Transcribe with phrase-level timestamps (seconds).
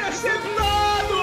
[0.00, 1.20] Interceptado!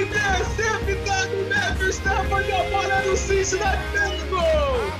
[0.00, 4.92] Interceptado Matthew Stafford a bola do Cincinnati Bengals!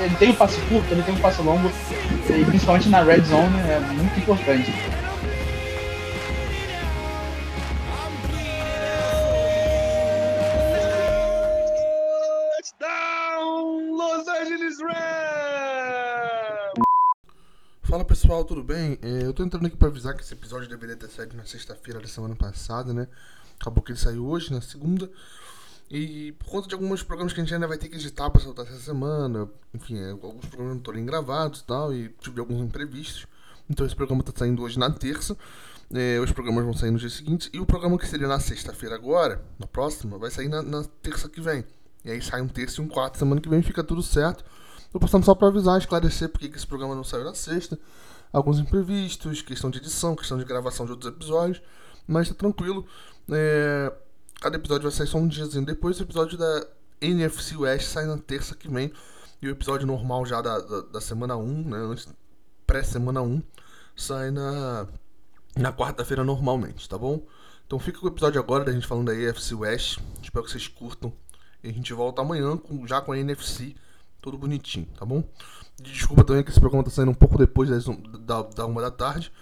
[0.00, 1.72] Ele tem um passe curto, ele tem um passe longo,
[2.30, 4.72] e principalmente na red zone é muito importante.
[18.52, 18.98] Tudo bem?
[19.00, 21.98] É, eu tô entrando aqui pra avisar que esse episódio deveria ter saído na sexta-feira
[21.98, 23.08] da semana passada, né?
[23.58, 25.10] Acabou que ele saiu hoje, na segunda.
[25.90, 28.42] E por conta de alguns programas que a gente ainda vai ter que editar pra
[28.42, 32.40] soltar essa semana, enfim, é, alguns programas não estão nem gravados e tal, e tive
[32.40, 33.26] alguns imprevistos.
[33.70, 35.34] Então esse programa tá saindo hoje na terça.
[35.90, 37.48] É, os programas vão sair no dia seguinte.
[37.54, 41.26] E o programa que seria na sexta-feira agora, na próxima, vai sair na, na terça
[41.26, 41.64] que vem.
[42.04, 44.44] E aí sai um terça e um quarto semana que vem, fica tudo certo.
[44.92, 47.78] Tô postando só pra avisar, esclarecer porque que esse programa não saiu na sexta.
[48.32, 51.62] Alguns imprevistos, questão de edição, questão de gravação de outros episódios.
[52.06, 52.86] Mas tá tranquilo.
[53.30, 53.92] É,
[54.42, 56.00] Cada episódio vai sair só um diazinho depois.
[56.00, 56.66] O episódio da
[57.00, 58.92] NFC West sai na terça que vem.
[59.40, 61.76] E o episódio normal já da, da, da semana 1, né?
[61.76, 62.08] Antes,
[62.66, 63.40] pré-semana 1,
[63.94, 64.88] sai na,
[65.56, 67.24] na quarta-feira normalmente, tá bom?
[67.64, 70.00] Então fica com o episódio agora da gente falando da AFC West.
[70.20, 71.12] Espero que vocês curtam.
[71.62, 73.76] E a gente volta amanhã com, já com a NFC,
[74.20, 75.22] tudo bonitinho, tá bom?
[75.80, 77.84] Desculpa também que esse programa tá saindo um pouco depois das,
[78.20, 79.32] da, da uma da tarde.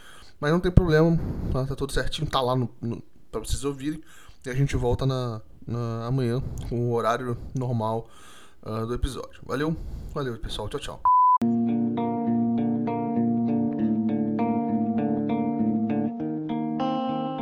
[0.41, 1.19] Mas não tem problema,
[1.53, 4.03] tá, tá tudo certinho, tá lá no, no, pra vocês ouvirem.
[4.47, 8.09] E a gente volta na, na amanhã com o horário normal
[8.63, 9.41] uh, do episódio.
[9.45, 9.77] Valeu,
[10.15, 11.01] valeu pessoal, tchau, tchau.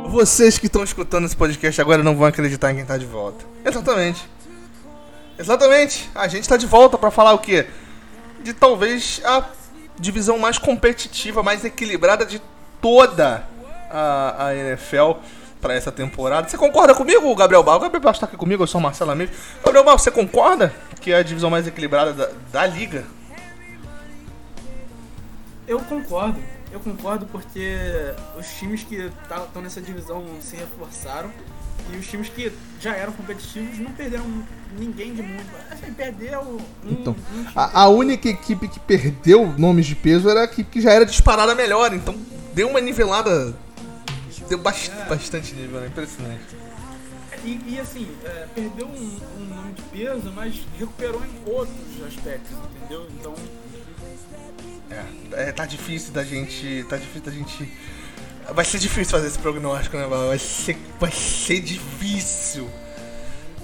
[0.09, 3.45] Vocês que estão escutando esse podcast agora não vão acreditar em quem tá de volta.
[3.63, 4.27] Exatamente.
[5.37, 6.09] Exatamente.
[6.13, 7.67] A gente tá de volta para falar o quê?
[8.43, 9.45] De talvez a
[9.99, 12.41] divisão mais competitiva, mais equilibrada de
[12.81, 13.45] toda
[13.89, 15.13] a, a NFL
[15.61, 16.47] para essa temporada.
[16.47, 17.77] Você concorda comigo, Gabriel Bal?
[17.77, 19.31] O Gabriel Bal está aqui comigo, eu sou o Marcelo Amigo.
[19.63, 23.05] Gabriel Bal, você concorda que é a divisão mais equilibrada da, da liga?
[25.67, 26.39] Eu concordo.
[26.71, 27.77] Eu concordo porque
[28.37, 31.31] os times que estão tá, nessa divisão se reforçaram
[31.93, 34.25] e os times que já eram competitivos não perderam
[34.77, 35.49] ninguém de muito.
[35.71, 40.41] Assim, perdeu um, então, um a, a, única equipe que perdeu nomes de peso era
[40.41, 41.93] a equipe que já era disparada melhor.
[41.93, 42.15] Então
[42.53, 43.55] deu uma nivelada.
[44.47, 45.05] Deu bast é.
[45.05, 45.87] bastante nível, né?
[45.87, 46.55] Impressionante.
[47.45, 52.57] E, e assim, é, perdeu um, um nome de peso, mas recuperou em outros aspectos,
[52.75, 53.07] entendeu?
[53.17, 53.33] Então
[54.89, 56.85] é, é, tá difícil da gente.
[56.89, 57.71] Tá difícil da gente.
[58.53, 60.07] Vai ser difícil fazer esse prognóstico, né?
[60.07, 62.69] Vai ser, vai ser difícil.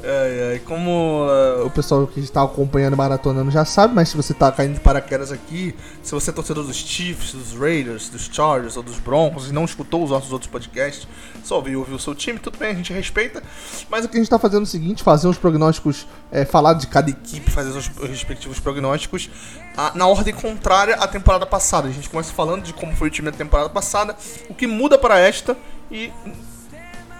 [0.08, 4.34] Ai, ai, como uh, o pessoal que está acompanhando maratonando já sabe, mas se você
[4.34, 8.78] está caindo de paraquedas aqui, se você é torcedor dos Chiefs, dos Raiders, dos Chargers
[8.78, 11.08] ou dos Broncos e não escutou os nossos outros podcasts,
[11.44, 13.42] só ouviu ouvir o seu time, tudo bem, a gente respeita.
[13.90, 16.74] Mas o que a gente está fazendo é o seguinte: fazer os prognósticos, é, falar
[16.74, 19.28] de cada equipe, fazer os respectivos prognósticos
[19.76, 21.88] a, na ordem contrária à temporada passada.
[21.88, 24.16] A gente começa falando de como foi o time da temporada passada,
[24.48, 25.58] o que muda para esta
[25.90, 26.14] e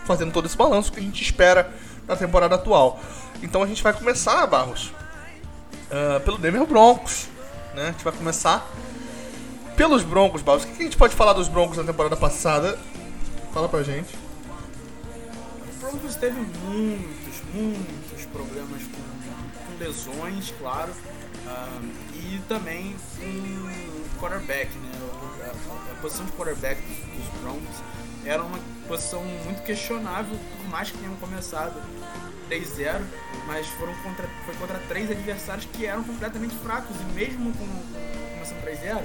[0.06, 1.74] fazendo todo esse balanço que a gente espera
[2.08, 3.00] na temporada atual.
[3.42, 4.94] Então a gente vai começar, Barros,
[5.90, 7.28] uh, pelo Denver Broncos.
[7.74, 7.90] Né?
[7.90, 8.68] A gente vai começar
[9.76, 10.64] pelos Broncos, Barros.
[10.64, 12.78] O que a gente pode falar dos Broncos na temporada passada?
[13.54, 14.16] Fala pra gente.
[14.16, 20.92] O Broncos teve muitos, muitos problemas com, com lesões, claro.
[21.46, 24.92] Uh, e também com quarterback, né?
[25.42, 27.76] A, a, a posição de quarterback dos Broncos
[28.26, 31.80] era uma posição muito questionável, por mais que tenham começado
[32.50, 33.02] 3-0,
[33.48, 38.34] mas foram contra, foi contra três adversários que eram completamente fracos, e mesmo com, com
[38.34, 39.04] começando 3-0,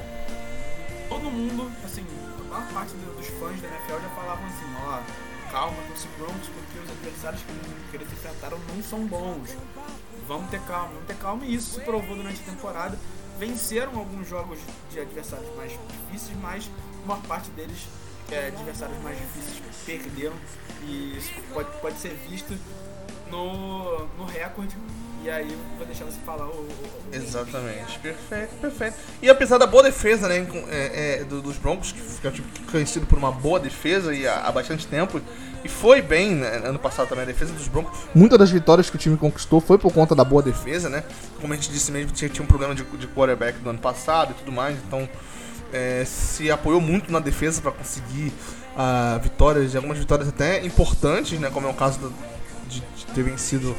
[1.09, 2.05] todo mundo, assim,
[2.41, 5.01] a maior parte dos fãs da NFL já falavam assim, ó,
[5.51, 9.57] calma com os Broncos, porque os adversários que, que eles enfrentaram não são bons.
[10.27, 12.99] Vamos ter calma, vamos ter calma, e isso se provou durante a temporada.
[13.39, 14.59] Venceram alguns jogos
[14.93, 16.71] de adversários mais difíceis, mas
[17.05, 17.87] uma parte deles
[18.31, 20.35] é, adversários mais difíceis perderam
[20.87, 22.57] e isso pode, pode ser visto
[23.31, 24.77] no, no recorde.
[25.23, 28.97] E aí vou deixar você falar o, o, Exatamente, perfeito, perfeito.
[29.21, 33.19] E apesar da boa defesa, né, é, é, dos Broncos, que um tipo conhecido por
[33.19, 35.21] uma boa defesa e há, há bastante tempo,
[35.63, 37.99] e foi bem né, ano passado também a defesa dos Broncos.
[38.15, 41.05] Muitas das vitórias que o time conquistou foi por conta da boa defesa, né?
[41.39, 44.31] Como a gente disse mesmo, tinha, tinha um problema de, de quarterback do ano passado
[44.31, 45.07] e tudo mais, então
[45.73, 48.33] é, se apoiou muito na defesa para conseguir
[48.77, 52.13] uh, vitórias, algumas vitórias até importantes, né, como é o caso do,
[52.69, 53.77] de, de, ter vencido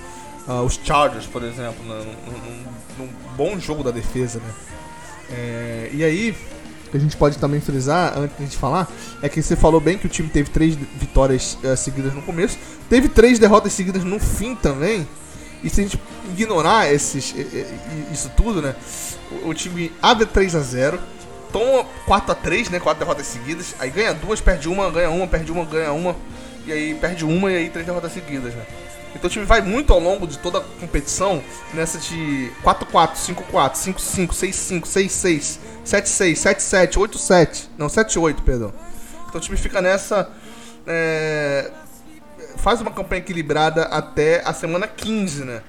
[0.47, 4.39] uh, os Chargers, por exemplo, né, num, num, num, bom jogo da defesa.
[4.39, 4.53] Né.
[5.31, 6.35] É, e aí,
[6.89, 8.91] que a gente pode também frisar antes de falar
[9.21, 12.57] é que você falou bem que o time teve três vitórias uh, seguidas no começo,
[12.89, 15.07] teve três derrotas seguidas no fim também.
[15.63, 16.01] E se a gente
[16.31, 17.35] ignorar esses,
[18.11, 18.75] isso tudo, né?
[19.43, 20.99] O, o time abre 3 a 0
[21.51, 22.79] toma 4 a 3 né?
[22.79, 26.15] Quatro derrotas seguidas, aí ganha duas, perde uma, ganha uma, perde uma, ganha uma,
[26.65, 28.65] e aí perde uma e aí três derrotas seguidas, né?
[29.15, 31.43] Então o time vai muito ao longo de toda a competição
[31.73, 37.67] nessa de 4-4, 5-4, 5-5, 6-5, 6-6, 7-6, 7-7, 8-7.
[37.77, 38.73] Não, 7-8, perdão.
[39.27, 40.29] Então o time fica nessa.
[40.87, 41.71] É,
[42.57, 45.61] faz uma campanha equilibrada até a semana 15, né?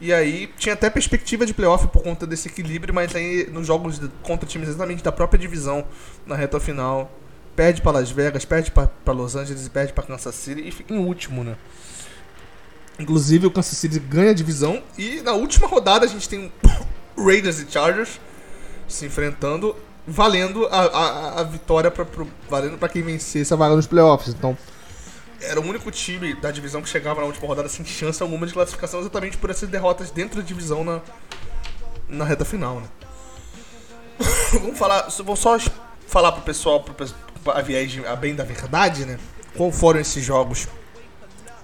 [0.00, 4.00] E aí tinha até perspectiva de playoff por conta desse equilíbrio, mas aí nos jogos
[4.22, 5.86] contra times exatamente da própria divisão
[6.26, 7.10] na reta final,
[7.54, 10.92] perde para Las Vegas, perde para Los Angeles e perde para Kansas City e fica
[10.92, 11.56] em último, né?
[12.98, 16.52] Inclusive o Kansas City ganha a divisão e na última rodada a gente tem
[17.16, 18.20] Raiders e Chargers
[18.86, 19.74] se enfrentando,
[20.06, 24.34] valendo a, a, a vitória para quem vencesse a vaga nos playoffs.
[24.34, 24.56] Então
[25.40, 28.52] era o único time da divisão que chegava na última rodada sem chance alguma de
[28.52, 31.00] classificação exatamente por essas derrotas dentro da divisão na,
[32.08, 32.88] na reta final, né?
[34.52, 35.58] Vamos falar, vou só
[36.06, 36.94] falar pro pessoal, pro,
[37.52, 39.18] a viagem a bem da verdade, né?
[39.56, 40.68] Qual foram esses jogos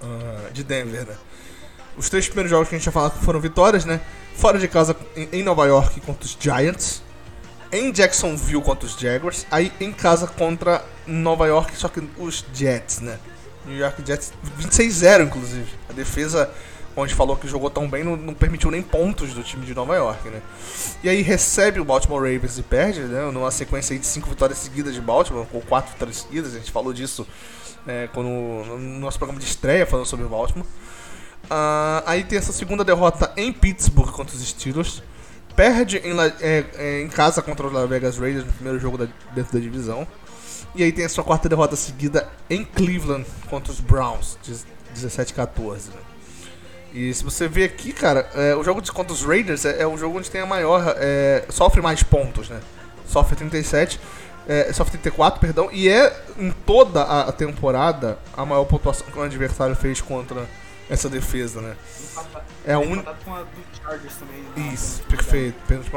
[0.01, 1.15] uh, de Denver, né?
[1.97, 4.01] Os três primeiros jogos que a gente já falou foram vitórias, né?
[4.35, 4.95] Fora de casa
[5.31, 7.03] em Nova York contra os Giants.
[7.71, 9.45] Em Jacksonville contra os Jaguars.
[9.49, 13.19] Aí em casa contra Nova York, só que os Jets, né?
[13.65, 15.67] New York Jets 26-0, inclusive.
[15.89, 16.49] A defesa,
[16.95, 19.95] onde falou que jogou tão bem, não, não, permitiu nem pontos do time de Nova
[19.95, 20.41] York, né?
[21.03, 23.29] E aí recebe o Baltimore Ravens e perde, né?
[23.31, 26.53] Numa sequência de cinco vitórias seguidas de Baltimore, ou quatro vitórias seguidas.
[26.53, 27.27] A gente falou disso
[27.85, 30.65] né, quando, no nosso programa de estreia falando sobre o Baltimore.
[31.45, 35.03] Uh, aí tem essa segunda derrota em Pittsburgh contra os Steelers.
[35.55, 39.07] Perde em, é, é, em casa contra os Las Vegas Raiders no primeiro jogo da,
[39.35, 40.07] dentro da divisão.
[40.75, 44.37] E aí tem a sua quarta derrota seguida em Cleveland contra os Browns,
[44.95, 45.87] 17-14.
[45.87, 46.01] Né?
[46.93, 49.87] E se você ver aqui, cara, é, o jogo de, contra os Raiders é, é,
[49.87, 50.95] o jogo onde tem a maior.
[50.97, 52.59] É, sofre mais pontos, né?
[53.05, 53.99] Sofre 37
[54.47, 59.21] é, só 34, perdão, e é em toda a temporada a maior pontuação que o
[59.21, 60.45] adversário fez contra
[60.89, 61.75] essa defesa, né?
[62.65, 63.15] É a única.
[64.55, 64.71] Né?
[64.73, 65.55] Isso, perfeito,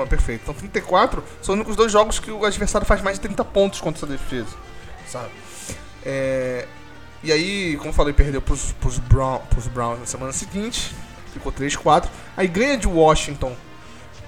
[0.08, 0.42] perfeito.
[0.42, 3.80] Então 34 são os únicos dois jogos que o adversário faz mais de 30 pontos
[3.80, 4.56] contra essa defesa,
[5.06, 5.30] sabe?
[6.04, 6.66] É...
[7.22, 9.40] E aí, como falei, perdeu pros, pros, Brown,
[9.72, 10.94] Browns na semana seguinte,
[11.32, 12.06] ficou 3-4.
[12.36, 13.56] Aí ganha de Washington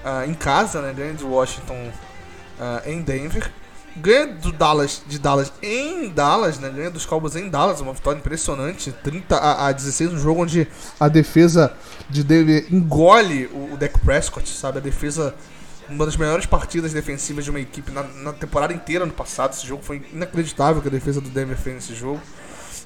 [0.03, 0.91] uh, em casa, né?
[0.91, 1.91] Ganha de Washington
[2.59, 3.51] uh, em Denver
[3.99, 6.69] ganha do Dallas, de Dallas em Dallas, né?
[6.69, 10.67] Ganha dos Cowboys em Dallas, uma vitória impressionante, 30 a, a 16, um jogo onde
[10.99, 11.73] a defesa
[12.09, 14.79] de Denver engole o, o Dak Prescott, sabe?
[14.79, 15.35] A defesa
[15.89, 19.53] uma das melhores partidas defensivas de uma equipe na, na, temporada inteira no passado.
[19.53, 22.21] Esse jogo foi inacreditável que a defesa do Denver fez nesse jogo.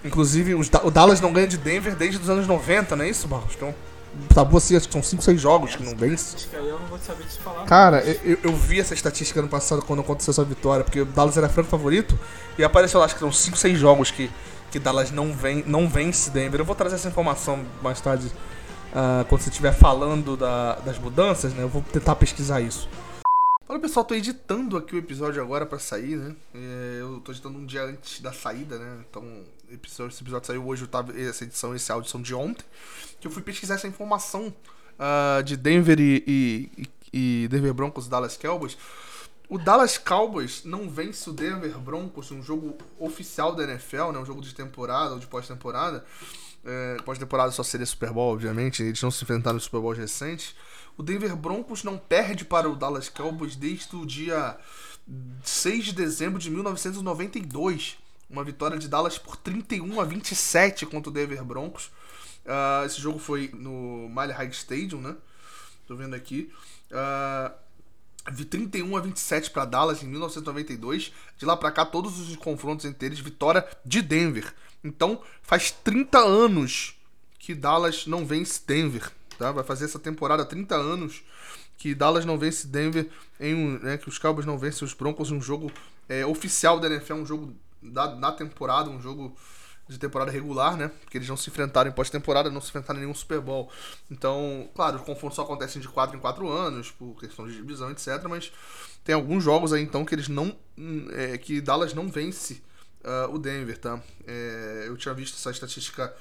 [0.04, 3.28] Inclusive, os, o Dallas não ganha de Denver desde os anos 90, não é isso,
[3.28, 3.56] Marcos?
[3.56, 3.74] Então,
[4.34, 6.48] tabu assim, acho que são 5, 6 jogos que não vence.
[6.54, 7.66] Eu não vou saber te falar.
[7.66, 11.38] Cara, eu, eu, vi essa estatística ano passado quando aconteceu essa vitória, porque o Dallas
[11.38, 12.18] era franco favorito
[12.58, 14.30] e apareceu lá, acho que são 5, 6 jogos que,
[14.72, 16.60] que Dallas não, vem, não vence Denver.
[16.60, 21.54] Eu vou trazer essa informação mais tarde, uh, quando você estiver falando da, das mudanças,
[21.54, 21.64] né?
[21.64, 22.88] Eu vou tentar pesquisar isso.
[23.66, 26.36] Fala pessoal, tô editando aqui o episódio agora para sair, né?
[26.54, 29.04] É, eu tô editando um dia antes da saída, né?
[29.10, 29.24] Então,
[29.74, 32.66] esse episódio saiu hoje, eu tava, essa edição, esse áudio são de ontem
[33.20, 34.54] que eu fui pesquisar essa informação
[35.00, 38.78] uh, de Denver e, e, e, Denver Broncos Dallas Cowboys.
[39.48, 44.26] O Dallas Cowboys não vence o Denver Broncos, um jogo oficial da NFL, né, um
[44.26, 46.06] jogo de temporada ou de pós-temporada.
[46.66, 50.56] É, pós-temporada só seria Super Bowl, obviamente, eles não se enfrentaram no Super Bowl recente.
[50.98, 54.58] O Denver Broncos não perde para o Dallas Cowboys desde o dia
[55.44, 58.03] 6 de dezembro de 1992.
[58.34, 61.92] Uma vitória de Dallas por 31 a 27 contra o Denver Broncos.
[62.44, 65.16] Uh, esse jogo foi no Mile High Stadium, né?
[65.88, 66.52] Tô vendo aqui.
[66.90, 67.54] Uh,
[68.46, 71.14] 31 a 27 para Dallas em 1992.
[71.38, 74.52] De lá para cá, todos os confrontos entre eles, vitória de Denver.
[74.84, 76.96] Então, faz 30 anos
[77.38, 79.12] que Dallas não vence Denver.
[79.38, 79.52] Tá?
[79.52, 81.22] Vai fazer essa temporada 30 anos
[81.78, 83.08] que Dallas não vence Denver
[83.40, 85.72] em um, né, que os Cowboys não vencem os Broncos em um jogo
[86.10, 89.36] é, oficial da NFL, um jogo da, da temporada, um jogo
[89.88, 90.90] de temporada regular, né?
[91.02, 93.70] Porque eles não se enfrentaram em pós-temporada, não se enfrentaram em nenhum Super Bowl.
[94.10, 97.92] Então, claro, os confrontos só acontecem de 4 em 4 anos, por questão de divisão,
[97.92, 98.24] etc.
[98.30, 98.52] Mas
[99.04, 100.56] tem alguns jogos aí, então, que eles não.
[101.12, 102.62] É, que Dallas não vence
[103.04, 104.02] uh, o Denver, tá?
[104.26, 106.14] É, eu tinha visto essa estatística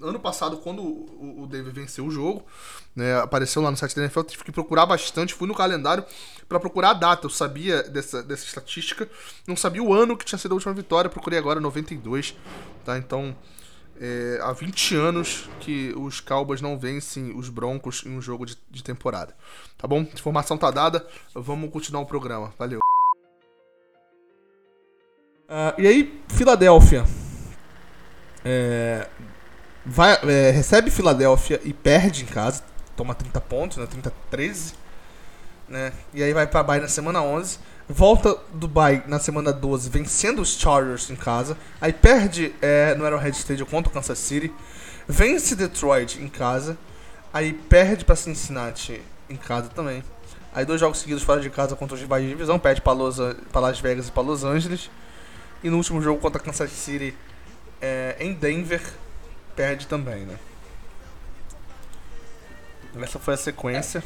[0.00, 2.44] ano passado, quando o, o Denver venceu o jogo,
[2.94, 6.04] né, apareceu lá no site da NFL, tive que procurar bastante, fui no calendário
[6.48, 7.26] para procurar a data.
[7.26, 9.08] Eu sabia dessa, dessa estatística,
[9.46, 12.34] não sabia o ano que tinha sido a última vitória, procurei agora 92,
[12.84, 12.96] tá?
[12.96, 13.36] Então,
[14.00, 18.56] é, há 20 anos que os Cowboys não vencem os Broncos em um jogo de,
[18.70, 19.36] de temporada.
[19.76, 20.00] Tá bom?
[20.00, 22.52] Informação tá dada, vamos continuar o programa.
[22.58, 22.80] Valeu.
[25.50, 27.04] Uh, e aí, Filadélfia.
[28.44, 29.08] É,
[29.84, 32.62] vai, é, recebe Filadélfia e perde em casa.
[32.96, 33.86] Toma 30 pontos, né?
[33.86, 34.74] 30 13.
[35.68, 35.92] Né?
[36.14, 37.58] E aí vai pra Bay na semana 11.
[37.88, 41.56] Volta do Bay na semana 12, vencendo os Chargers em casa.
[41.80, 44.52] Aí perde é, no Arrowhead Stadium contra o Kansas City.
[45.08, 46.78] Vence Detroit em casa.
[47.32, 50.04] Aí perde pra Cincinnati em casa também.
[50.54, 52.56] Aí dois jogos seguidos fora de casa contra os rivais de divisão.
[52.56, 53.16] Perde pra, Los,
[53.50, 54.88] pra Las Vegas e pra Los Angeles.
[55.62, 57.14] E no último jogo contra Kansas City
[57.80, 58.82] é, em Denver,
[59.54, 60.38] perde também, né?
[63.00, 64.02] Essa foi a sequência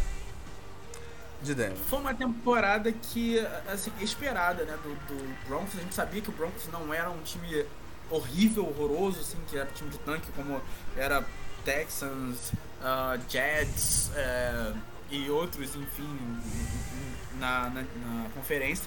[1.43, 1.77] de Denver.
[1.89, 3.39] Foi uma temporada que,
[3.73, 5.79] assim, esperada, né, do, do Broncos.
[5.79, 7.65] A gente sabia que o Broncos não era um time
[8.11, 10.61] horrível, horroroso, assim, que era time de tanque, como
[10.97, 11.25] era
[11.65, 14.77] Texans, uh, Jets uh,
[15.11, 16.19] e outros, enfim,
[17.39, 18.85] na, na, na conferência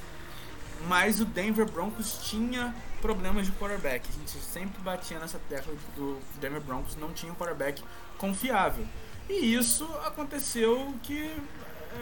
[0.85, 4.07] mas o Denver Broncos tinha problemas de quarterback.
[4.09, 7.83] A gente sempre batia nessa tecla do Denver Broncos não tinha um quarterback
[8.17, 8.85] confiável.
[9.29, 11.35] E isso aconteceu que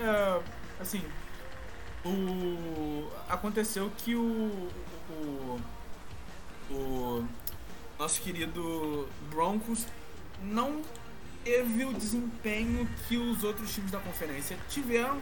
[0.01, 0.41] é,
[0.79, 1.03] assim
[2.05, 4.70] o aconteceu que o,
[5.10, 5.60] o,
[6.70, 7.27] o
[7.98, 9.88] nosso querido Broncos
[10.41, 10.84] não
[11.44, 15.20] teve o desempenho que os outros times da conferência tiveram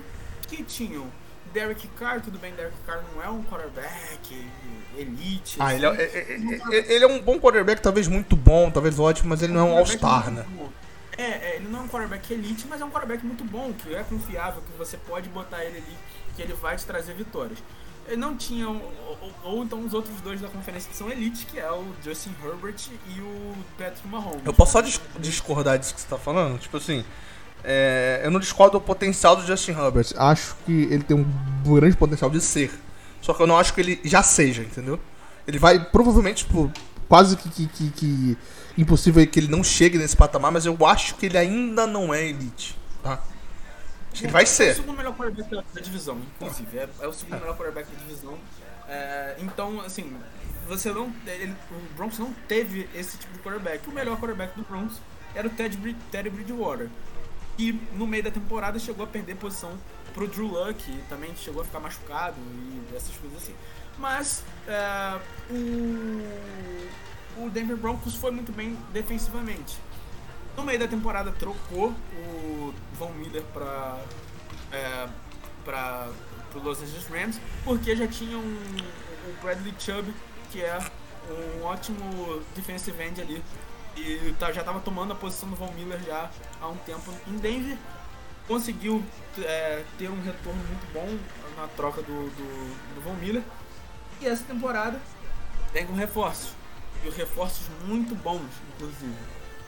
[0.47, 1.09] que tinham
[1.53, 4.51] Derek Carr, tudo bem, Derek Carr não é um quarterback
[4.97, 5.57] elite.
[5.59, 6.39] Ah, ele, é, é,
[6.71, 9.71] é, ele é um bom quarterback, talvez muito bom, talvez ótimo, mas ele não é
[9.71, 10.45] um All-Star, né?
[11.15, 13.93] É, é, ele não é um quarterback elite, mas é um quarterback muito bom, que
[13.93, 15.97] é confiável, que você pode botar ele ali,
[16.35, 17.59] que ele vai te trazer vitórias.
[18.07, 18.81] Ele não tinha, ou,
[19.21, 22.35] ou, ou, então os outros dois da conferência que são elite, que é o Justin
[22.43, 22.75] Herbert
[23.15, 24.45] e o Patrick Mahomes.
[24.45, 24.81] Eu posso só
[25.19, 26.59] discordar disso que você tá falando?
[26.59, 27.05] Tipo assim,
[27.63, 30.07] é, eu não discordo do potencial do Justin Herbert.
[30.17, 31.25] Acho que ele tem um
[31.63, 32.71] grande potencial de ser.
[33.21, 34.99] Só que eu não acho que ele já seja, entendeu?
[35.47, 36.71] Ele vai provavelmente, tipo,
[37.07, 38.37] quase que, que, que, que
[38.77, 42.25] impossível que ele não chegue nesse patamar, mas eu acho que ele ainda não é
[42.25, 43.21] elite, tá?
[44.11, 44.67] Acho que ele vai ser.
[44.67, 46.77] É o segundo melhor quarterback da divisão, inclusive.
[46.77, 48.37] É, é o segundo melhor quarterback da divisão.
[48.87, 50.13] É, então, assim,
[50.67, 51.11] você não.
[51.25, 53.87] Ele, o Broncos não teve esse tipo de quarterback.
[53.87, 54.97] O melhor quarterback do Broncos
[55.33, 55.77] era o Ted,
[56.11, 56.89] Teddy Bridgewater.
[57.57, 59.77] E no meio da temporada chegou a perder posição
[60.13, 63.55] pro Drew Luck, e também chegou a ficar machucado e essas coisas assim.
[63.97, 65.19] Mas é,
[65.49, 69.77] o, o Denver Broncos foi muito bem defensivamente.
[70.55, 73.99] No meio da temporada trocou o Von Miller para
[74.71, 75.07] é,
[75.65, 76.09] para
[76.55, 78.77] o Los Angeles Rams, porque já tinha um,
[79.27, 80.13] o Bradley Chubb,
[80.51, 80.77] que é
[81.59, 83.43] um ótimo defensive end ali
[83.95, 86.29] e tá, já estava tomando a posição do Von Miller já
[86.61, 87.77] há um tempo em Denver.
[88.47, 89.03] Conseguiu
[89.39, 91.17] é, ter um retorno muito bom
[91.55, 93.43] na troca do, do, do Von Miller.
[94.19, 94.99] E essa temporada
[95.71, 96.51] tem com reforços.
[97.03, 99.13] E reforços muito bons, inclusive.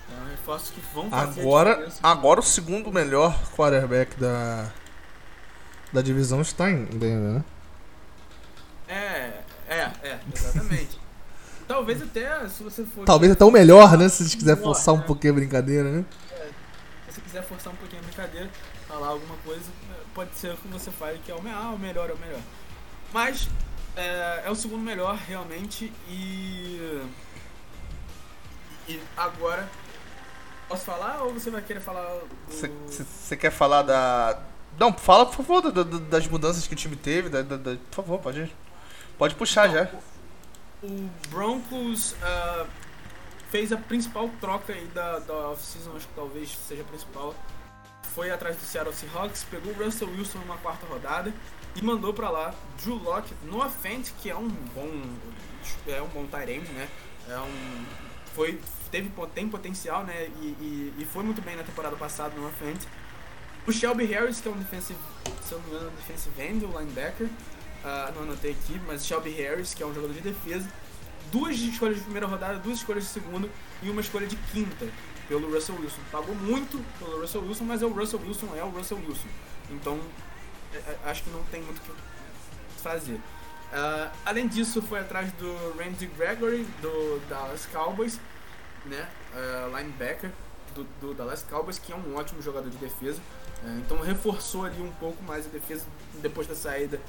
[0.10, 4.72] É, reforços que vão fazer agora, agora o segundo melhor quarterback da,
[5.92, 7.44] da divisão está em Denver, né?
[8.88, 11.05] É, é, é, exatamente.
[11.68, 13.06] Talvez até, se você for.
[13.06, 14.08] Talvez até o melhor, né?
[14.08, 15.04] Se você quiser forçar um né?
[15.06, 16.06] pouquinho a brincadeira, né?
[16.32, 16.50] É,
[17.10, 18.50] se você quiser forçar um pouquinho a brincadeira,
[18.88, 19.66] falar alguma coisa,
[20.14, 22.42] pode ser que você fale que é o, ah, o melhor, é o melhor.
[23.12, 23.50] Mas
[23.96, 27.02] é, é o segundo melhor, realmente, e.
[28.88, 29.68] E agora.
[30.68, 34.40] Posso falar ou você vai querer falar Você quer falar da.
[34.80, 37.30] Não, fala por favor da, da, das mudanças que o time teve.
[37.30, 38.52] Da, por favor, pode,
[39.18, 40.15] pode puxar então, já o
[41.30, 42.68] Broncos uh,
[43.50, 47.36] fez a principal troca aí da, da off-season, acho que talvez seja a principal.
[48.04, 51.34] Foi atrás do Seattle Seahawks, pegou o Russell Wilson numa quarta rodada
[51.76, 54.90] e mandou para lá Drew Locke no Fent, que é um bom
[55.88, 56.88] é um bom tight né?
[57.28, 57.86] É um
[58.34, 58.60] foi
[58.92, 60.28] teve tem potencial, né?
[60.42, 62.86] E, e, e foi muito bem na temporada passada no Fent.
[63.68, 65.00] O Shelby Harris, que é um defensive,
[65.44, 67.28] se eu não me engano, defensive end, o linebacker,
[67.86, 70.68] uh, não anotei aqui, mas Shelby Harris, que é um jogador de defesa,
[71.32, 73.48] duas escolhas de primeira rodada, duas escolhas de segunda
[73.84, 74.88] e uma escolha de quinta
[75.28, 76.02] pelo Russell Wilson.
[76.12, 79.28] Pagou muito pelo Russell Wilson, mas é o Russell Wilson, é o Russell Wilson.
[79.70, 80.00] Então,
[80.74, 83.20] é, é, acho que não tem muito o que fazer.
[83.74, 88.20] Ah, além disso, foi atrás do Randy Gregory, do Dallas Cowboys,
[88.86, 89.08] né?
[89.34, 90.32] ah, linebacker
[90.74, 93.20] do, do Dallas Cowboys, que é um ótimo jogador de defesa.
[93.64, 95.86] Ah, então reforçou ali um pouco mais a defesa
[96.22, 97.02] depois da saída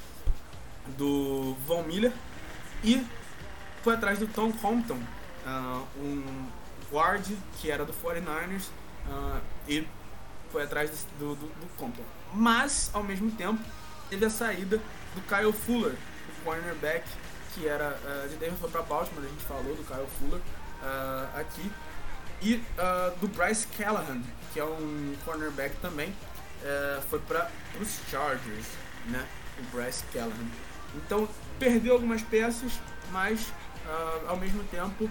[0.97, 2.13] do Von Miller.
[2.83, 3.05] E
[3.83, 4.99] foi atrás do Tom Compton,
[5.45, 6.47] ah, um
[6.91, 7.25] guard
[7.57, 8.69] que era do 49ers,
[9.09, 9.87] ah, e
[10.51, 12.03] foi atrás do, do, do Compton.
[12.33, 13.61] Mas, ao mesmo tempo,
[14.09, 14.77] teve a saída
[15.15, 17.07] do Kyle Fuller, o cornerback
[17.53, 20.41] que era ah, de Denver foi para Baltimore, a gente falou do Kyle Fuller
[20.83, 21.71] ah, aqui,
[22.41, 22.61] e
[23.19, 24.21] do Bryce Callahan,
[24.53, 26.13] que é um cornerback também,
[26.63, 28.65] eh, foi para os Chargers,
[29.07, 29.25] né?
[29.59, 30.47] O Bryce Callahan.
[30.95, 31.27] Então
[31.59, 32.73] perdeu algumas peças,
[33.11, 33.51] mas
[33.85, 35.09] ah, ao mesmo tempo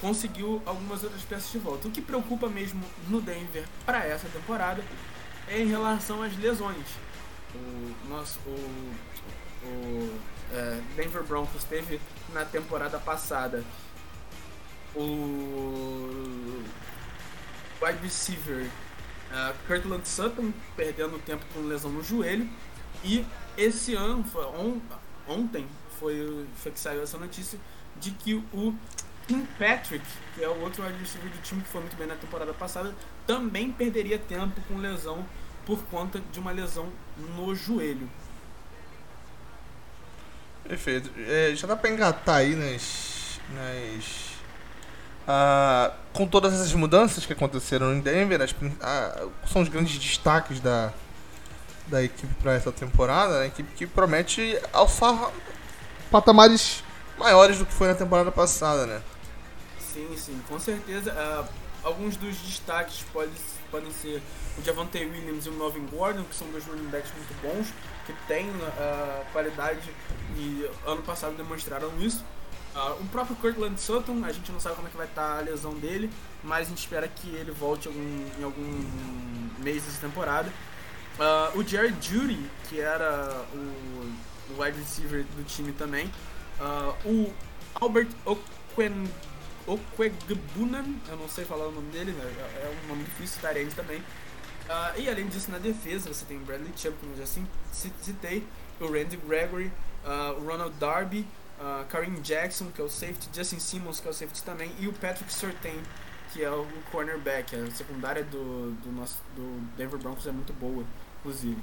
[0.00, 1.88] conseguiu algumas outras peças de volta.
[1.88, 4.82] O que preocupa mesmo no Denver para essa temporada
[5.46, 6.86] é em relação às lesões.
[7.54, 8.94] O nosso o,
[9.64, 10.20] o
[10.52, 12.00] é, Denver Broncos teve
[12.32, 13.64] na temporada passada
[14.94, 16.62] o
[17.82, 18.66] wide receiver
[19.30, 22.48] uh, Kirtland Sutton perdendo tempo com lesão no joelho
[23.04, 23.24] e
[23.56, 24.24] esse ano
[24.58, 24.80] on-
[25.28, 25.66] ontem
[25.98, 27.58] foi, foi que saiu essa notícia
[28.00, 28.74] de que o
[29.26, 30.04] Tim Patrick,
[30.34, 32.94] que é o outro wide do time que foi muito bem na temporada passada,
[33.26, 35.24] também perderia tempo com lesão
[35.64, 36.88] por conta de uma lesão
[37.36, 38.08] no joelho.
[40.66, 41.10] Perfeito.
[41.18, 43.40] É, já dá pra engatar aí nas.
[43.54, 44.30] nas
[45.28, 50.58] ah, com todas essas mudanças que aconteceram em Denver, as ah, são os grandes destaques
[50.60, 50.92] da,
[51.90, 53.38] da equipe para essa temporada.
[53.38, 53.44] né?
[53.44, 55.30] A equipe que promete alçar
[56.10, 56.82] patamares
[57.18, 59.02] maiores do que foi na temporada passada, né?
[59.78, 61.12] Sim, sim, com certeza.
[61.12, 61.44] ah,
[61.82, 63.30] alguns dos destaques pode,
[63.70, 64.22] podem ser
[64.58, 67.68] o Javante Williams e o Melvin Gordon, que são dois running backs muito bons,
[68.06, 69.90] que têm ah, qualidade
[70.36, 72.24] e ano passado demonstraram isso.
[72.74, 75.40] Ah, o próprio Kirkland Sutton, a gente não sabe como é que vai estar a
[75.40, 76.08] lesão dele,
[76.42, 78.84] mas a gente espera que ele volte algum- em algum
[79.58, 80.50] mês dessa temporada.
[81.18, 86.10] Ah, o Jared Judy, que era o, o wide receiver do time também.
[86.60, 87.32] Ah, o
[87.74, 89.08] Albert Oquen,
[89.66, 92.24] eu não sei falar o nome dele, né?
[92.24, 94.02] é é um nome difícil, Tyrande também.
[94.68, 98.46] Ah, e além disso, na defesa, você tem o Bradley Chubb, como eu já citei,
[98.80, 99.70] o Randy Gregory,
[100.38, 101.26] o Ronald Darby,
[101.60, 104.88] ah, Kareem Jackson, que é o safety, Justin Simmons, que é o safety também, e
[104.88, 105.82] o Patrick Surtain,
[106.32, 107.54] que é o cornerback.
[107.54, 110.84] A secundária do, do, nosso, do Denver Broncos é muito boa,
[111.20, 111.58] inclusive.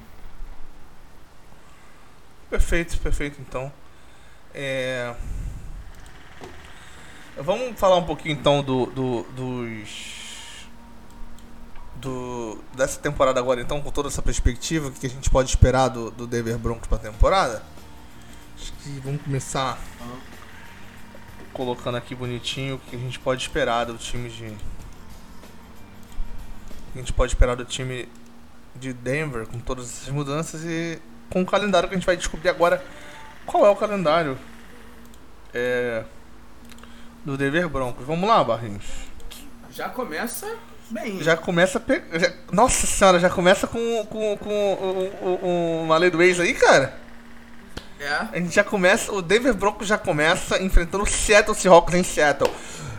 [2.50, 3.72] Perfeito, perfeito então.
[4.54, 5.14] É...
[7.40, 10.18] Vamos falar um pouquinho então do, do- dos.
[11.98, 15.88] Do, dessa temporada agora, então, com toda essa perspectiva, o que a gente pode esperar
[15.88, 17.64] do, do Denver Broncos pra temporada?
[18.56, 19.80] Acho que vamos começar
[21.54, 24.46] colocando aqui bonitinho o que a gente pode esperar do time de.
[24.46, 24.50] O
[26.94, 28.08] que a gente pode esperar do time
[28.80, 32.50] de Denver com todas essas mudanças e com o calendário que a gente vai descobrir
[32.50, 32.84] agora
[33.46, 34.38] qual é o calendário
[35.54, 36.04] é,
[37.26, 38.06] do Denver Broncos.
[38.06, 38.86] Vamos lá, Barrinhos.
[39.72, 40.48] Já começa
[40.90, 41.22] bem.
[41.22, 41.80] Já começa.
[41.80, 44.74] pe- já- Nossa senhora, já começa com, com, com
[45.44, 46.98] o, uma lei do ex aí, cara.
[48.00, 48.08] É.
[48.32, 49.12] A gente já começa.
[49.12, 52.52] O Denver Broncos já começa enfrentando o Seattle Seahawks em Seattle.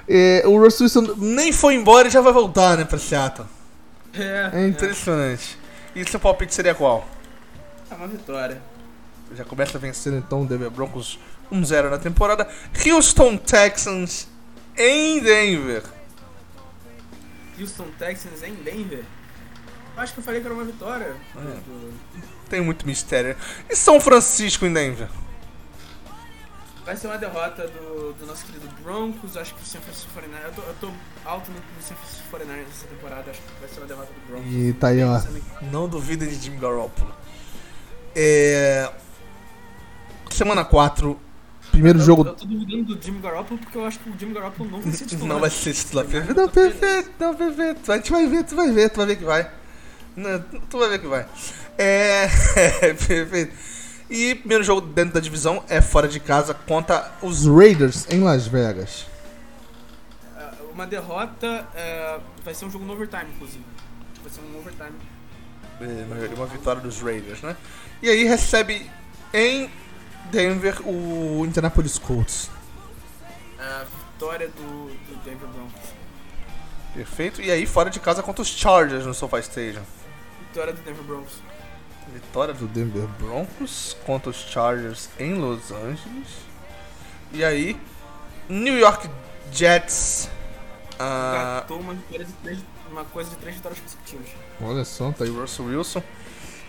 [0.09, 3.47] É, o Russell Wilson nem foi embora e já vai voltar, né, pra Seattle.
[4.14, 5.59] É, É impressionante.
[5.98, 7.04] E seu palpite seria qual?
[7.90, 8.62] é uma vitória.
[9.34, 11.18] Já começa vencendo então o Denver Broncos
[11.50, 12.48] 1-0 na temporada.
[12.87, 14.28] Houston Texans
[14.76, 15.82] em Denver.
[17.58, 19.04] Houston Texans em Denver.
[19.96, 21.16] Eu acho que eu falei que era uma vitória.
[21.37, 21.58] É.
[22.48, 23.37] Tem muito mistério.
[23.68, 25.08] E São Francisco em Denver.
[26.88, 29.37] Vai ser uma derrota do, do nosso querido Broncos.
[29.37, 30.44] Acho que o San Francisco 49ers.
[30.46, 30.90] Eu tô, eu tô
[31.29, 33.31] alto no no San Francisco 49ers nessa temporada.
[33.31, 34.51] Acho que vai ser uma derrota do Broncos.
[34.51, 35.20] E tá aí, ó.
[35.70, 37.14] Não duvidem de Jimmy Garoppolo.
[38.16, 38.90] É...
[40.31, 41.20] Semana 4.
[41.70, 42.27] Primeiro Eu- jogo.
[42.27, 44.92] Eu tô duvidando do Jimmy Garoppolo porque eu acho que o Jimmy Garoppolo não vai
[44.92, 45.29] ser titular.
[45.29, 46.40] Não vai ser titular perfeito.
[46.40, 47.92] Não, perfeito, não, perfeito.
[47.92, 49.51] A gente vai ver, tu vai ver, tu vai ver que vai.
[50.16, 51.27] Não, tu vai ver que vai.
[51.77, 52.29] É.
[53.07, 53.78] perfeito.
[54.11, 58.47] E primeiro jogo dentro da divisão é fora de casa contra os Raiders em Las
[58.47, 59.07] Vegas.
[60.35, 63.64] Ah, Uma derrota é, vai ser um jogo no overtime, inclusive.
[64.23, 64.99] Vai ser um overtime.
[65.81, 67.55] É, uma vitória dos Raiders, né?
[68.03, 68.90] E aí recebe
[69.33, 69.71] em
[70.31, 72.51] Denver o Indianapolis Colts.
[73.59, 75.90] É, vitória do, do Denver Broncos.
[76.94, 77.42] Perfeito.
[77.42, 79.83] E aí fora de casa contra os Chargers no SoFi Stadium.
[80.49, 81.35] Vitória do Denver Broncos.
[82.12, 86.29] Vitória do Denver Broncos contra os Chargers em Los Angeles.
[87.33, 87.77] E aí,
[88.49, 89.09] New York
[89.53, 90.29] Jets.
[90.97, 92.03] Catou uma, de
[92.42, 92.59] três-
[92.90, 94.27] uma coisa de três vitórias consecutivas.
[94.61, 96.03] olha só, tá aí o Russell Wilson.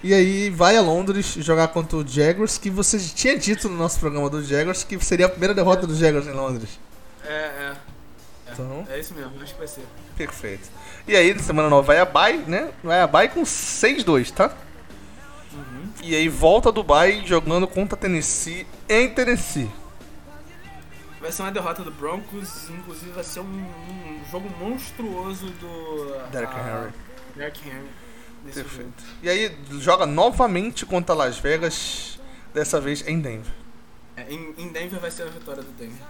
[0.03, 3.99] E aí vai a Londres jogar contra o Jaguars, que você tinha dito no nosso
[3.99, 6.79] programa do Jaguars que seria a primeira derrota dos Jaguars em Londres.
[7.25, 7.75] É, é.
[8.51, 9.83] Então, É isso mesmo, acho que vai ser.
[10.17, 10.69] perfeito.
[11.07, 12.71] E aí, na semana nova vai a bye, né?
[12.83, 14.51] Vai a bye com 6-2, tá?
[16.01, 19.69] E aí volta do bye jogando contra Tennessee em Tennessee.
[21.19, 26.29] Vai ser uma derrota do Broncos, inclusive vai ser um, um jogo monstruoso do.
[26.31, 26.93] Derrick ah, Henry.
[27.35, 27.89] Derrick Henry.
[28.45, 28.69] Nesse jogo.
[28.69, 29.03] Perfeito.
[29.21, 32.19] E aí joga novamente contra Las Vegas,
[32.53, 33.51] dessa vez em Denver.
[34.15, 36.07] É, em, em Denver vai ser a vitória do Denver.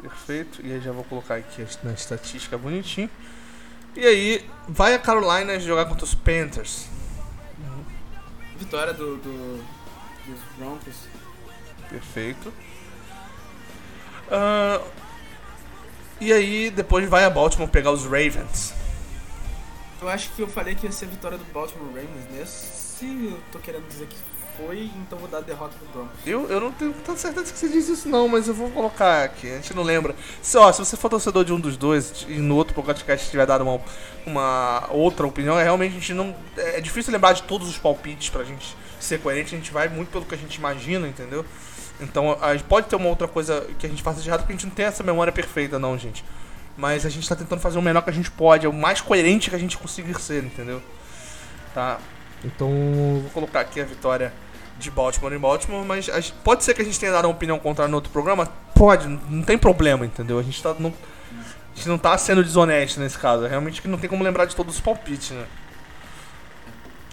[0.00, 0.60] Perfeito.
[0.64, 3.10] E aí já vou colocar aqui na estatística bonitinho.
[3.94, 6.88] E aí vai a Carolina jogar contra os Panthers.
[8.58, 9.64] Vitória do, do-
[10.26, 10.94] dos Broncos.
[11.88, 12.52] Perfeito.
[14.30, 14.80] Ah,
[16.20, 18.72] e aí depois vai a Baltimore pegar os Ravens.
[20.00, 23.04] Eu acho que eu falei que ia ser a vitória do Baltimore Ravens nesse.
[23.04, 24.16] Eu tô querendo dizer que
[24.56, 26.18] foi, então vou dar derrota do Broncos.
[26.26, 29.24] Eu, eu não tenho tanta certeza que você disse isso não, mas eu vou colocar
[29.24, 30.14] aqui, a gente não lembra.
[30.40, 33.46] Se, ó, se você for torcedor de um dos dois e no outro podcast tiver
[33.46, 33.80] dado uma,
[34.26, 36.34] uma outra opinião, é realmente a gente não.
[36.56, 40.10] É difícil lembrar de todos os palpites pra gente ser coerente, a gente vai muito
[40.10, 41.44] pelo que a gente imagina, entendeu?
[42.00, 44.56] Então a pode ter uma outra coisa que a gente faça de errado, porque a
[44.56, 46.24] gente não tem essa memória perfeita, não, gente.
[46.76, 49.00] Mas a gente tá tentando fazer o melhor que a gente pode, é o mais
[49.00, 50.82] coerente que a gente conseguir ser, entendeu?
[51.72, 51.98] Tá?
[52.44, 52.68] Então
[53.22, 54.32] vou colocar aqui a vitória
[54.84, 57.32] de Baltimore em Baltimore, mas a gente- pode ser que a gente tenha dado uma
[57.34, 58.46] opinião contrária no outro programa?
[58.74, 60.38] Pode, não tem problema, entendeu?
[60.38, 63.88] A gente, tá, não, a gente não tá sendo desonesto nesse caso, é realmente que
[63.88, 65.46] não tem como lembrar de todos os palpites, né?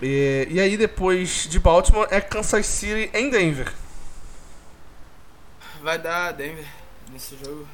[0.01, 3.71] E, e aí depois de Baltimore é Kansas City em Denver.
[5.81, 6.65] Vai dar Denver
[7.11, 7.67] nesse jogo.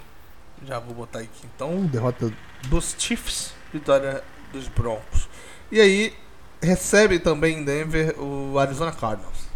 [0.65, 2.31] Já vou botar aqui então, derrota
[2.67, 5.27] dos Chiefs, vitória dos Broncos.
[5.71, 6.13] E aí
[6.61, 9.46] recebe também em Denver o Arizona Cardinals.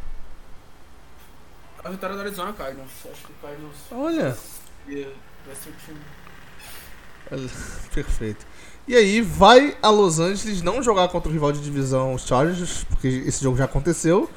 [1.84, 2.92] A vitória do Arizona Cardinals.
[3.12, 4.38] Acho que o Cardinals Olha,
[5.46, 6.00] vai ser o time.
[7.94, 8.46] Perfeito.
[8.88, 12.84] E aí vai a Los Angeles não jogar contra o rival de divisão, os Chargers,
[12.86, 14.30] porque esse jogo já aconteceu,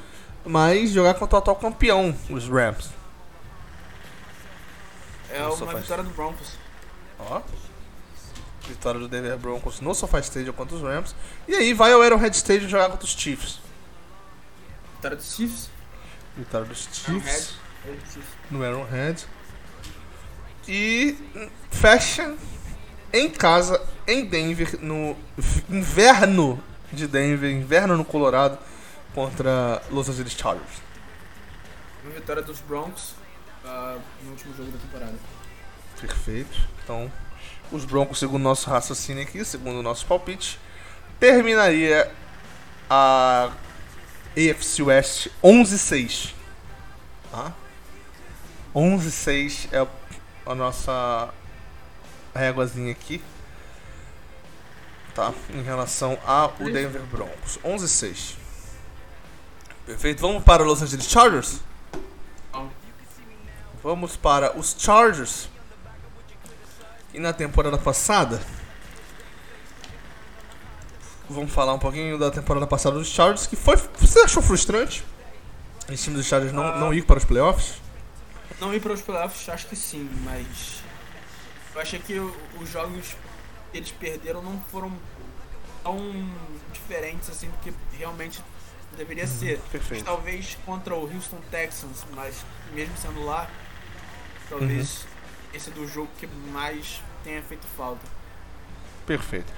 [0.45, 2.89] mas jogar contra o atual campeão, os Rams.
[5.29, 6.53] É uma vitória do Broncos.
[7.19, 7.41] Ó.
[8.67, 11.15] Vitória do Denver Broncos no SoFi Stadium contra os Rams.
[11.47, 13.59] E aí vai ao Arrowhead Stadium jogar contra os Chiefs.
[14.95, 15.69] Vitória dos Chiefs.
[16.37, 17.55] Vitória dos Chiefs
[18.49, 19.25] no Arrowhead.
[20.67, 21.17] E
[21.71, 22.35] fecha
[23.13, 25.15] em casa, em Denver, no
[25.69, 28.57] inverno de Denver, inverno no Colorado,
[29.13, 30.81] contra Los Angeles Chargers.
[32.03, 33.13] Uma vitória dos Broncos
[33.63, 35.15] ah, no último jogo da temporada.
[35.99, 36.57] Perfeito.
[36.83, 37.11] Então,
[37.71, 40.59] os Broncos, segundo nosso raciocínio aqui, segundo o nosso palpite,
[41.19, 42.11] terminaria
[42.89, 43.51] a
[44.35, 46.33] AFC West 11-6.
[47.31, 47.53] Tá?
[48.75, 49.87] 11-6 é
[50.45, 51.29] a nossa
[52.35, 53.23] réguazinha aqui.
[55.13, 55.33] Tá?
[55.49, 57.57] Em relação ao Denver Broncos.
[57.63, 58.35] 11-6.
[59.85, 60.21] Perfeito.
[60.21, 61.61] Vamos para os Los Angeles Chargers?
[62.51, 62.73] Vamos.
[63.81, 65.47] Vamos para os Chargers.
[67.13, 68.41] E na temporada passada.
[71.29, 73.47] Vamos falar um pouquinho da temporada passada dos Chargers.
[73.47, 73.75] Que foi.
[73.99, 75.03] Você achou frustrante?
[75.89, 77.75] Esse time dos Chargers não, não ir para os playoffs?
[78.59, 80.81] Não ir para os playoffs, acho que sim, mas
[81.73, 83.15] eu achei que os jogos
[83.71, 84.91] que eles perderam não foram
[85.83, 85.99] tão
[86.71, 88.41] diferentes assim do que realmente
[88.97, 89.59] deveria ser.
[89.71, 90.05] Perfeito.
[90.05, 93.49] Talvez contra o Houston Texans, mas mesmo sendo lá,
[94.49, 95.05] talvez
[95.53, 98.05] esse é do jogo que mais tenha feito falta.
[99.05, 99.51] Perfeito.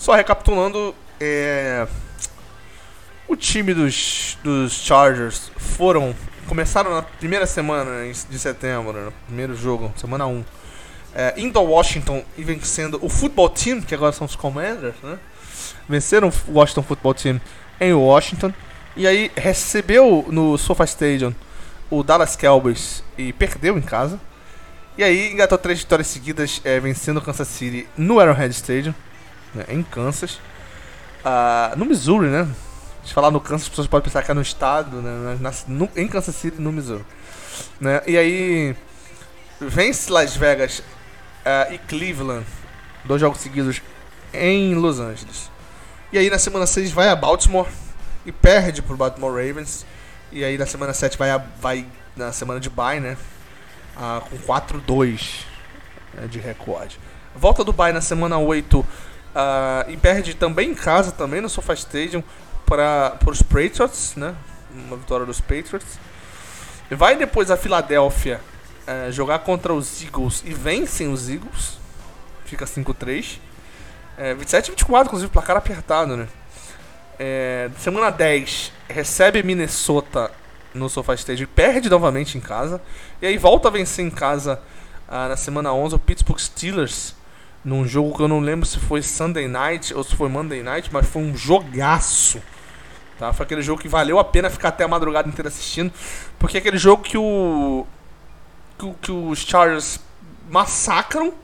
[0.00, 1.86] Só recapitulando, é,
[3.28, 6.16] o time dos, dos Chargers foram.
[6.48, 10.42] Começaram na primeira semana em- de setembro, no primeiro jogo, semana 1.
[11.14, 15.18] É, indo a Washington e vencendo o Football Team, que agora são os Commanders, né?
[15.86, 17.40] Venceram o Washington Football Team
[17.78, 18.54] em Washington.
[18.96, 21.34] E aí recebeu no SoFi Stadium
[21.90, 24.18] o Dallas Cowboys e perdeu em casa.
[24.96, 28.94] E aí engatou três vitórias seguidas, é, vencendo o Kansas City no Arrowhead Stadium,
[29.54, 30.40] né, em Kansas.
[31.24, 32.48] Ah, no Missouri, né?
[33.04, 35.38] Se falar no Kansas, as pessoas podem pensar que é no estado, né?
[35.40, 37.04] na- no- em Kansas City, no Missouri.
[37.80, 38.02] Né?
[38.06, 38.76] E aí
[39.60, 40.82] vence Las Vegas
[41.44, 42.46] ah, e Cleveland,
[43.04, 43.80] dois jogos seguidos
[44.32, 45.50] em Los Angeles.
[46.12, 47.68] E aí na semana 6 vai a Baltimore
[48.26, 49.86] e perde pro Baltimore Ravens.
[50.32, 51.86] E aí na semana 7 vai, vai
[52.16, 53.16] na semana de bye, né?
[53.96, 55.44] Ah, com 4-2
[56.14, 56.98] né, de recorde.
[57.34, 58.84] Volta do bye na semana 8
[59.34, 62.22] ah, e perde também em casa, também no SoFi Stadium,
[62.66, 64.34] para os Patriots, né?
[64.72, 65.98] Uma vitória dos Patriots.
[66.90, 68.40] Vai depois a Filadélfia
[68.86, 71.78] eh, jogar contra os Eagles e vencem os Eagles.
[72.44, 73.38] Fica 5-3.
[74.18, 76.28] É, 27 e 24, inclusive, placar apertado, né?
[77.18, 80.30] É, semana 10, recebe Minnesota
[80.74, 82.80] no SoFi Stage perde novamente em casa.
[83.22, 84.60] E aí volta a vencer em casa
[85.08, 87.14] ah, na semana 11 o Pittsburgh Steelers.
[87.64, 90.88] Num jogo que eu não lembro se foi Sunday Night ou se foi Monday Night,
[90.92, 92.40] mas foi um jogaço.
[93.18, 93.32] Tá?
[93.34, 95.92] Foi aquele jogo que valeu a pena ficar até a madrugada inteira assistindo.
[96.38, 97.86] Porque é aquele jogo que o.
[98.78, 100.00] que, que os Chargers
[100.50, 101.34] massacram.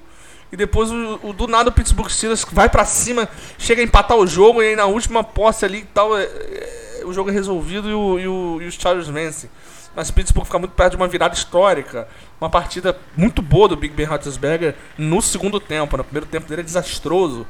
[0.50, 4.16] E depois o, o- do nada o Pittsburgh Steelers vai pra cima, chega a empatar
[4.16, 7.90] o jogo e aí na última posse ali tal, é- é- o jogo é resolvido
[7.90, 9.50] e, o- e o- e os Chargers vencem.
[9.96, 12.06] Mas Pittsburgh fica muito perto de uma virada histórica.
[12.38, 15.96] Uma partida muito boa do Big Ben Roethlisberger no segundo tempo.
[15.96, 17.46] No primeiro tempo dele é desastroso.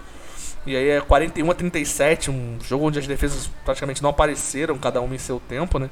[0.64, 5.00] E aí é 41 a 37, um jogo onde as defesas praticamente não apareceram, cada
[5.00, 5.90] uma em seu tempo, né?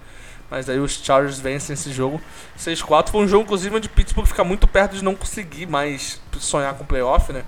[0.49, 2.21] Mas aí os Chargers vencem esse jogo
[2.57, 3.09] 6-4.
[3.11, 6.85] Foi um jogo, inclusive, onde Pittsburgh fica muito perto de não conseguir mais sonhar com
[6.85, 7.43] playoff, né?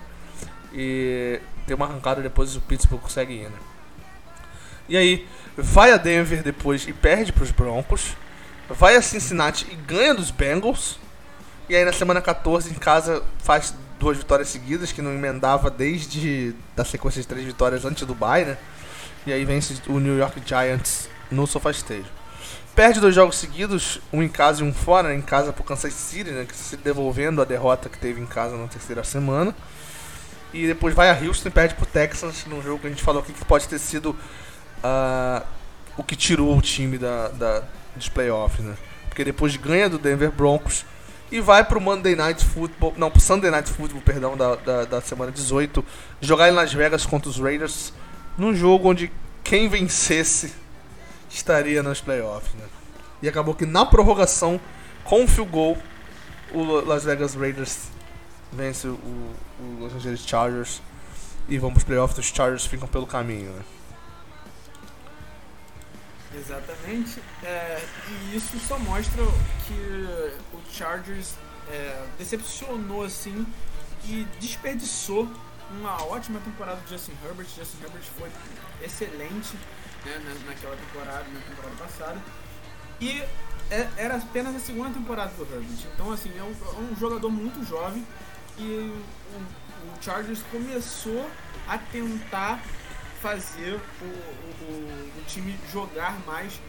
[0.73, 3.59] E tem uma arrancada depois o Pittsburgh consegue ir, né?
[4.88, 8.16] E aí, vai a Denver depois e perde para os Broncos.
[8.68, 10.98] Vai a Cincinnati e ganha dos Bengals.
[11.68, 16.55] E aí na semana 14 em casa faz duas vitórias seguidas, que não emendava desde
[16.74, 18.59] da sequência de três vitórias antes do bye, né?
[19.26, 22.05] E aí vence o New York Giants no Stadium.
[22.74, 25.14] Perde dois jogos seguidos, um em casa e um fora, né?
[25.14, 26.44] em casa pro Kansas City, né?
[26.44, 29.55] Que se devolvendo a derrota que teve em casa na terceira semana.
[30.52, 33.22] E depois vai a Houston e perde pro Texans num jogo que a gente falou
[33.22, 34.14] aqui que pode ter sido
[34.83, 35.42] ah,
[35.96, 37.62] o que tirou o time da, da,
[37.97, 38.77] dos playoffs, né?
[39.09, 40.85] Porque depois ganha do Denver Broncos
[41.31, 45.01] e vai pro Monday Night Football, não, pro Sunday Night Football, perdão, da, da, da
[45.01, 45.85] semana 18,
[46.21, 47.93] jogar em Las Vegas contra os Raiders,
[48.39, 49.11] num jogo onde
[49.43, 50.53] quem vencesse
[51.29, 52.65] estaria nos playoffs, né?
[53.23, 54.61] E acabou que na prorrogação,
[55.05, 55.79] com o field goal,
[56.53, 57.89] o Las Vegas Raiders
[58.53, 60.81] vence o, o Los Angeles Chargers
[61.49, 63.63] e vão pros playoffs, os Chargers ficam pelo caminho, né?
[66.37, 67.20] Exatamente.
[67.42, 69.22] É, e isso só mostra
[69.66, 70.07] que
[70.53, 71.35] o Chargers
[71.68, 73.46] é, decepcionou assim
[74.05, 75.29] e desperdiçou
[75.70, 77.46] uma ótima temporada do Justin Herbert.
[77.57, 78.31] Justin Herbert foi
[78.85, 79.57] excelente
[80.05, 82.20] né, na- naquela temporada, na temporada passada.
[83.01, 83.20] E
[83.70, 85.87] é- era apenas a segunda temporada do Herbert.
[85.94, 88.07] Então, assim, é um, é um jogador muito jovem
[88.59, 89.38] e o,
[89.90, 91.29] o Chargers começou
[91.66, 92.62] a tentar
[93.27, 94.73] fazer o, o,
[95.19, 96.61] o- time jogar mais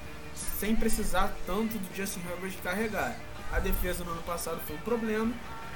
[0.59, 3.15] sem precisar tanto do Justin Herbert carregar.
[3.51, 5.31] A defesa no ano passado foi um problema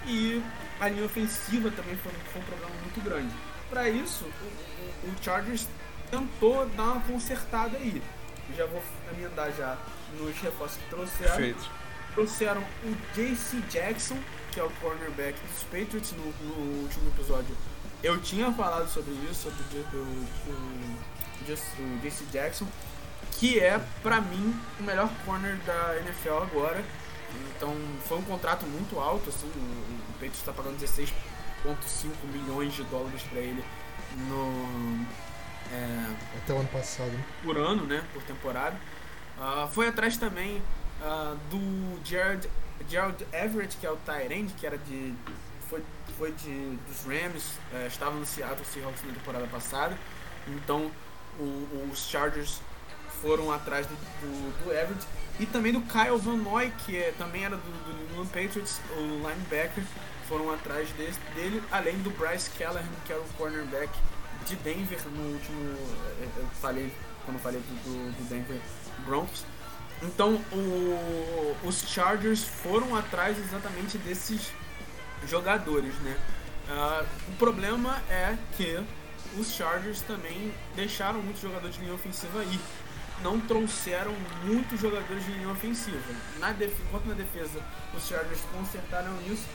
[0.08, 0.42] e
[0.80, 3.32] a linha ofensiva também foi, foi um problema muito grande.
[3.70, 5.68] Para isso, o, o- o Chargers
[6.10, 8.02] tentou dar uma consertada aí.
[8.58, 8.84] Já vou
[9.16, 9.78] emendar já
[10.18, 11.70] nos reforços que trouxeram Perfeito.
[12.16, 14.18] trouxeram o JC Jackson,
[14.52, 17.56] que é o cornerback dos Patriots no, no último episódio.
[18.04, 22.68] Eu tinha falado sobre isso, sobre o, o, o, Just- o JC Jackson,
[23.34, 26.84] que é, pra mim, o melhor corner da NFL agora.
[27.56, 27.76] Então,
[28.08, 31.14] foi um contrato muito alto, assim, o, o está pagando 16,5
[32.34, 33.64] milhões de dólares pra ele
[34.28, 35.06] no...
[35.72, 37.12] é, Até o ano passado.
[37.12, 37.24] né?
[37.44, 38.78] por ano, né, por temporada.
[39.40, 40.62] Ah, foi atrás também
[41.02, 42.50] ah, do Gerald,
[42.90, 45.14] Gerald Everett, que é o Tyrande, que era de
[45.70, 45.82] foi,
[46.22, 49.98] foi de dos Rams, eh, estava no Seattle Seahawks na temporada passada.
[50.48, 50.92] Então
[51.40, 52.62] o- os Chargers
[53.24, 55.04] foram atrás do, do, do Everett
[55.40, 58.80] e também do Kyle Van Noy, que é, também era do, do New England Patriots,
[58.98, 59.84] o linebacker,
[60.30, 63.90] foram atrás desse- dele, além do Bryce Callahan, que era o cornerback
[64.46, 65.76] de Denver no último.
[66.22, 66.94] eh, Eu falei
[67.26, 68.62] quando eu falei do- do Denver
[69.08, 69.44] Broncos.
[70.04, 74.52] Então o- os Chargers foram atrás exatamente desses
[75.28, 76.18] jogadores, né?
[76.70, 78.80] Ah, o problema é que
[79.38, 82.60] os Chargers também deixaram muitos jogadores de linha ofensiva aí.
[83.22, 85.98] Não trouxeram muitos jogadores de linha ofensiva.
[86.40, 86.52] Na.
[86.52, 87.60] Enquanto na defesa
[87.96, 89.46] os Chargers consertaram isso,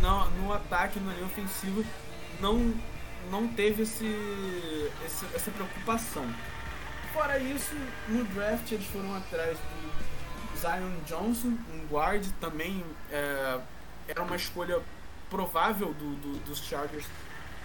[0.00, 1.82] no, no ataque, na linha ofensiva,
[2.40, 2.72] não,
[3.30, 4.06] não teve esse,
[5.04, 6.24] esse- essa preocupação.
[7.12, 7.74] Fora isso,
[8.08, 13.58] no draft eles foram atrás do Zion Johnson, um guard, também é,
[14.06, 14.80] era uma escolha
[15.30, 17.04] provável do, do- dos Chargers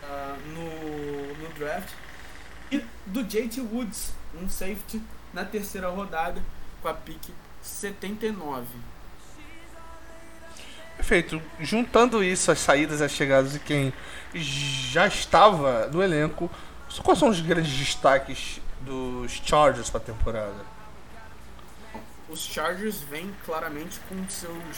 [0.04, 1.90] ah, no, no draft.
[2.72, 5.02] E do JT Woods, um safety
[5.34, 6.42] na terceira rodada
[6.82, 7.30] com a pick
[7.62, 8.66] 79.
[10.98, 11.42] Perfeito.
[11.60, 13.94] Juntando isso, as saídas e as chegadas de quem
[14.34, 16.50] já estava no elenco,
[17.04, 20.74] quais são os grandes destaques dos Chargers para a temporada?
[22.30, 24.78] Os Chargers vêm claramente com seus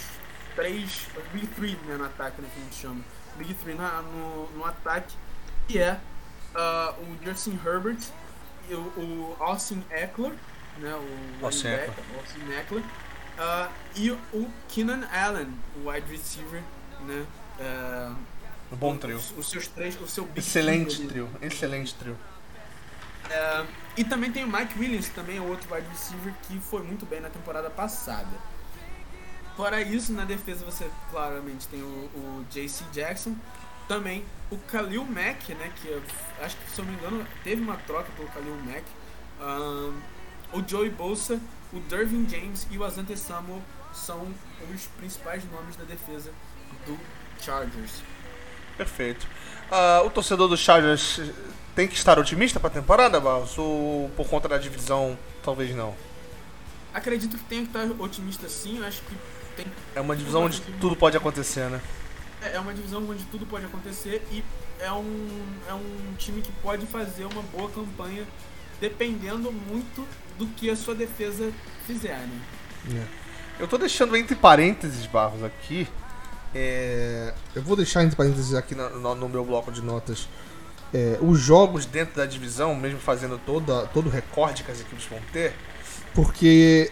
[0.55, 3.01] três, Big Three né, no ataque, né, que a gente chama.
[3.37, 5.15] Big Three na, no, no ataque,
[5.67, 5.99] que é
[6.55, 7.99] uh, o Justin Herbert,
[8.69, 10.33] o, o Austin Eckler,
[10.79, 12.05] né, o Austin Eckler.
[12.17, 16.63] Austin Eckler uh, e o Keenan Allen, o wide receiver,
[17.01, 17.25] né,
[17.59, 18.15] uh,
[18.71, 19.17] um bom trio.
[19.17, 22.17] Os, os, seus três, o seu excelente trio, excelente trio.
[23.25, 26.83] Uh, e também tem o Mike Williams, que também é outro wide receiver que foi
[26.83, 28.54] muito bem na temporada passada.
[29.55, 33.35] Fora isso, na defesa você claramente tem o, o JC Jackson,
[33.87, 36.01] também o Khalil Mack, né, que
[36.43, 38.83] acho que se eu não me engano teve uma troca pelo Khalil Mack,
[39.39, 41.39] um, o Joey Bolsa,
[41.71, 43.61] o Dervin James e o Asante Samuel
[43.93, 44.27] são
[44.73, 46.31] os principais nomes da defesa
[46.85, 46.99] do
[47.41, 48.01] Chargers.
[48.77, 49.25] Perfeito.
[49.71, 51.21] Uh, o torcedor do Chargers
[51.75, 53.57] tem que estar otimista para a temporada, Barros?
[53.57, 55.95] Ou por conta da divisão, talvez não?
[56.93, 58.79] Acredito que tem que estar otimista sim.
[58.79, 59.15] Eu acho que
[59.55, 59.65] tem.
[59.95, 61.81] É uma divisão onde tudo pode acontecer, né?
[62.41, 64.43] É, é uma divisão onde tudo pode acontecer e
[64.79, 65.27] é um,
[65.69, 68.23] é um time que pode fazer uma boa campanha
[68.79, 70.05] dependendo muito
[70.37, 71.51] do que a sua defesa
[71.85, 72.41] fizer, né?
[72.93, 73.63] É.
[73.63, 75.87] Eu tô deixando entre parênteses, Barros, aqui.
[76.53, 77.33] É...
[77.55, 80.27] Eu vou deixar entre parênteses aqui no, no, no meu bloco de notas
[80.95, 85.05] é, os jogos dentro da divisão, mesmo fazendo toda, todo o recorde que as equipes
[85.05, 85.53] vão ter,
[86.13, 86.89] porque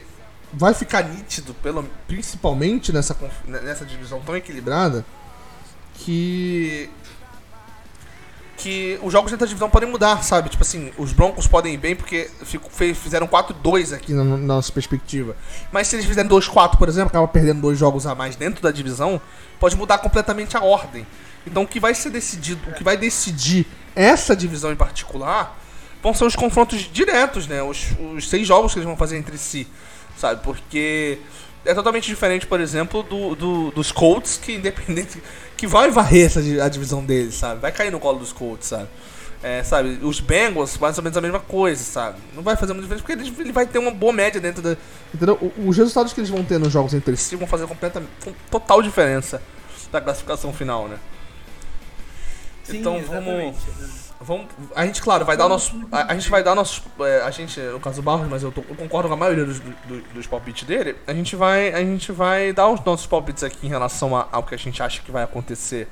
[0.54, 5.06] vai ficar nítido, pelo, principalmente nessa, nessa divisão tão equilibrada,
[5.96, 6.90] que
[8.56, 10.48] que os jogos dentro da divisão podem mudar, sabe?
[10.48, 12.30] Tipo assim, os Broncos podem ir bem porque
[12.96, 15.36] fizeram 4-2 aqui na, na, nossa perspectiva.
[15.70, 18.72] Mas se eles fizerem 2-4, por exemplo, acaba perdendo dois jogos a mais dentro da
[18.72, 19.20] divisão,
[19.60, 21.06] pode mudar completamente a ordem.
[21.46, 25.60] Então o que vai ser decidido, o que vai decidir essa divisão em particular
[26.02, 27.62] vão ser os confrontos diretos, né?
[27.64, 29.68] Os, os seis jogos que eles vão fazer entre si,
[30.18, 30.42] sabe?
[30.44, 31.20] Porque
[31.66, 35.22] é totalmente diferente, por exemplo, do, do, dos Colts, que independente.
[35.56, 37.62] que vai varrer essa, a divisão deles, sabe?
[37.62, 38.88] Vai cair no colo dos Colts, sabe?
[39.42, 40.00] É, sabe?
[40.02, 42.18] Os Bengals, mais ou menos a mesma coisa, sabe?
[42.34, 44.78] Não vai fazer muita diferença porque ele, ele vai ter uma boa média dentro da.
[45.14, 45.38] Entendeu?
[45.66, 48.82] Os resultados que eles vão ter nos jogos entre si vão fazer completamente, com total
[48.82, 49.42] diferença
[49.92, 50.98] da classificação final, né?
[52.64, 54.03] Sim, então vamos.
[54.24, 55.76] Vamos, a gente, claro, vai dar nosso.
[55.92, 56.82] A, a gente vai dar nossos.
[57.02, 59.44] É, a gente, no caso do Barros, mas eu, tô, eu, concordo com a maioria
[59.44, 60.96] dos, do, dos palpites dele.
[61.06, 64.44] A gente, vai, a gente vai dar os nossos palpites aqui em relação a, ao
[64.44, 65.90] que a gente acha que vai acontecer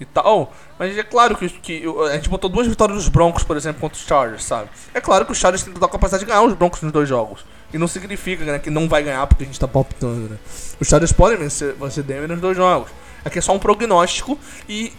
[0.00, 0.52] e tal.
[0.78, 3.96] Mas é claro que, que a gente botou duas vitórias dos Broncos, por exemplo, contra
[3.96, 4.68] os Chargers, sabe?
[4.92, 7.08] É claro que os Chargers têm toda a capacidade de ganhar os Broncos nos dois
[7.08, 7.44] jogos.
[7.72, 10.38] E não significa né, que não vai ganhar porque a gente tá palpitando, né?
[10.80, 12.90] Os Chargers podem vencer, vencer Denver nos dois jogos.
[13.24, 14.92] Aqui é só um prognóstico e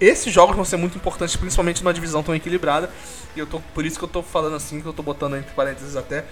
[0.00, 2.90] esses jogos vão ser muito importantes, principalmente numa divisão tão equilibrada.
[3.36, 5.52] E eu tô, por isso que eu tô falando assim, que eu tô botando entre
[5.52, 6.24] parênteses até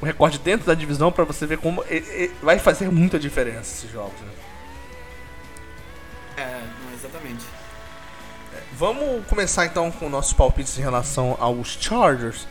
[0.00, 3.78] um recorde dentro da divisão para você ver como e, e, vai fazer muita diferença
[3.78, 4.20] esses jogos.
[4.20, 4.28] Né?
[6.36, 6.60] É,
[6.94, 7.44] exatamente.
[8.54, 12.46] É, vamos começar então com nossos palpites em relação aos Chargers.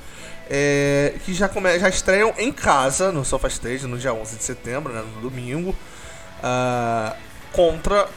[0.49, 4.91] É, que já, come, já estreiam em casa no SofaStage no dia 11 de setembro,
[4.91, 7.15] né, no domingo, uh,
[7.53, 8.09] contra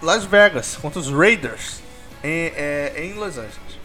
[0.00, 1.82] Las Vegas, contra os Raiders
[2.22, 3.78] em, é, em Los Angeles.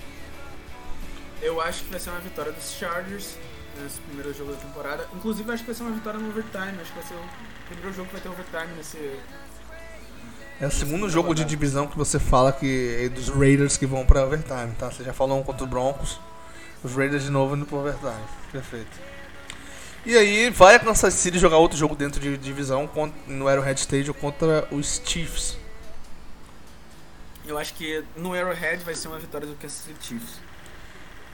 [1.42, 3.36] Eu acho que vai ser uma vitória dos Chargers
[3.82, 5.08] nesse primeiro jogo da temporada.
[5.14, 6.80] Inclusive, acho que vai ser uma vitória no overtime.
[6.82, 9.20] Acho que vai ser o primeiro jogo que vai ter overtime nesse.
[10.62, 14.06] É o segundo jogo de divisão que você fala que é dos Raiders que vão
[14.06, 14.90] para overtime, tá?
[14.90, 16.20] Você já falou um contra os Broncos,
[16.84, 18.24] os Raiders de novo indo para overtime.
[18.52, 18.92] Perfeito.
[20.06, 22.90] E aí vai a Kansas City jogar outro jogo dentro de divisão
[23.26, 25.58] no Arrowhead Stadium contra os Chiefs.
[27.46, 30.40] Eu acho que no Arrowhead vai ser uma vitória do Kansas City Chiefs.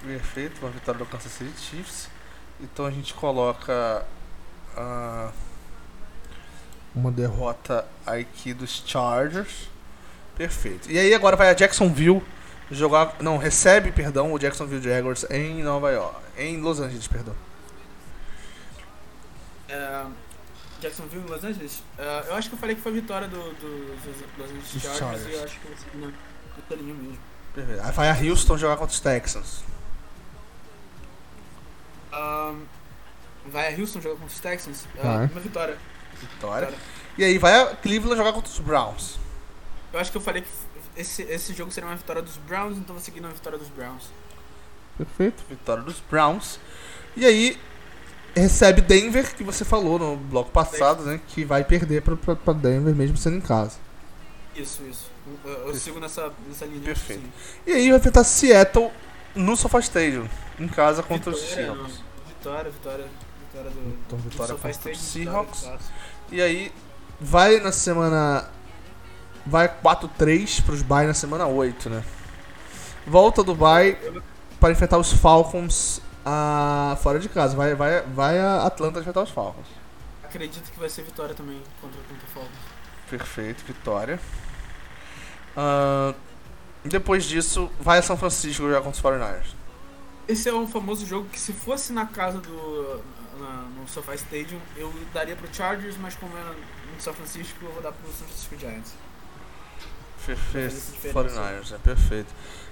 [0.04, 2.10] Perfeito, uma vitória do Kansas City Chiefs.
[2.60, 4.06] Então a gente coloca
[4.76, 5.32] uh,
[6.96, 9.70] uma derrota aqui dos Chargers.
[10.36, 10.92] Perfeito.
[10.92, 12.24] E aí agora vai a Jacksonville
[12.72, 17.36] jogar, não, recebe, perdão, o Jacksonville Jaguars em Nova York, em Los Angeles, perdão.
[19.70, 20.12] Uh,
[20.80, 21.84] Jacksonville e Los Angeles?
[21.98, 24.84] Uh, eu acho que eu falei que foi a vitória do, do, dos Los Angeles
[24.84, 25.68] Chargers, Chargers, e eu acho que
[26.56, 27.18] vitória mesmo.
[27.54, 27.82] Perfeito.
[27.82, 29.64] Aí vai a Houston jogar contra os Texans.
[32.14, 32.66] Um,
[33.48, 34.86] vai a Houston jogar contra os Texans?
[34.96, 35.78] Uh, uma vitória.
[36.20, 36.68] vitória.
[36.68, 36.74] Vitória.
[37.18, 39.18] E aí vai a Cleveland jogar contra os Browns.
[39.92, 40.50] Eu acho que eu falei que
[40.96, 44.10] esse, esse jogo seria uma vitória dos Browns, então vou seguir na vitória dos Browns.
[44.98, 46.60] Perfeito, vitória dos Browns.
[47.16, 47.60] E aí
[48.40, 51.20] recebe Denver, que você falou no bloco passado, né?
[51.28, 53.78] Que vai perder pra, pra, pra Denver mesmo sendo em casa.
[54.56, 55.10] Isso, isso.
[55.46, 57.24] Eu, eu sigo nessa, nessa linha de Perfeito.
[57.66, 58.92] E aí vai enfrentar Seattle
[59.36, 60.28] no SoFi Stadium,
[60.60, 62.00] em casa contra os Vitória, Seahawks.
[62.00, 62.28] não.
[62.28, 63.06] Vitória, vitória.
[63.48, 63.98] Vitória do.
[64.06, 65.60] Então, do vitória os Stadium, Seahawks.
[65.62, 65.80] vitória.
[66.32, 66.72] E aí
[67.20, 68.50] vai na semana.
[69.46, 72.04] Vai 4-3 pros bye na semana 8, né?
[73.08, 73.98] Volta do bye
[74.60, 77.56] para enfrentar os Falcons ah, fora de casa.
[77.56, 79.68] Vai, vai, vai a Atlanta enfrentar os Falcons.
[80.24, 82.52] Acredito que vai ser vitória também contra, o Falcons.
[83.10, 84.20] Perfeito, vitória.
[85.58, 86.14] Ah,
[86.84, 89.54] depois disso, vai a São Francisco jogar contra os 49ers.
[90.28, 93.02] Esse é um famoso jogo que se fosse na casa do.
[93.40, 96.42] na- no SoFi Stadium, eu daria pro Chargers, mas como é
[96.94, 98.94] no São Francisco, eu vou dar pro São Francisco Giants.
[100.26, 101.20] Perfeito, Faz essa diferença.
[101.42, 102.28] 49ers, é perfeito.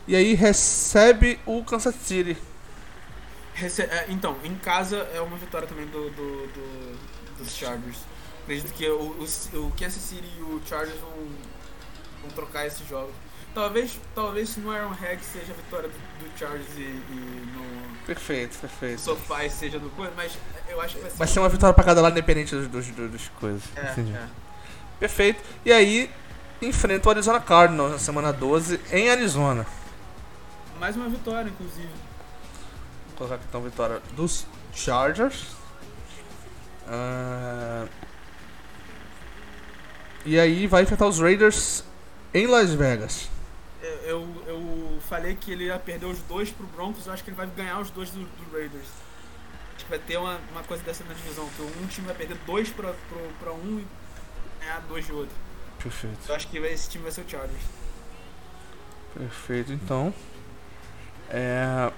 [0.07, 2.37] E aí recebe o Kansas City.
[3.58, 6.97] Rece- é, então, em casa é uma vitória também do, do- do-
[7.39, 7.97] dos Chargers.
[8.43, 9.24] Acredito que o, o,
[9.68, 11.12] o Kansas City e o Chargers vão,
[12.22, 13.14] vão trocar esses jogos.
[13.53, 19.01] Talvez, talvez no Arrowhead seja a vitória do, do Chargers e, e no Perfeito, perfeito.
[19.01, 20.32] SoFi seja do Coisa, mas
[20.70, 21.18] eu acho que vai ser...
[21.18, 23.64] Vai ser uma vitória pra cada lado, independente dos, dos, dos, dos coisas.
[23.76, 24.14] É, Entendi.
[24.16, 24.28] é.
[24.99, 25.43] Perfeito.
[25.66, 26.10] E aí
[26.62, 29.66] enfrenta o Arizona Cardinals na semana 12 em Arizona.
[30.80, 31.89] Mais uma vitória, inclusive.
[33.18, 35.47] Colocar aqui então vitória dos Chargers.
[36.88, 37.86] Ah,
[40.26, 41.84] E aí vai enfrentar os Raiders
[42.34, 43.30] em Las Vegas.
[44.03, 47.38] Eu, eu, falei que ele ia perder os dois pro Broncos, eu acho que ele
[47.38, 48.88] vai ganhar os dois do, do Raiders.
[49.76, 52.38] Acho que vai ter uma, uma coisa dessa na divisão, que um time vai perder
[52.45, 53.88] dois pra, pro, pra um e
[54.59, 55.36] ganhar dois de outro.
[55.82, 56.18] Perfeito.
[56.28, 57.63] Eu acho que esse time vai ser o Chargers.
[59.13, 60.13] Perfeito, então.
[61.30, 61.91] É...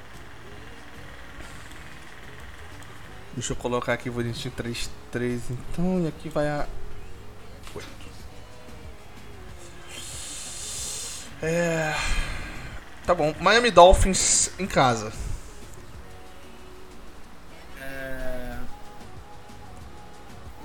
[3.34, 6.67] Deixa eu colocar aqui bonitinho 3, 3 então, e aqui vai a
[7.73, 7.88] 8.
[11.41, 11.95] É...
[13.05, 15.13] Tá bom, Miami Dolphins em casa.
[17.82, 18.57] É...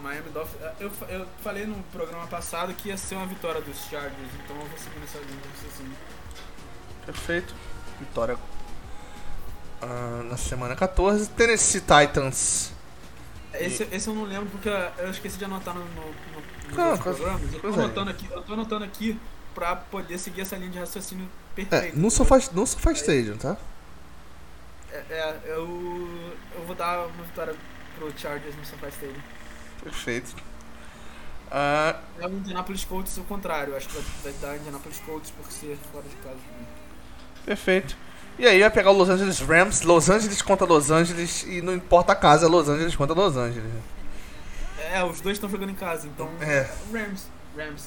[0.03, 0.61] Miami Dolphins.
[0.81, 4.57] Eu, fa- eu falei no programa passado que ia ser uma vitória dos Chargers, então
[4.57, 5.97] eu vou seguir nessa linha raciocínio.
[7.07, 7.55] Perfeito.
[8.01, 8.37] Vitória
[9.83, 11.29] ah, na semana 14.
[11.31, 12.73] Tennessee Titans.
[13.53, 14.69] Esse, esse eu não lembro porque
[14.99, 17.55] eu esqueci de anotar no, no, no, programas.
[17.55, 19.19] Eu tô, anotando aqui, eu tô anotando aqui
[19.55, 21.97] pra poder seguir essa linha de raciocínio É, perfeita.
[21.97, 23.57] no SoFi, no Stadium, tá?
[24.91, 27.55] É, é, eu, eu vou dar uma vitória
[27.97, 29.23] pro Chargers no SoFi Stadium.
[29.83, 30.35] Perfeito.
[31.51, 33.77] Ah, É o Indianapolis Colts o contrário.
[33.77, 36.39] Acho que vai, vai dar Indianapolis Colts por ser fora de casa.
[37.45, 37.97] Perfeito.
[38.39, 41.73] E aí vai pegar o Los Angeles Rams, Los Angeles contra Los Angeles, e não
[41.73, 43.71] importa a casa, Los Angeles contra Los Angeles.
[44.93, 46.29] É, os dois estão jogando em casa, então.
[46.41, 46.69] É.
[46.93, 47.29] Rams.
[47.57, 47.87] Rams.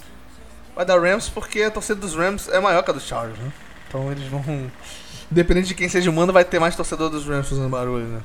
[0.76, 3.52] Vai dar Rams porque a torcida dos Rams é maior que a dos Chargers, né?
[3.88, 4.72] Então eles vão.
[5.32, 8.22] Independente de quem seja o mando, vai ter mais torcedor dos Rams fazendo barulho, né?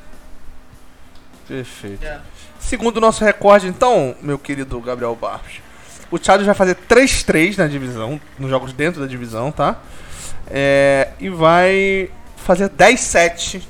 [1.48, 2.04] Perfeito.
[2.04, 2.20] É.
[2.60, 5.60] Segundo o nosso recorde, então, meu querido Gabriel Barros,
[6.10, 9.78] o Chargers vai fazer 3-3 na divisão, nos jogos dentro da divisão, tá?
[10.48, 13.62] É, e vai fazer 10-7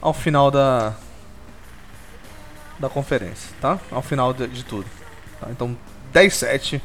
[0.00, 0.94] ao final da
[2.78, 3.78] da conferência, tá?
[3.90, 4.86] Ao final de, de tudo.
[5.40, 5.46] tá?
[5.50, 5.76] Então,
[6.12, 6.80] 10-7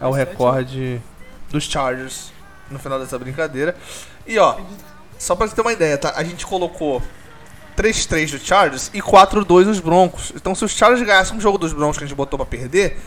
[0.00, 0.14] é o 10-7.
[0.16, 1.02] recorde
[1.48, 2.32] dos Chargers
[2.70, 3.76] no final dessa brincadeira.
[4.26, 4.58] E ó,
[5.18, 6.12] só pra você ter uma ideia, tá?
[6.16, 7.02] A gente colocou
[7.76, 10.32] 3-3 do Chargers e 4-2 dos Broncos.
[10.34, 12.98] Então, se os Chargers ganhassem um jogo dos Broncos que a gente botou pra perder,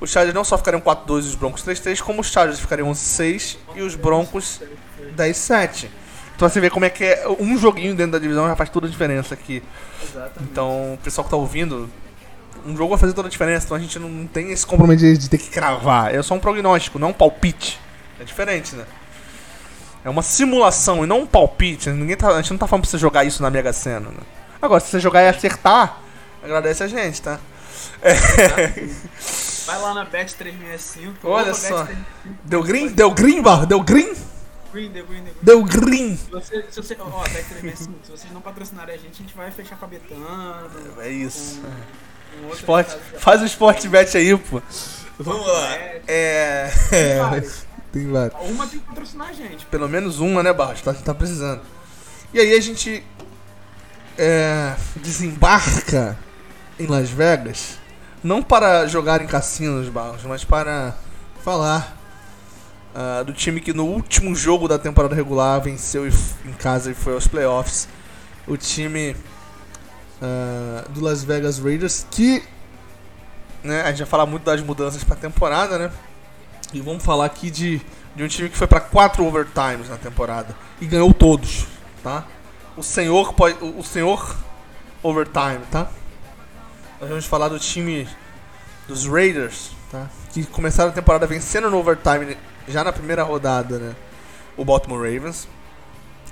[0.00, 3.58] os Chargers não só ficariam 4-2 e os Broncos 3-3, como os Chargers ficariam 6
[3.74, 4.60] e os Broncos
[5.16, 5.88] 10-7.
[6.34, 8.86] Então você vê como é que é um joguinho dentro da divisão já faz toda
[8.86, 9.62] a diferença aqui.
[10.02, 10.50] Exatamente.
[10.50, 11.88] Então, o pessoal que tá ouvindo,
[12.66, 15.16] um jogo vai fazer toda a diferença, então a gente não tem esse compromisso de,
[15.16, 16.14] de ter que cravar.
[16.14, 17.80] É só um prognóstico, não um palpite.
[18.20, 18.84] É diferente, né?
[20.04, 21.88] É uma simulação e não um palpite.
[21.90, 24.20] Ninguém tá, a gente não tá falando pra você jogar isso na Mega Sena, né?
[24.60, 26.00] Agora, se você jogar e acertar,
[26.42, 27.40] agradece a gente, tá?
[29.66, 31.14] Vai lá na Bet365.
[31.24, 31.84] Olha só.
[31.84, 31.96] Bet365.
[32.44, 32.88] Deu green?
[32.88, 33.66] Deu green, Barro?
[33.66, 34.14] Deu green?
[34.72, 35.42] Green, deu green, deu green.
[35.42, 36.16] Deu green!
[36.16, 39.50] Se você, se você, ó, Bet365, se vocês não patrocinarem a gente, a gente vai
[39.50, 40.70] fechar com a Betano.
[40.98, 41.62] É isso.
[42.40, 44.60] Com, com Esporte, faz o Sport Bet aí, pô.
[45.18, 45.70] Vamos lá.
[45.70, 46.02] Bet.
[46.06, 46.70] É.
[46.90, 47.66] Tem várias.
[47.90, 48.50] Tem vários.
[48.50, 49.64] Uma tem que patrocinar a gente.
[49.66, 50.82] Pelo menos uma, né, Barros?
[50.82, 51.62] Tá, tá precisando.
[52.34, 53.02] E aí a gente
[54.18, 56.18] é, desembarca
[56.78, 57.78] em Las Vegas,
[58.26, 60.94] não para jogar em cassinos, Barros, mas para
[61.44, 61.96] falar
[62.98, 67.12] ah, do time que no último jogo da temporada regular venceu em casa e foi
[67.12, 67.86] aos playoffs.
[68.48, 69.14] O time
[70.22, 72.42] uh, do Las Vegas Raiders, que
[73.62, 75.92] né, a gente vai falar muito das mudanças para a temporada, né?
[76.72, 77.82] E vamos falar aqui de,
[78.14, 81.66] de um time que foi para quatro overtimes na temporada e ganhou todos,
[82.02, 82.24] tá?
[82.76, 84.36] O senhor pode, o senhor
[85.02, 85.88] overtime, tá?
[87.00, 88.08] Nós vamos falar do time
[88.88, 90.08] dos Raiders, tá?
[90.32, 92.36] Que começaram a temporada vencendo no overtime
[92.66, 93.94] já na primeira rodada, né?
[94.56, 95.46] O Baltimore Ravens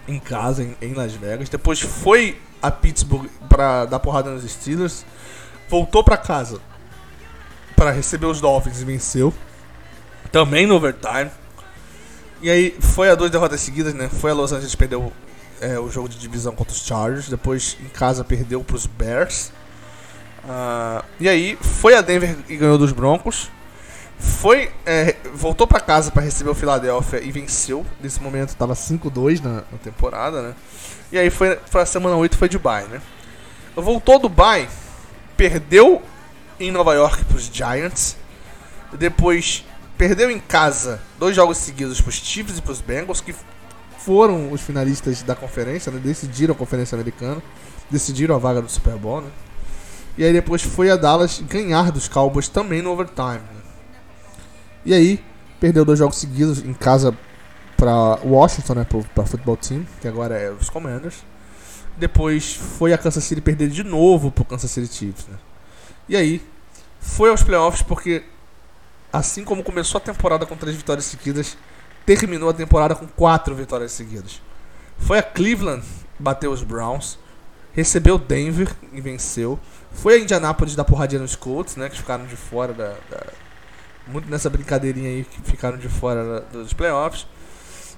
[0.09, 1.49] em casa em, em Las Vegas.
[1.49, 5.05] Depois foi a Pittsburgh para dar porrada nos Steelers.
[5.69, 6.61] Voltou para casa
[7.77, 9.35] para receber os Dolphins e venceu.
[10.33, 11.31] Também no overtime.
[12.41, 14.09] E aí foi a duas derrotas seguidas, né?
[14.09, 15.13] Foi a Los Angeles perdeu
[15.61, 17.29] é, o jogo de divisão contra os Chargers.
[17.29, 19.53] Depois em casa perdeu para os Bears.
[20.45, 23.51] Uh, e aí foi a Denver e ganhou dos Broncos.
[24.19, 27.85] Foi, é, voltou para casa para receber o Philadelphia e venceu.
[28.01, 30.55] Nesse momento estava 5-2 na, na, temporada, né?
[31.11, 31.31] E aí
[31.67, 33.01] foi a semana 8 foi bye, né?
[33.75, 34.31] Voltou do
[35.37, 36.03] perdeu
[36.61, 38.17] em Nova York para os Giants.
[38.93, 39.65] Depois
[39.99, 43.35] perdeu em casa dois jogos seguidos para os Chiefs e para os Bengals, que
[43.99, 45.99] foram os finalistas da conferência, né?
[46.03, 47.43] decidiram a conferência americana,
[47.91, 49.31] decidiram a vaga do Super Bowl, né?
[50.17, 53.41] E aí depois foi a Dallas ganhar dos Cowboys também no overtime.
[54.85, 55.25] E aí
[55.59, 57.17] perdeu dois jogos seguidos em casa
[57.77, 61.25] para Washington, né, para futebol team, que agora é os Commanders.
[61.97, 65.37] Depois foi a Kansas City perder de novo pro Kansas City Chiefs, né?
[66.09, 66.43] E aí
[67.01, 68.25] foi aos playoffs porque
[69.13, 71.57] assim como começou a temporada com três vitórias seguidas,
[72.05, 74.43] terminou a temporada com quatro vitórias seguidas.
[74.99, 75.85] Foi a Cleveland
[76.19, 77.19] bateu os Browns,
[77.73, 79.59] recebeu Denver e venceu.
[79.95, 83.27] Foi a Indianapolis dar porradinha nos Colts, né, que ficaram de fora da, da
[84.07, 87.27] muito nessa brincadeirinha aí que ficaram de fora dos playoffs.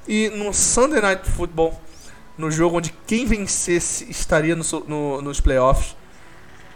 [0.07, 1.80] E no Sunday Night Football,
[2.38, 5.97] no jogo onde quem vencesse estaria no, no, nos playoffs,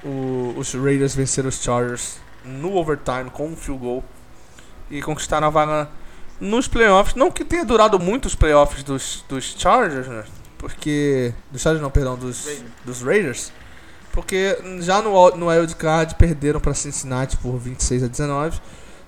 [0.02, 4.04] o, os Raiders venceram os Chargers no overtime com um field goal
[4.90, 5.88] e conquistaram a vaga
[6.40, 7.14] nos playoffs.
[7.14, 10.24] Não que tenha durado muito os playoffs dos, dos Chargers, né?
[10.58, 11.32] Porque.
[11.52, 12.48] Dos Chargers não, perdão, dos,
[12.84, 13.52] dos Raiders.
[14.12, 18.60] Porque já no, no Wild Card perderam para Cincinnati por 26 a 19.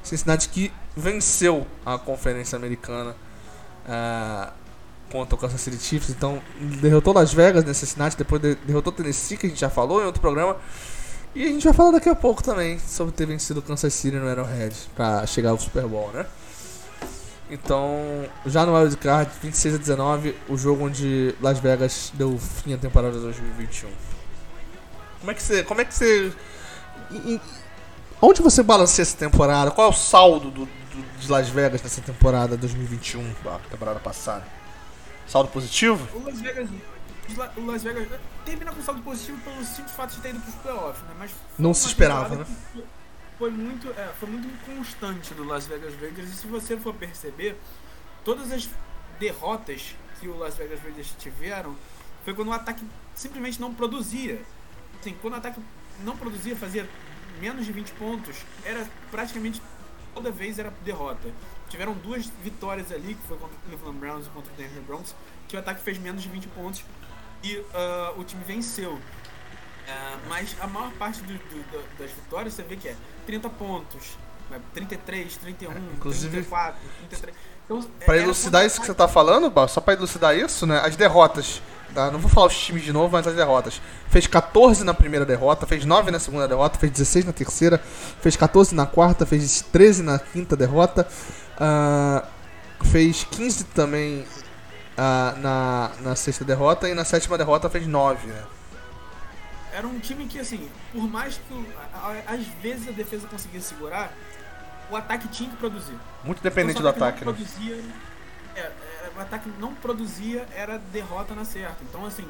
[0.02, 3.14] Cincinnati que venceu a Conferência Americana
[3.86, 4.52] uh,
[5.10, 6.10] contra o Kansas City Chiefs.
[6.10, 6.40] Então
[6.80, 10.20] derrotou Las Vegas, né, Cincinnati, depois derrotou Tennessee, que a gente já falou em outro
[10.20, 10.56] programa.
[11.34, 14.16] E a gente vai falar daqui a pouco também sobre ter vencido o Kansas City
[14.16, 16.26] no Arrowhead para chegar ao Super Bowl, né?
[17.50, 18.00] Então,
[18.46, 22.78] já no Wild Card, 26 a 19, o jogo onde Las Vegas deu fim à
[22.78, 23.90] temporada 2021.
[25.22, 25.62] Como é que você.
[25.62, 26.32] Como é que você.
[28.20, 29.70] Onde você balanceia essa temporada?
[29.70, 34.44] Qual é o saldo do, do, de Las Vegas nessa temporada 2021, a temporada passada?
[35.28, 36.08] Saldo positivo?
[36.12, 36.68] O Las Vegas.
[37.56, 38.08] O Las Vegas
[38.44, 41.14] termina com saldo positivo pelo simples fato de ter ido para os playoffs, né?
[41.16, 42.46] Mas não se esperava, né?
[43.38, 46.30] foi muito, é, foi muito inconstante do Las Vegas Raiders.
[46.30, 47.56] E se você for perceber,
[48.24, 48.68] todas as
[49.20, 51.76] derrotas que o Las Vegas Raiders tiveram
[52.24, 54.42] foi quando o ataque simplesmente não produzia.
[55.02, 55.60] Assim, quando o ataque
[56.04, 56.88] não produzia, fazia
[57.40, 59.60] menos de 20 pontos, era praticamente
[60.14, 61.28] toda vez era derrota.
[61.68, 65.12] Tiveram duas vitórias ali, que foi contra o Cleveland Browns e contra o Denver Broncos,
[65.48, 66.84] que o ataque fez menos de 20 pontos
[67.42, 67.66] e uh,
[68.16, 68.92] o time venceu.
[68.92, 69.00] Uh,
[70.28, 72.96] mas a maior parte do, do, das vitórias você vê que é
[73.26, 74.16] 30 pontos,
[74.72, 77.36] 33, 31, Inclusive, 34, 33.
[77.64, 80.78] Então, pra elucidar isso que você tá falando, só pra elucidar isso, né?
[80.78, 81.60] As derrotas.
[81.94, 82.10] Tá?
[82.10, 83.80] Não vou falar os times de novo, mas as derrotas.
[84.08, 87.78] Fez 14 na primeira derrota, fez 9 na segunda derrota, fez 16 na terceira,
[88.20, 91.06] fez 14 na quarta, fez 13 na quinta derrota,
[91.56, 92.26] uh,
[92.86, 94.20] fez 15 também
[94.98, 98.42] uh, na, na sexta derrota e na sétima derrota fez 9, né?
[99.72, 101.66] era um time que, assim, por mais que
[102.26, 104.12] às vezes a defesa conseguia segurar,
[104.90, 105.96] o ataque tinha que produzir.
[106.22, 107.32] Muito dependente então, do ataque, né?
[107.32, 107.82] Produzia,
[108.54, 108.72] é, é,
[109.16, 111.82] o ataque não produzia, era derrota na certa.
[111.82, 112.26] Então, assim,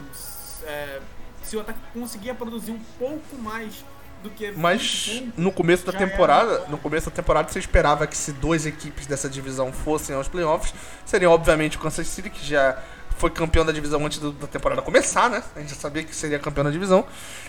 [0.65, 1.01] é,
[1.43, 3.85] se o ataque conseguia produzir um pouco mais
[4.23, 4.53] do que.
[4.53, 6.69] Mas no começo da temporada, era...
[6.69, 10.75] no começo da temporada você esperava que se duas equipes dessa divisão fossem aos playoffs,
[11.05, 12.79] seria obviamente o Kansas City, que já
[13.17, 15.43] foi campeão da divisão antes do, da temporada começar, né?
[15.55, 17.07] A gente já sabia que seria campeão da divisão.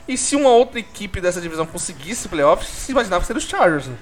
[0.07, 3.87] E se uma outra equipe dessa divisão conseguisse playoffs, se imaginava que seria os Chargers,
[3.87, 3.97] né?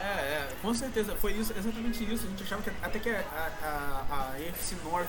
[0.00, 0.35] É, é,
[0.66, 1.14] com certeza.
[1.16, 2.26] Foi isso, exatamente isso.
[2.26, 3.22] A gente achava que até que a,
[3.62, 5.06] a, a AFC North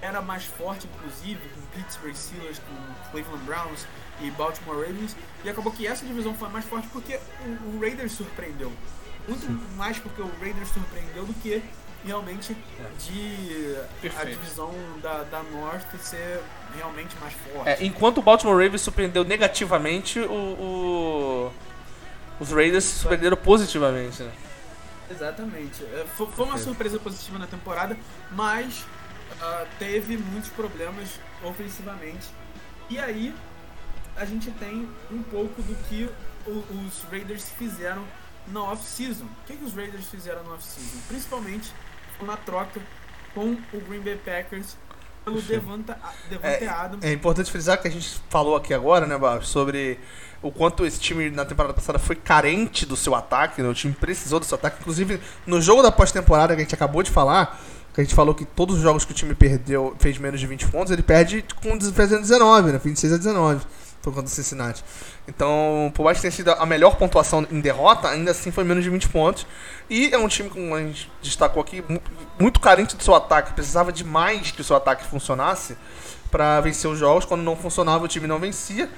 [0.00, 3.86] era mais forte, inclusive, com Pittsburgh Steelers, com Cleveland Browns
[4.20, 5.16] e Baltimore Ravens.
[5.44, 8.72] E acabou que essa divisão foi mais forte porque o, o Raiders surpreendeu.
[9.28, 9.60] Muito Sim.
[9.76, 11.62] mais porque o Raiders surpreendeu do que
[12.04, 12.56] realmente
[13.00, 14.38] de a Perfeito.
[14.38, 14.72] divisão
[15.02, 16.40] da, da North ser
[16.76, 17.68] realmente mais forte.
[17.68, 21.52] É, enquanto o Baltimore Ravens surpreendeu negativamente, o, o-
[22.38, 24.22] os Raiders surpreenderam positivamente.
[24.22, 24.30] Né?
[25.10, 25.84] Exatamente.
[25.84, 27.96] É, fo- Foi uma surpresa positiva na temporada,
[28.32, 28.84] mas
[29.40, 32.26] ah, teve muitos problemas ofensivamente.
[32.90, 33.34] E aí
[34.16, 36.08] a gente tem um pouco do que
[36.46, 38.04] o- os Raiders fizeram
[38.48, 39.24] na off-season.
[39.24, 40.98] O que, que os Raiders fizeram na off-season?
[41.08, 41.72] Principalmente
[42.20, 42.80] uma troca
[43.34, 44.76] com o Green Bay Packers
[45.26, 45.98] pelo Devonta
[46.70, 47.04] Adams.
[47.04, 49.98] É importante frisar que a gente falou aqui agora, né, Barros, sobre
[50.40, 53.68] o quanto esse time na temporada passada foi carente do seu ataque, né?
[53.68, 54.76] O time precisou do seu ataque.
[54.80, 57.60] Inclusive, no jogo da pós-temporada que a gente acabou de falar,
[57.92, 60.46] que a gente falou que todos os jogos que o time perdeu, fez menos de
[60.46, 62.78] 20 pontos, ele perde com fazendo 19, né?
[62.78, 63.66] 26 a 19.
[64.06, 64.84] Por conta do Cincinnati.
[65.26, 68.84] Então, por mais que tenha sido a melhor pontuação em derrota, ainda assim foi menos
[68.84, 69.44] de 20 pontos.
[69.90, 72.00] E é um time, como a gente destacou aqui, mu-
[72.38, 73.52] muito carente do seu ataque.
[73.52, 75.76] Precisava demais que o seu ataque funcionasse
[76.30, 77.24] para vencer os jogos.
[77.24, 78.88] Quando não funcionava, o time não vencia.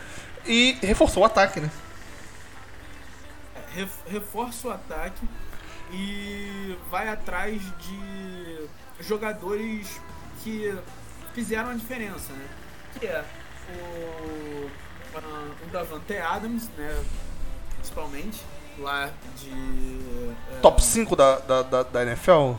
[0.47, 1.71] E reforçou o ataque, né?
[3.75, 5.27] ref- reforça o ataque
[5.91, 8.69] e vai atrás de
[9.01, 9.89] jogadores
[10.45, 10.75] que
[11.35, 12.45] fizeram a diferença, né?
[13.01, 13.25] Que é
[13.71, 14.71] o,
[15.17, 17.05] o Davante Adams, né?
[17.77, 18.43] Principalmente
[18.79, 22.55] lá de eh, Top 5 da, da, da, da NFL.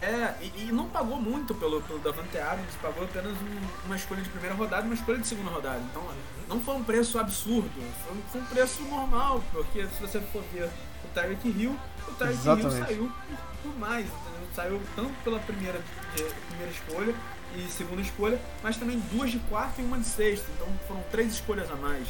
[0.00, 4.22] é, e, e não pagou muito pelo, pelo Davante Adams, pagou apenas um- uma escolha
[4.22, 5.78] de primeira rodada e uma escolha de segunda rodada.
[5.90, 6.02] Então
[6.48, 7.70] não foi um preço absurdo,
[8.04, 10.64] foi, um- foi um preço normal, porque se você for ver
[11.04, 11.76] o Tyreek Hill,
[12.08, 13.36] o Tyreek Hill saiu por,
[13.70, 14.48] por mais, entendeu?
[14.54, 15.78] Saiu tanto pela primeira,
[16.18, 17.14] eh, primeira escolha
[17.56, 20.46] e segunda escolha, mas também duas de quarta e uma de sexta.
[20.56, 22.06] Então foram três escolhas a mais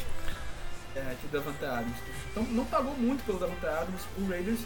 [0.95, 1.29] é, que o
[1.65, 1.97] Adams.
[2.31, 4.59] Então não pagou muito pelo Davante Adams, o Raiders.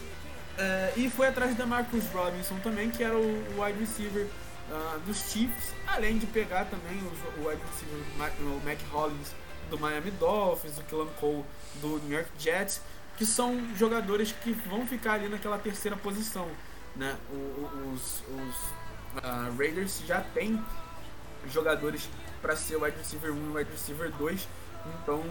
[0.58, 4.26] É, e foi atrás da Marcus Robinson também, que era o wide receiver
[4.72, 9.32] ah, dos Chiefs, além de pegar também os- o wide receiver Ma- o Mac Hollins
[9.70, 11.44] do Miami Dolphins, o Killan Cole
[11.80, 12.80] do New York Jets,
[13.16, 16.48] que são jogadores que vão ficar ali naquela terceira posição.
[16.96, 17.16] Né?
[17.94, 18.56] Os os,
[19.22, 20.62] ah, Raiders já têm
[21.50, 22.08] jogadores
[22.42, 24.48] para ser wide receiver 1 e wide receiver 2,
[25.02, 25.22] então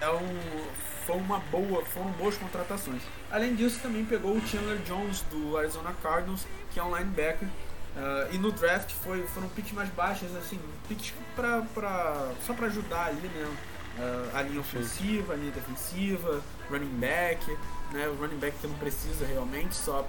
[0.00, 0.66] é um,
[1.06, 3.02] foi uma boa, foram boas contratações.
[3.30, 7.48] Além disso, também pegou o Chandler Jones do Arizona Cardinals, que é um linebacker.
[7.96, 12.66] ah, e no draft foi, foram picks mais baixas, assim, picks pra, pra, só para
[12.66, 13.56] ajudar ali, né?
[13.98, 17.46] ah, a linha ofensiva, a linha defensiva, running back,
[17.92, 18.08] né?
[18.08, 20.06] O running back que não precisa realmente, só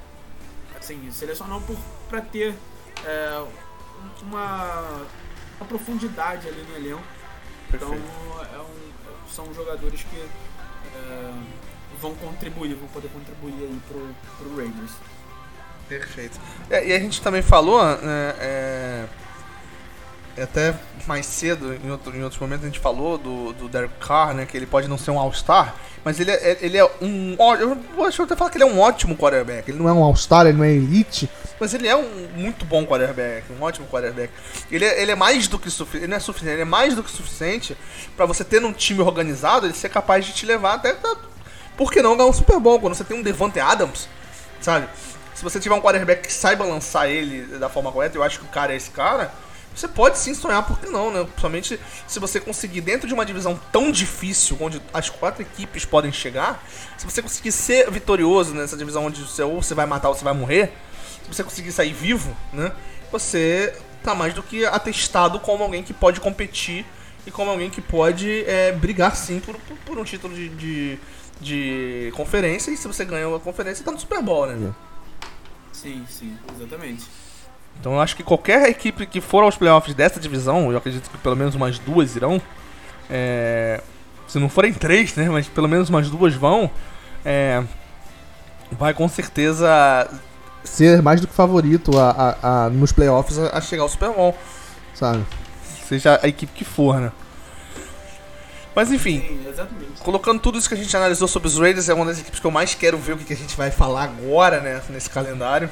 [0.78, 1.78] assim, selecionou por,
[2.10, 2.56] pra ter
[3.06, 3.44] é,
[4.22, 5.02] uma,
[5.60, 7.04] uma profundidade ali no elenco.
[7.74, 10.18] Então é um- são jogadores que
[10.96, 11.32] é,
[12.00, 14.92] vão contribuir, vão poder contribuir aí pro, pro Raiders.
[15.90, 16.40] Perfeito.
[16.70, 19.06] É, e a gente também falou, né, é,
[20.38, 20.74] é até
[21.06, 24.46] mais cedo, em, outro, em outros momentos, a gente falou do, do Derek Carr, né,
[24.46, 27.36] que ele pode não ser um All-Star, mas ele é, ele é um.
[27.60, 29.70] Eu vou acho que até falar que ele é um ótimo quarterback.
[29.70, 31.28] Ele não é um All-Star, ele não é elite,
[31.60, 34.32] mas ele é um muito bom quarterback, um ótimo quarterback.
[34.72, 37.04] Ele é, ele é mais do que suficiente, não é suficiente, ele é mais do
[37.04, 37.78] que suficiente
[38.16, 40.96] pra você ter num time organizado, ele ser capaz de te levar até.
[41.78, 44.08] Por que não ganhar um Super Bowl quando você tem um Devante Adams,
[44.62, 44.88] sabe?
[45.34, 48.46] Se você tiver um quarterback que saiba lançar ele da forma correta, eu acho que
[48.46, 49.32] o cara é esse cara,
[49.76, 51.22] você pode sim sonhar, por que não, né?
[51.24, 51.78] Principalmente
[52.08, 56.64] se você conseguir, dentro de uma divisão tão difícil, onde as quatro equipes podem chegar,
[56.98, 60.24] se você conseguir ser vitorioso nessa divisão onde você, ou você vai matar ou você
[60.24, 60.72] vai morrer,
[61.28, 62.72] você conseguir sair vivo, né?
[63.12, 63.74] Você
[64.04, 66.86] tá mais do que atestado como alguém que pode competir
[67.26, 71.00] e como alguém que pode é, brigar sim por, por, por um título de, de,
[71.42, 72.72] de conferência.
[72.72, 74.74] E se você ganhou a conferência, tá no Super Bowl, né?
[75.72, 77.06] Sim, sim, exatamente.
[77.80, 81.18] Então eu acho que qualquer equipe que for aos playoffs dessa divisão, eu acredito que
[81.18, 82.42] pelo menos umas duas irão.
[83.10, 83.82] é,
[84.28, 85.30] se não forem três, né?
[85.30, 86.70] Mas pelo menos umas duas vão.
[87.24, 87.64] é,
[88.72, 90.10] vai com certeza
[90.66, 92.10] ser mais do que favorito a,
[92.42, 94.36] a- a- nos playoffs a, a chegar ao Super Bowl,
[94.94, 95.26] sabe?
[95.88, 97.12] Seja a equipe que for, né?
[98.76, 102.04] Mas enfim, Sim, colocando tudo isso que a gente analisou sobre os Raiders, é uma
[102.06, 104.60] das equipes que eu mais quero ver o que, que a gente vai falar agora,
[104.60, 105.70] né, nesse calendário.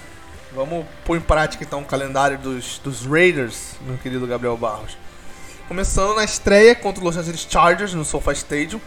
[0.55, 4.97] Vamos pôr em prática então o calendário dos, dos Raiders, meu querido Gabriel Barros.
[5.67, 8.79] Começando na estreia contra os Los Angeles Chargers no SoFi Stadium.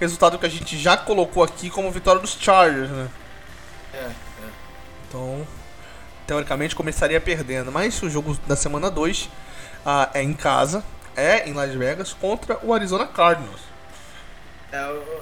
[0.00, 3.08] Resultado que a gente já colocou aqui como vitória dos Chargers, né?
[3.94, 4.08] É.
[5.14, 5.46] Então,
[6.26, 7.70] teoricamente começaria perdendo.
[7.70, 9.30] Mas o jogo da semana 2
[10.12, 10.82] é em casa,
[11.14, 13.60] é em Las Vegas, contra o Arizona Cardinals.
[14.72, 14.78] É,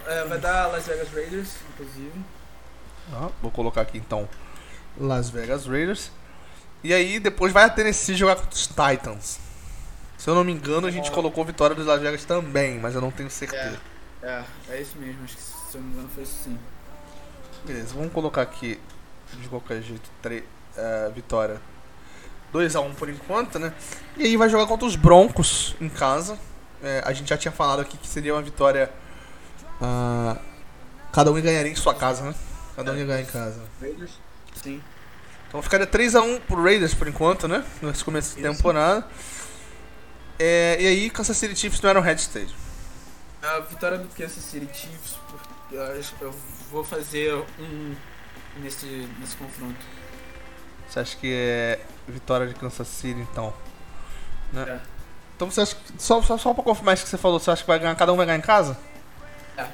[0.07, 2.25] é, vai dar Las Vegas Raiders, inclusive.
[3.13, 4.27] Ah, vou colocar aqui então
[4.99, 6.11] Las Vegas Raiders.
[6.83, 9.39] E aí depois vai a Tennessee jogar contra os Titans.
[10.17, 13.01] Se eu não me engano, a gente colocou vitória dos Las Vegas também, mas eu
[13.03, 13.79] não tenho certeza.
[14.23, 16.59] É, é isso mesmo, acho que se eu não me engano foi isso sim.
[17.67, 18.81] Beleza, vamos colocar aqui
[19.41, 20.11] de qualquer jeito
[20.77, 21.61] é, vitória
[22.53, 23.73] 2x1 por enquanto, né?
[24.17, 26.39] E aí vai jogar contra os Broncos em casa.
[26.83, 28.91] É, a gente já tinha falado aqui que seria uma vitória.
[29.81, 30.37] ah,
[31.13, 32.35] cada um ganharia em sua casa, né?
[32.77, 33.61] Cada um ia ganhar em casa.
[33.81, 34.13] Raiders?
[34.63, 34.83] Sim.
[35.49, 37.65] Então ficaria 3x1 pro Raiders por enquanto, né?
[37.81, 38.53] Nesse começo de Isso.
[38.57, 39.07] temporada.
[40.39, 42.57] É, e aí, Kansas City Chiefs no Arrowhead Stadium.
[43.43, 45.19] A vitória do Kansas City Chiefs,
[45.99, 46.35] acho- eu
[46.71, 47.95] vou fazer um
[48.57, 49.79] nesse, nesse confronto.
[50.89, 53.53] Você acha que é vitória de Kansas City, então?
[54.53, 54.63] Né?
[54.69, 54.81] É.
[55.37, 56.03] Então você acha que.
[56.03, 58.13] Só, só, só pra confirmar isso que você falou, você acha que vai ganhar, cada
[58.13, 58.79] um vai ganhar em casa?
[59.57, 59.67] É.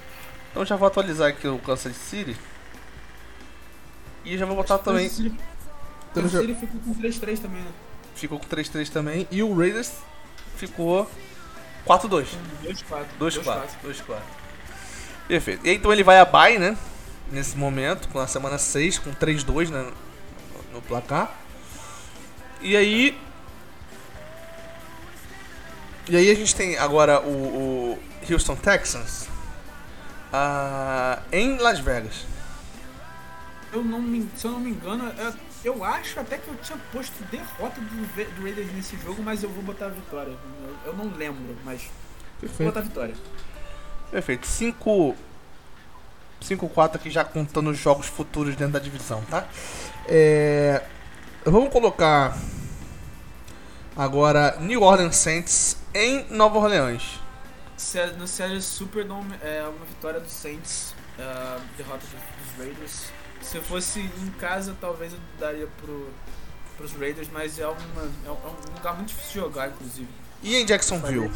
[0.51, 2.37] Então já vou atualizar aqui o Kansas City.
[4.25, 5.09] E já vou botar também.
[5.09, 5.37] Kansas City,
[6.11, 7.71] Então Kansas City ficou com 3-3 também, né?
[8.15, 9.29] Ficou com 3-3 também.
[9.31, 9.93] E o Raiders
[10.57, 11.11] ficou
[11.87, 12.27] 4-2.
[12.65, 13.05] 2-4.
[13.21, 13.63] 2-4.
[13.85, 14.17] 2-4.
[15.27, 15.67] Perfeito.
[15.67, 16.77] E aí, então ele vai a bye, né?
[17.31, 19.91] Nesse momento, com a semana 6, com 3-2 né,
[20.73, 21.37] no, placar.
[22.61, 23.19] E aí.
[26.09, 27.99] E aí a gente tem agora o, o
[28.31, 29.29] Houston Texans
[30.33, 32.27] ah, em Las Vegas.
[33.73, 36.79] Eu não me, se eu não me engano, eu, eu acho até que eu tinha
[36.93, 40.33] posto derrota do, do Raiders nesse jogo, mas eu vou botar a vitória.
[40.33, 41.91] Eu, eu não lembro, mas
[42.41, 43.15] vou botar a vitória.
[44.11, 44.47] Perfeito.
[44.47, 45.17] 5
[46.43, 49.47] 5-4 aqui já contando os jogos futuros dentro da divisão, tá?
[50.07, 50.83] É,
[51.45, 52.37] Vamos colocar
[53.97, 57.03] agora New Orleans Saints em Nova Orleans.
[57.77, 63.05] Se- No Series Superdome é uma vitória do Saints, é, derrota dos, Raiders.
[63.41, 66.11] Se fosse em casa, talvez eu daria pro,
[66.77, 67.77] pros Raiders, mas é, uma,
[68.27, 70.09] é, um- é um lugar muito difícil de jogar, inclusive.
[70.43, 71.31] E em Jacksonville?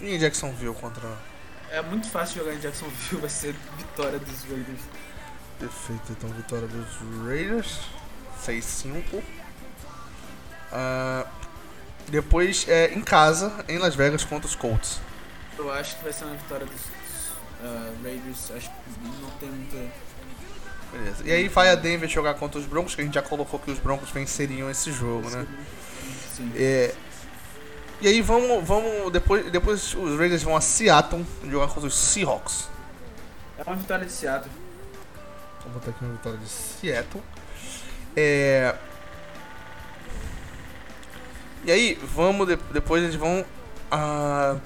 [0.00, 1.08] E em Jacksonville contra.
[1.76, 4.80] É muito fácil jogar em Jacksonville, vai ser vitória dos Raiders.
[5.60, 7.80] Perfeito, então vitória dos Raiders.
[8.42, 9.22] 6-5.
[10.72, 11.26] Ah,
[12.08, 15.02] depois é em casa, em Las Vegas, contra os Colts.
[15.58, 16.80] Eu acho que vai ser uma vitória dos,
[17.62, 19.76] ah, Raiders, acho que não tem muita.
[20.92, 21.24] Beleza.
[21.26, 23.70] E aí vai a Denver jogar contra os Broncos, que a gente já colocou que
[23.70, 25.46] os Broncos venceriam esse jogo, né?
[26.34, 26.50] Sim.
[26.56, 26.94] É,
[28.00, 32.68] e aí vamos, vamos depois, depois os Raiders vão a Seattle jogar contra os Seahawks.
[33.58, 34.50] É uma vitória de Seattle.
[35.64, 37.22] Vou botar aqui uma vitória de Seattle.
[38.14, 38.74] É,
[41.64, 43.44] e aí vamos de- depois eles vão
[43.90, 44.56] a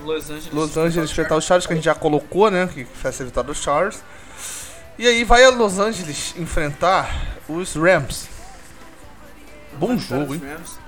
[0.00, 0.52] Los Angeles.
[0.52, 2.68] Los Angeles enfrentar os Chargers que a gente já colocou, né?
[2.72, 4.02] Que vai ser a vitória dos Chargers.
[4.98, 8.28] E aí vai a Los Angeles enfrentar os Rams.
[9.74, 10.42] Bom jogo, hein?
[10.44, 10.78] Rams.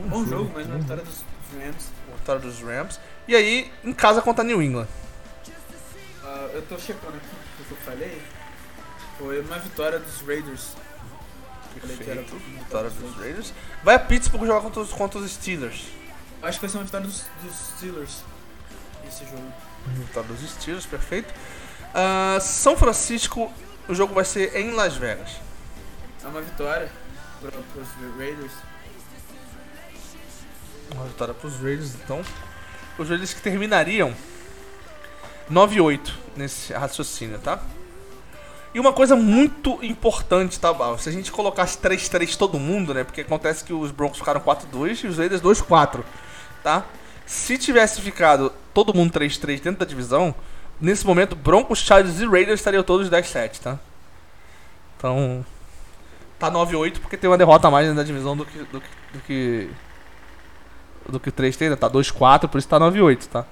[0.00, 1.90] Bom jogo, mas uma vitória dos Rams.
[2.18, 3.00] Vitória dos Rams.
[3.28, 4.88] E aí em casa contra New England.
[6.22, 7.26] Ah, eu tô checando aqui
[7.60, 8.22] o que eu falei.
[9.18, 10.72] Foi uma vitória dos Raiders.
[11.80, 12.36] Perfeito.
[12.36, 13.52] Vitória dos Raiders.
[13.82, 15.86] Vai a Pittsburgh jogar contra os, contra os Steelers.
[16.42, 18.22] Acho que vai ser uma vitória dos, dos Steelers.
[19.06, 19.52] Esse jogo.
[19.86, 21.32] Vitória dos Steelers, perfeito.
[21.94, 23.52] Ah, São Francisco,
[23.88, 25.30] o jogo vai ser em Las Vegas.
[26.22, 26.90] É uma vitória
[27.40, 28.52] para os Raiders.
[30.92, 32.22] Uma vitória para os Raiders, então.
[32.98, 34.14] Os Raiders que terminariam
[35.50, 37.60] 9-8 nesse raciocínio, tá?
[38.74, 40.98] E uma coisa muito importante, tá, Bal?
[40.98, 43.04] Se a gente colocasse 3-3 todo mundo, né?
[43.04, 46.02] Porque acontece que os Broncos ficaram 4-2 e os Raiders 2-4,
[46.62, 46.84] tá?
[47.24, 50.34] Se tivesse ficado todo mundo 3-3 dentro da divisão,
[50.80, 53.78] nesse momento Broncos, Chargers e Raiders estariam todos 10-7, tá?
[54.96, 55.44] Então,
[56.38, 58.82] tá 9-8 porque tem uma derrota a mais dentro da divisão do que do
[59.14, 59.70] do que
[61.08, 61.76] do que 3 tem, né?
[61.76, 63.44] Tá 2-4, por isso tá 9-8, tá?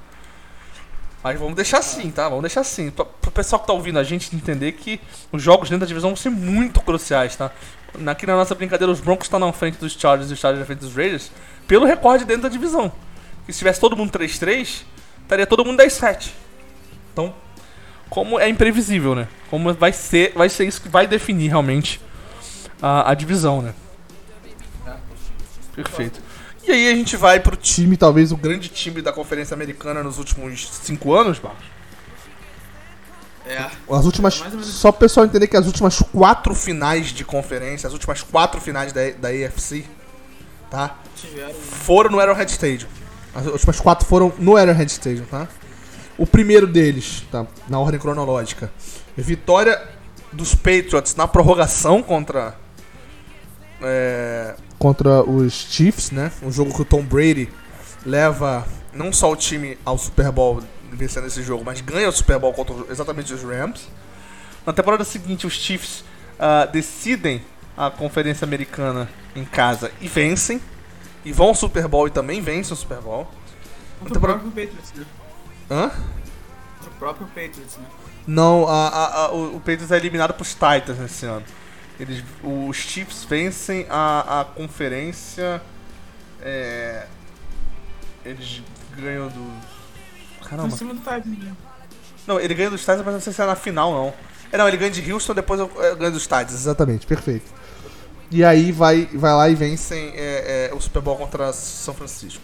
[1.23, 2.29] Mas vamos deixar assim, tá?
[2.29, 2.91] Vamos deixar assim.
[2.91, 5.01] Pra, pro pessoal que tá ouvindo a gente entender que
[5.31, 7.51] os jogos dentro da divisão vão ser muito cruciais, tá?
[8.07, 10.67] Aqui na nossa brincadeira, os Broncos estão na frente dos Chargers e os Chargers na
[10.67, 11.31] frente dos Raiders
[11.69, 12.91] pelo recorde dentro da divisão.
[13.47, 14.83] Que se tivesse todo mundo 3-3,
[15.23, 16.31] estaria todo mundo 10-7.
[17.13, 17.35] Então,
[18.09, 19.29] como é imprevisível, né?
[19.49, 22.01] Como vai ser, vai ser isso que vai definir realmente
[22.81, 23.75] a, a divisão, né?
[25.75, 26.21] Perfeito.
[26.65, 30.19] E aí a gente vai pro time, talvez o grande time da Conferência Americana nos
[30.19, 31.65] últimos 5 anos, Barros.
[33.47, 33.69] É.
[33.91, 34.41] As últimas.
[34.41, 34.67] Menos.
[34.67, 38.93] Só pro pessoal entender que as últimas quatro finais de conferência, as últimas quatro finais
[38.93, 39.85] da, da AFC,
[40.71, 40.97] tá?
[41.17, 41.53] Tiveram.
[41.53, 42.89] Foram no Arrowhead Stadium.
[43.35, 45.49] As últimas quatro foram no Arrowhead Stadium, tá?
[46.17, 47.47] O primeiro deles, tá?
[47.69, 48.71] Na ordem cronológica.
[49.17, 49.81] Vitória
[50.33, 52.62] dos Patriots na prorrogação contra.
[53.85, 56.31] É, contra os Chiefs, né?
[56.43, 57.49] Um jogo que o Tom Brady
[58.05, 60.63] leva não só o time ao Super Bowl
[60.93, 63.89] vencendo esse jogo, mas ganha o Super Bowl contra exatamente os Rams.
[64.67, 66.05] Na temporada seguinte, os Chiefs
[66.39, 67.43] ah, decidem
[67.77, 70.61] a Conferência Americana em casa e vencem.
[71.25, 73.29] E vão ao Super Bowl e também vencem o Super Bowl.
[74.01, 75.05] Contra o próprio Patriots, né?
[75.71, 75.89] Hã?
[75.89, 77.85] Contra o próprio Patriots, né?
[78.27, 81.45] Não, a, a- a- o, o Patriots é eliminado pros Titans esse ano.
[82.03, 85.63] Eles, os Chiefs vencem a, a conferência.
[86.43, 87.07] é,
[88.25, 88.61] eles
[88.97, 89.53] ganham do.
[90.45, 90.77] Caramba.
[90.77, 91.01] cima do?
[92.27, 94.15] Não, ele ganha dos Titans, mas não sei se é na final, não.
[94.51, 95.61] É, não, ele ganha de Houston, depois
[95.97, 96.55] ganho dos Titans.
[96.55, 97.49] Exatamente, perfeito.
[98.33, 102.43] E aí vai, vai lá e vencem é, é, o Super Bowl contra São Francisco.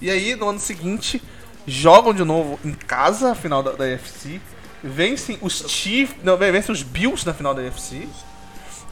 [0.00, 1.20] E aí, no ano seguinte,
[1.66, 4.40] jogam de novo em casa a final da, da UFC.
[4.84, 6.22] Vencem os Chiefs.
[6.22, 8.06] Não, vencem os Bills na final da UFC.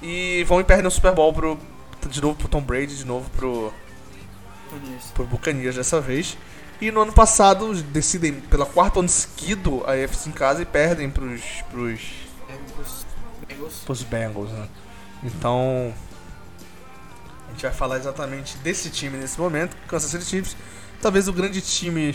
[0.02, 1.58] E vão e perdem o Super Bowl pro,
[2.08, 3.72] de novo pro Tom Brady, de novo pro,
[5.14, 6.36] pro Buccaneers dessa vez.
[6.80, 11.10] E no ano passado decidem pela quarta ano seguido a AFC em casa e perdem
[11.10, 11.40] pros,
[11.72, 12.00] pros,
[12.48, 13.06] Bengals.
[13.48, 13.74] Bengals.
[13.84, 14.68] pros Bengals, né?
[15.24, 15.92] Então
[17.48, 20.56] a gente vai falar exatamente desse time nesse momento, Kansas City Chiefs,
[21.02, 22.14] talvez o grande time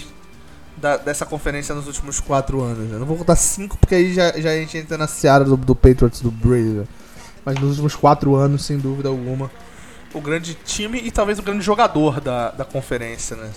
[0.78, 2.90] da- dessa conferência nos últimos quatro anos.
[2.90, 2.98] né?
[2.98, 5.76] Não vou contar cinco porque aí já, já a gente entra na seara do, do
[5.76, 6.70] Patriots do Brady.
[6.70, 6.86] né?
[7.46, 9.52] Mas nos últimos quatro anos, sem dúvida alguma,
[10.14, 13.52] o grande time e talvez o grande jogador da, da conferência, né?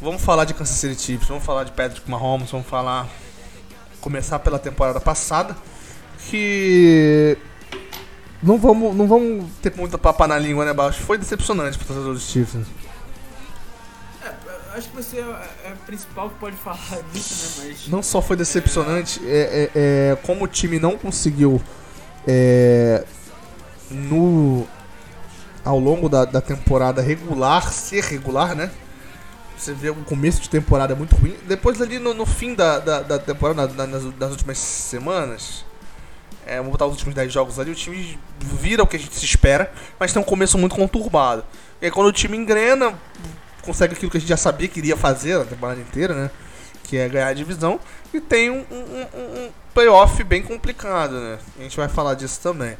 [0.00, 3.06] Vamos falar de Kansas City Chiefs, vamos falar de Patrick Mahomes, vamos falar.
[4.00, 5.54] Começar pela temporada passada.
[6.30, 7.36] Que.
[8.42, 11.00] Não vamos, não vamos ter muita papa na língua, né, Baixo?
[11.02, 12.54] Foi decepcionante pro torcedor dos Chiefs.
[12.54, 12.64] né?
[14.24, 15.20] É, acho que você é
[15.64, 16.78] é a principal que pode falar
[17.12, 17.68] disso, né?
[17.68, 17.88] Mas.
[17.88, 21.60] Não só foi decepcionante, é, é- é como o time não conseguiu.
[22.34, 23.04] É,
[23.90, 24.66] no.
[25.64, 28.70] Ao longo da, da temporada regular, ser regular, né?
[29.56, 31.36] Você vê o começo de temporada muito ruim.
[31.46, 35.64] Depois ali no, no fim da, da, da temporada, na- nas, nas últimas semanas,
[36.46, 39.14] é, vamos botar os últimos 10 jogos ali, o time vira o que a gente
[39.14, 41.44] se espera, mas tem um começo muito conturbado.
[41.82, 42.94] E aí quando o time engrena,
[43.62, 46.30] consegue aquilo que a gente já sabia que iria fazer na temporada inteira, né?
[46.84, 47.78] Que é ganhar a divisão,
[48.14, 51.38] e tem um, um, um- um playoff bem complicado, né?
[51.58, 52.76] A gente vai falar disso também.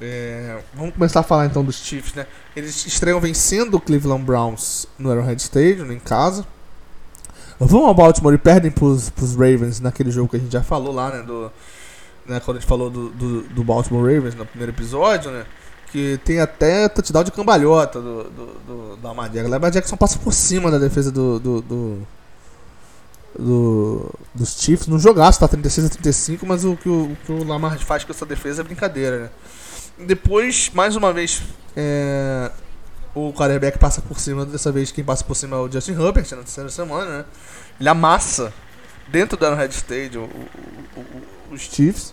[0.00, 2.26] É, vamos começar a falar então dos Chiefs, né?
[2.54, 6.46] Eles estreiam vencendo o Cleveland Browns no Arrowhead Stadium, em casa.
[7.58, 10.92] Vão ao Baltimore e perdem pros, pros Ravens naquele jogo que a gente já falou
[10.92, 11.22] lá, né?
[11.22, 11.50] Do,
[12.26, 15.46] né quando a gente falou do, do, do Baltimore Ravens no primeiro episódio, né?
[15.92, 19.70] Que tem até touchdown de cambalhota do, do, do, do Lamar Jackson.
[19.70, 22.06] Jackson passa por cima da defesa do, do, do,
[23.38, 24.86] do- dos Chiefs.
[24.86, 28.04] Não jogaço, tá 36 a 35, mas o que o, o que o Lamar faz
[28.04, 29.30] com essa defesa é brincadeira, né?
[30.06, 31.42] Depois, mais uma vez,
[31.76, 32.50] é,
[33.14, 34.44] o quarterback passa por cima.
[34.44, 37.24] Dessa vez, quem passa por cima é o Justin Herbert na terceira semana, né?
[37.78, 38.52] Ele amassa
[39.08, 40.26] dentro da Red Stadium o-
[41.00, 41.00] o-
[41.50, 42.12] o- os Chiefs.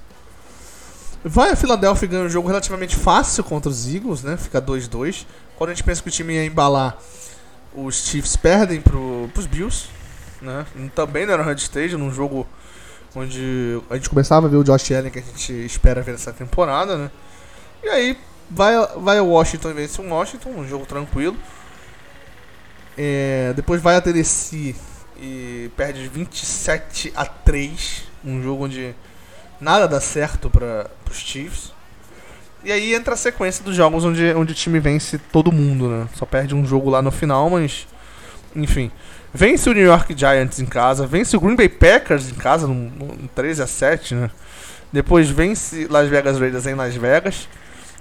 [1.24, 4.38] Vai a Philadelphia e ganha um jogo relativamente fácil contra os Eagles, né?
[4.38, 5.26] Fica 2-2.
[5.56, 6.98] Quando a gente pensa que o time ia embalar,
[7.76, 9.88] os Chiefs perdem pro, pros Bills,
[10.42, 10.66] né?
[10.96, 12.48] Também na Red Stadium, num jogo
[13.16, 16.32] onde a gente começava a ver o Josh Allen que a gente espera ver nessa
[16.32, 17.12] temporada, né?
[17.84, 18.18] E aí
[18.50, 21.38] vai, vai Washington e vence o Washington, um jogo tranquilo.
[22.98, 24.76] É, depois vai a Tennessee
[25.18, 28.96] e perde de 27 a 3, um jogo onde
[29.60, 31.74] nada dá certo para os Chiefs.
[32.64, 36.08] E aí entra a sequência dos jogos onde, onde o time vence todo mundo, né?
[36.16, 37.88] Só perde um jogo lá no final, mas
[38.56, 38.92] enfim.
[39.34, 42.90] Vence o New York Giants em casa, vence o Green Bay Packers em casa, num,
[42.90, 44.32] num 13 a 7, né?
[44.92, 47.48] Depois vence Las Vegas Raiders em Las Vegas.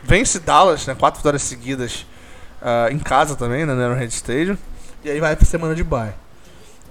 [0.02, 0.94] Vence Dallas, né?
[0.98, 2.04] Quatro vitórias seguidas
[2.60, 3.74] ah, em casa também, né?
[3.74, 4.56] No Arrowhead Stadium.
[5.04, 6.12] E aí vai pra semana de bye.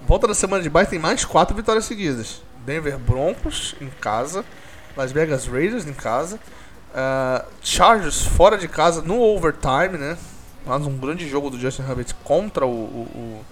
[0.06, 2.40] Volta da semana de bye tem mais quatro vitórias seguidas.
[2.64, 4.42] Denver Broncos em casa.
[4.96, 6.40] Las Vegas Raiders em casa.
[6.94, 10.16] ah, Chargers fora de casa no overtime, né?
[10.64, 13.44] Mais um grande jogo do Justin Herbert contra o, o- o-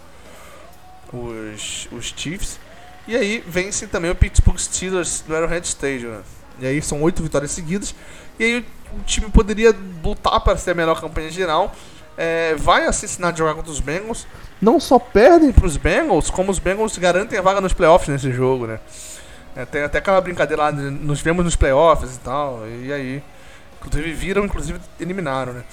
[1.17, 2.59] os, os Chiefs.
[3.07, 6.11] E aí vence também o Pittsburgh Steelers no Arrowhead Stadium.
[6.11, 6.23] Né?
[6.61, 7.95] E aí são oito vitórias seguidas.
[8.39, 11.75] E aí o time poderia lutar para ser a melhor campanha geral.
[12.17, 14.27] É, vai a Cincinnati jogar contra os Bengals.
[14.61, 18.33] Não só perdem para os Bengals, como os Bengals garantem a vaga nos playoffs nesse
[18.33, 18.81] jogo, né?
[19.55, 22.63] É, tem até aquela brincadeira lá, de nos vemos nos playoffs e tal.
[22.67, 23.23] E aí,
[23.79, 25.65] inclusive viram, inclusive eliminaram, né?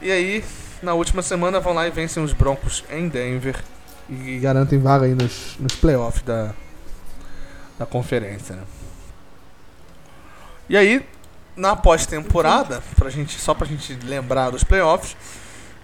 [0.00, 0.44] E aí,
[0.82, 3.56] na última semana vão lá e vencem os Broncos em Denver
[4.08, 6.52] e garantem vaga aí nos, nos playoffs da,
[7.78, 8.62] da conferência, né?
[10.68, 11.06] E aí,
[11.56, 15.12] na pós-temporada, pra gente, só pra gente lembrar dos playoffs,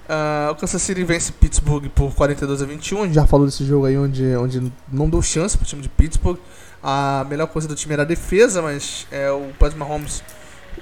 [0.08, 3.02] uh, o Kansas City vence Pittsburgh por 42 a 21.
[3.02, 5.88] A gente já falou desse jogo aí onde, onde não deu chance pro time de
[5.88, 6.38] Pittsburgh.
[6.82, 10.22] A melhor coisa do time era a defesa, mas é, o Patrick Mahomes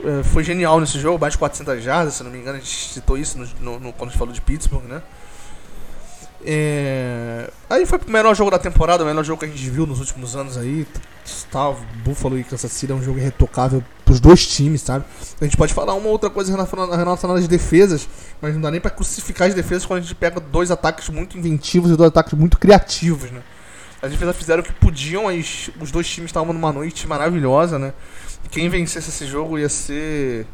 [0.05, 2.93] é, foi genial nesse jogo, mais de 400 jardas, se não me engano, a gente
[2.93, 5.03] citou isso no, no, no, quando a gente falou de Pittsburgh, né?
[6.47, 7.51] É...
[7.69, 9.99] Aí foi o melhor jogo da temporada, o melhor jogo que a gente viu nos
[9.99, 10.87] últimos anos aí.
[11.51, 11.75] Tá,
[12.05, 15.05] Buffalo e Kansas City é um jogo irretocável pros dois times, sabe?
[15.41, 18.09] A gente pode falar uma outra coisa relacionada às defesas,
[18.41, 21.37] mas não dá nem pra crucificar as defesas quando a gente pega dois ataques muito
[21.37, 23.43] inventivos e dois ataques muito criativos, né?
[24.01, 27.93] As defesas fizeram o que podiam, os dois times estavam numa noite maravilhosa, né?
[28.51, 30.47] Quem vencesse esse jogo ia ser.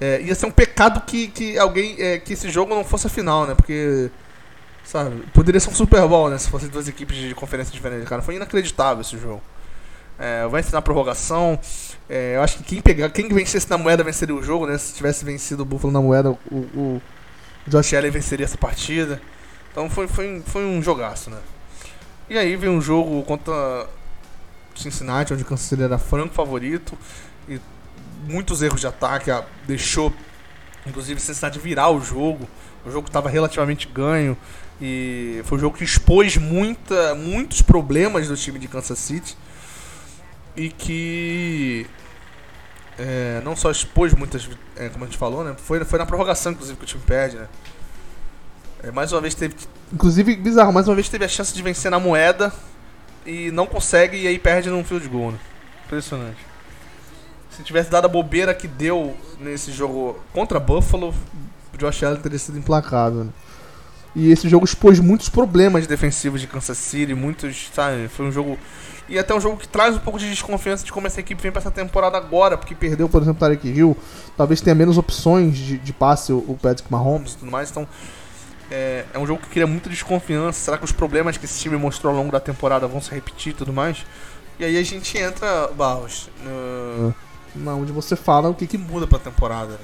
[0.00, 1.96] É, ia ser um pecado que, que alguém.
[1.98, 3.54] É, que esse jogo não fosse a final, né?
[3.54, 4.10] Porque.
[4.84, 5.22] Sabe?
[5.32, 6.38] Poderia ser um Super Bowl, né?
[6.38, 8.08] Se fossem duas equipes de conferência diferentes.
[8.08, 9.42] Cara, foi inacreditável esse jogo.
[10.18, 11.58] É, vai ensinar prorrogação.
[12.08, 14.78] É, eu acho que quem pegar, quem vencesse na moeda venceria o jogo, né?
[14.78, 17.02] Se tivesse vencido o Buffalo na moeda, o, o
[17.66, 19.20] Josh Allen venceria essa partida.
[19.72, 21.38] Então foi, foi, foi um jogaço, né?
[22.28, 23.88] E aí vem um jogo contra
[24.76, 26.96] Cincinnati, onde o era franco favorito.
[27.48, 27.60] E
[28.28, 29.30] muitos erros de ataque
[29.66, 30.12] deixou,
[30.86, 32.48] inclusive, Cincinnati virar o jogo.
[32.86, 34.36] O jogo estava relativamente ganho.
[34.86, 39.34] E foi um jogo que expôs muita, muitos problemas do time de Kansas City.
[40.54, 41.86] E que
[42.98, 45.54] é, não só expôs muitas, é, como a gente falou, né?
[45.56, 47.48] Foi, foi na prorrogação, inclusive, que o time perde, né?
[48.82, 49.54] É, mais uma vez teve.
[49.90, 52.52] Inclusive, bizarro, mais uma vez teve a chance de vencer na moeda
[53.24, 55.32] e não consegue e aí perde num field goal.
[55.32, 55.38] Né?
[55.86, 56.44] Impressionante.
[57.48, 61.14] Se tivesse dado a bobeira que deu nesse jogo contra Buffalo,
[61.72, 63.24] o Josh Allen teria sido implacável.
[63.24, 63.30] Né?
[64.14, 68.58] E esse jogo expôs muitos problemas defensivos de Kansas City, muitos, sabe, foi um jogo
[69.08, 71.52] e até um jogo que traz um pouco de desconfiança de como essa equipe vem
[71.52, 73.96] para essa temporada agora, porque perdeu, por exemplo, Tarek Hill,
[74.36, 77.86] talvez tenha menos opções de, de passe o, o Patrick Mahomes e tudo mais, então
[78.70, 80.58] é, é, um jogo que cria muita desconfiança.
[80.58, 83.52] Será que os problemas que esse time mostrou ao longo da temporada vão se repetir
[83.52, 84.06] e tudo mais?
[84.58, 86.30] E aí a gente entra, Barros,
[87.54, 89.78] no, onde você fala o que, que muda para a temporada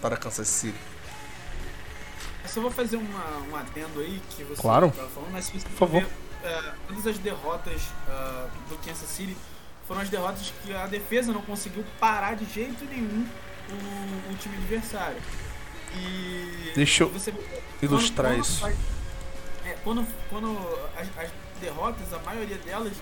[0.00, 0.91] para Kansas City.
[2.52, 4.88] Só vou fazer uma, um adendo aí que você claro.
[4.88, 6.02] estava falando, mas se você Por favor.
[6.02, 6.10] Ver,
[6.44, 9.34] é, todas as derrotas uh, do Kansas City
[9.88, 13.26] foram as derrotas que a defesa não conseguiu parar de jeito nenhum
[13.70, 15.16] o, o time adversário.
[15.96, 17.32] E Deixa eu você,
[17.80, 18.60] ilustrar quando, isso.
[18.60, 18.76] Quando,
[19.64, 20.58] é, quando, quando
[20.94, 22.92] as, as, derrotas, a maioria delas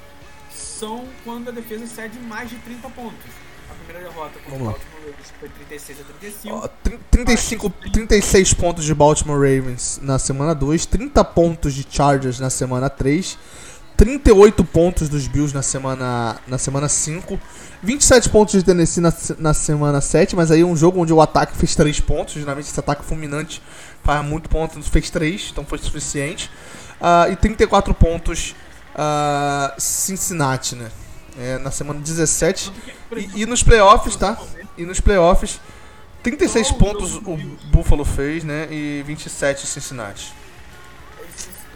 [0.52, 3.30] são quando a defesa cede mais de 30 pontos.
[3.70, 6.56] A primeira derrota contra o Baltimore Ravens foi 36 a 35.
[6.56, 6.68] Oh,
[7.10, 12.90] 35, 36 pontos de Baltimore Ravens na semana 2, 30 pontos de Chargers na semana
[12.90, 13.38] 3
[14.00, 17.38] 38 pontos dos Bills na semana, na semana 5.
[17.82, 21.54] 27 pontos de Tennessee na, na semana 7, mas aí um jogo onde o ataque
[21.54, 22.32] fez 3 pontos.
[22.32, 23.60] Geralmente esse ataque fulminante
[24.02, 26.50] faz muito ponto, fez 3, então foi suficiente.
[26.98, 28.54] Uh, e 34 pontos
[28.94, 30.90] uh, Cincinnati, né?
[31.38, 32.72] É, na semana 17.
[33.16, 34.38] E, e nos playoffs, tá?
[34.76, 35.60] E nos playoffs,
[36.22, 38.68] 36 pontos o Buffalo fez, né?
[38.70, 40.40] E 27 Cincinnati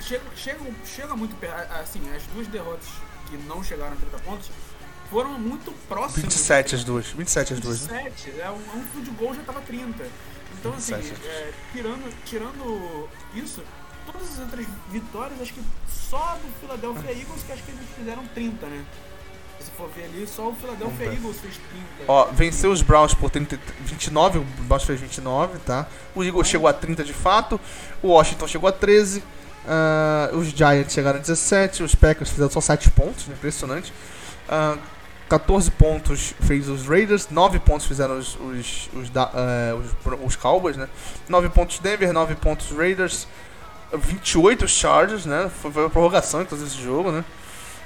[0.05, 1.35] chega, chega, chega muito
[1.81, 2.87] assim, as duas derrotas
[3.29, 4.51] que não chegaram a 30 pontos
[5.11, 6.23] foram muito próximas.
[6.23, 7.07] 27 as duas.
[7.09, 7.87] 27 as duas.
[7.87, 8.43] 27, né?
[8.43, 10.07] é, um, um field goal já tava 30.
[10.59, 13.63] Então assim, é, tirando, tirando isso,
[14.07, 18.27] todas as outras vitórias, acho que só do Philadelphia Eagles que acho que eles fizeram
[18.29, 18.85] 30, né?
[19.65, 21.87] Se for ver ali, só o Philadelphia Eagles fez 30.
[22.07, 25.87] Ó, venceu os Browns por 30, 29, o Browns fez 29, tá?
[26.15, 27.59] O Eagles chegou a 30 de fato,
[28.03, 29.23] o Washington chegou a 13,
[29.65, 33.35] Uh, os Giants chegaram a 17, os Packers fizeram só 7 pontos, né?
[33.35, 33.91] impressionante.
[33.91, 34.79] Uh, ah,
[35.27, 40.77] 14 pontos fez os Raiders, 9 pontos fizeram os, os, os, uh, os, os Cowboys,
[40.77, 40.87] né?
[41.29, 43.27] 9 pontos Denver, 9 pontos Raiders,
[43.95, 45.51] 28 Chargers, né?
[45.63, 47.25] Foi, foi a prorrogação inclusive esse jogo, né?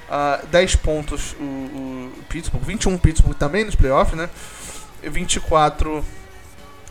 [0.09, 4.27] Uh, 10 pontos o, o Pittsburgh, 21 Pittsburgh também nos playoffs, né?
[5.03, 6.03] 24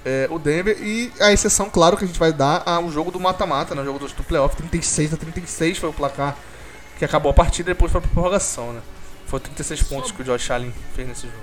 [0.05, 0.77] é, o Denver.
[0.81, 3.83] E a exceção, claro, que a gente vai dar ao jogo do mata-mata, né?
[3.83, 6.37] O jogo do, do playoff, 36 a 36 foi o placar
[6.99, 8.83] que acabou a partida e depois foi pra prorrogação, né?
[9.27, 11.43] Foi 36 pontos que o Josh Allen fez nesse jogo.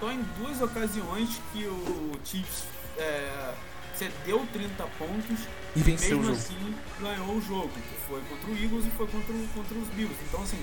[0.00, 2.64] Só em duas ocasiões que o Chiefs
[2.98, 3.52] é,
[3.94, 5.40] cedeu 30 pontos
[5.74, 6.36] e venceu mesmo o jogo.
[6.36, 10.16] assim ganhou o jogo, que foi contra o Eagles e foi contra, contra os Bills.
[10.28, 10.58] Então assim,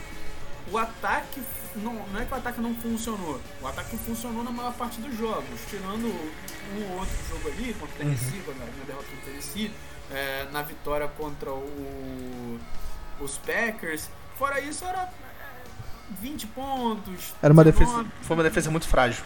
[0.72, 1.42] o ataque
[1.76, 3.40] não, não é que o ataque não funcionou.
[3.62, 7.98] O ataque funcionou na maior parte dos jogos, tirando um outro jogo ali contra o
[7.98, 8.54] Tennessee, uhum.
[8.54, 9.72] na derrota contra o Tennessee,
[10.12, 12.60] é, na vitória contra o,
[13.20, 14.10] os Packers.
[14.38, 15.10] Fora isso, era
[16.22, 17.34] 20 é, pontos.
[17.42, 19.24] Era uma defesa, foi uma defesa muito frágil.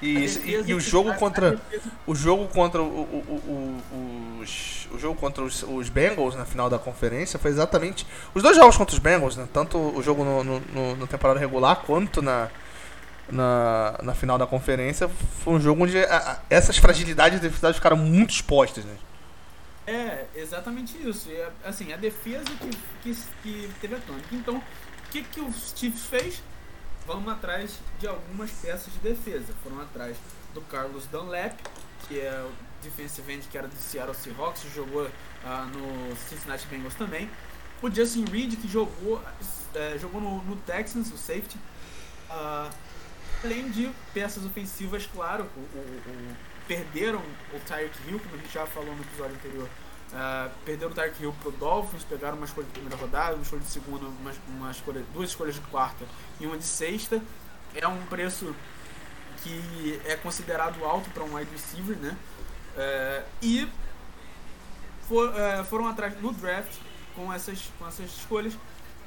[0.00, 3.82] E, esse- e- defesa e o jogo contra defesa- o jogo contra o, o, o-
[3.92, 8.42] o- os, o jogo contra os, os Bengals na final da conferência foi exatamente os
[8.42, 9.48] dois jogos contra os Bengals, né?
[9.52, 12.48] Tanto o jogo no, no, no- na temporada regular quanto na,
[13.28, 15.08] na, na final da conferência
[15.42, 18.94] foi um jogo onde a- a- essas fragilidades defensivas ficaram muito expostas, né?
[19.86, 21.30] É, exatamente isso.
[21.30, 22.70] É, assim, a defesa que,
[23.02, 24.26] que, que teve a tônica.
[24.32, 24.62] Então, o
[25.10, 26.42] que, que os Chiefs fez?
[27.08, 29.52] Vamos atrás de algumas peças de defesa.
[29.64, 30.16] Foram atrás
[30.54, 31.58] do Carlos Dunlap,
[32.06, 32.52] que é o
[32.82, 35.10] defensive end que era do Seattle Seahawks, jogou
[35.44, 37.28] ah, no Cincinnati Bengals também.
[37.82, 39.22] O Justin Reed, que jogou,
[39.74, 41.56] eh, jogou no, no Texans, o safety.
[42.28, 42.70] Ah,
[43.42, 46.02] além de peças ofensivas, claro, o, o-
[46.32, 46.36] o-
[46.68, 47.22] perderam
[47.54, 49.68] o Tyreek Hill, como a gente já falou no episódio anterior.
[50.14, 53.62] Ah, perderam o Tyreek Hill pro Dolphins, pegaram uma escolha de primeira rodada, uma escolha
[53.62, 56.04] de segunda, uma, uma escolha, duas escolhas de quarta
[56.40, 57.22] e uma de sexta.
[57.74, 58.54] É um preço
[59.42, 62.16] que é considerado alto para um wide receiver, né?
[62.76, 63.68] Eh, e
[65.06, 66.72] for- eh, foram atrás no draft
[67.14, 68.54] com essas, com essas escolhas.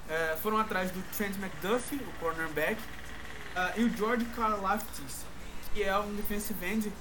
[0.10, 2.80] eh, foram atrás do Trent McDuffie, o cornerback,
[3.78, 5.26] e o George Karlaftis,
[5.74, 6.92] que é um defensive end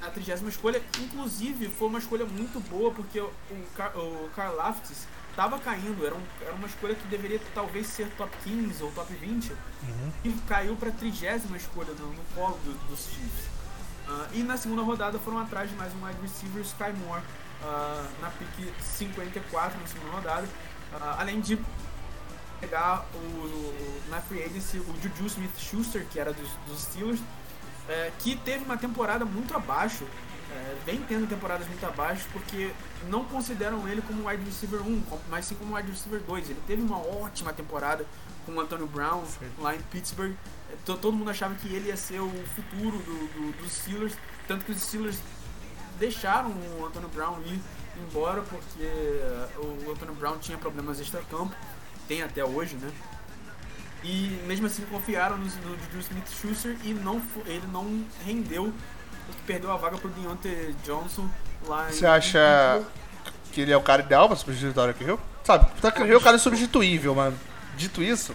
[0.00, 0.82] na trigésima escolha.
[0.98, 3.30] Inclusive, foi uma escolha muito boa, porque o,
[3.76, 6.04] Car- o Karlaftis estava caindo.
[6.06, 9.52] Era, um- era uma escolha que deveria talvez ser top 15 ou top 20.
[10.24, 13.48] E caiu para a trigésima escolha no, no colo do- dos Chiefs.
[14.08, 17.22] Ah, e na segunda rodada foram atrás de mais um wide receiver, Sky Moore,
[17.62, 20.48] ah, na pick 54 na segunda rodada.
[20.92, 21.56] Ah, além de
[22.60, 27.20] pegar o, o- na free agency o Juju Smith-Schuster, que era dos, dos Steelers,
[27.88, 30.04] é, que teve uma temporada muito abaixo,
[30.52, 32.72] é, vem tendo temporadas muito abaixo, porque
[33.08, 36.50] não consideram ele como wide receiver 1, com- mas sim como wide receiver 2.
[36.50, 38.04] Ele teve uma ótima temporada
[38.46, 39.22] com o Antonio Brown
[39.58, 40.32] lá em Pittsburgh.
[40.72, 44.14] É, to- todo mundo achava que ele ia ser o futuro do, do- dos Steelers,
[44.48, 45.18] tanto que os Steelers
[45.98, 47.60] deixaram o Antonio Brown ir
[48.08, 51.54] embora porque eh, o Antonio Brown tinha problemas extra-campo,
[52.08, 52.90] tem até hoje, né?
[54.02, 58.72] E mesmo assim confiaram no, no Juju Smith-Schuster e não, ele não rendeu,
[59.46, 61.28] perdeu a vaga pro Deontay Johnson
[61.66, 62.82] lá em- Você acha
[63.52, 65.20] que ele é o cara ideal pra substituir o Tyreek Hill?
[65.44, 67.34] Sabe, o Tyreek Hill é o cara substituível, mas
[67.76, 68.34] dito isso,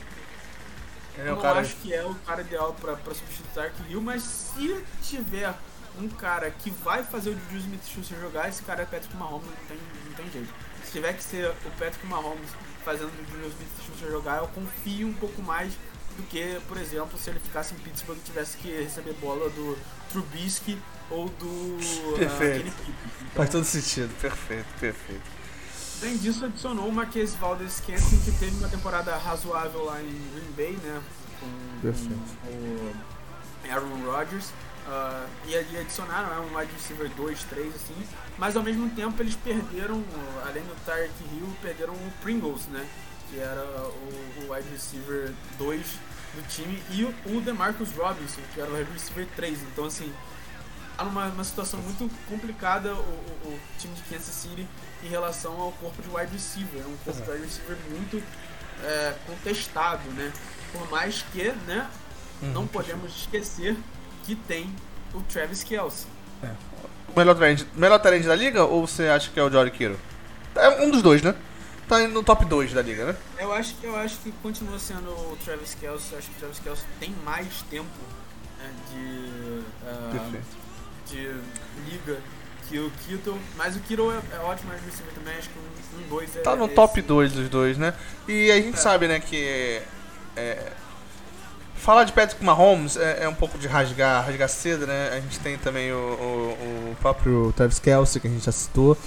[1.18, 1.60] é Eu o não cara...
[1.62, 5.52] acho que é o cara ideal pra, pra substituir o Tark Hill, mas se tiver
[6.00, 9.68] um cara que vai fazer o Juju Smith-Schuster jogar, esse cara é Patrick Mahomes, não
[9.68, 10.54] tem, não tem jeito.
[10.84, 12.50] Se tiver que ser o Patrick Mahomes
[12.86, 15.74] fazendo o Juju Smith-Schuster jogar, eu confio um pouco mais
[16.16, 19.78] do que, por exemplo, se ele ficasse em Pittsburgh e tivesse que receber bola do
[20.10, 20.78] Trubisky
[21.10, 21.78] ou do
[22.14, 22.68] ah, Perfeito.
[22.68, 22.96] Então,
[23.34, 25.36] Faz todo sentido, perfeito, perfeito.
[26.02, 30.52] Além disso, adicionou o Marquês Valdez Scantling, que teve uma temporada razoável lá em Green
[30.56, 31.02] Bay, né?
[31.40, 32.38] Com, Perfeito.
[32.44, 34.52] com o Aaron Rodgers.
[34.88, 38.08] Ah, e ali adicionaram é, um wide receiver 2, 3, assim.
[38.38, 40.04] Mas ao mesmo tempo eles perderam,
[40.46, 42.86] além do Tyreek Hill, perderam o Pringles, né?
[43.30, 45.82] Que era o, o wide receiver 2
[46.36, 46.82] do time.
[46.92, 49.62] E o, o DeMarcus Robinson, que era o wide receiver 3.
[49.64, 50.14] Então, assim,
[50.98, 54.68] tá numa uma situação muito complicada o, o- o time de Kansas City
[55.04, 56.82] em relação ao corpo de wide receiver.
[56.82, 58.22] É um corpo de wide receiver muito
[58.84, 60.32] é, contestado, né?
[60.72, 61.90] Por mais que, né,
[62.42, 63.78] não podemos esquecer
[64.26, 64.74] que tem
[65.14, 66.08] o Travis Kelce.
[67.14, 69.98] O melhor trend, melhor trend da liga ou você acha que é o Jory Kiro?
[70.56, 71.36] É um dos dois, né?
[71.88, 73.16] Tá no top 2 da liga, né?
[73.38, 76.14] Eu acho que eu acho que continua sendo o Travis Kelce.
[76.14, 77.86] Eu acho que o Travis Kelce tem mais tempo
[78.58, 80.32] né, de, ah,
[81.06, 81.36] de
[81.88, 82.18] liga
[82.68, 85.38] que o Kittle, mas o Kittle é, é ótimo wide receiver também.
[85.38, 86.74] Acho que um, um dois é Tá no esse.
[86.74, 87.94] top 2 dos dois, né?
[88.28, 89.82] E a gente sabe, né, que.
[90.36, 90.72] é,
[91.76, 95.10] falar de Patrick Mahomes é, é um pouco de rasgar, rasgar cedo, né?
[95.14, 98.98] A gente tem também o, o, o próprio Travis Kelsey, que a gente já citou.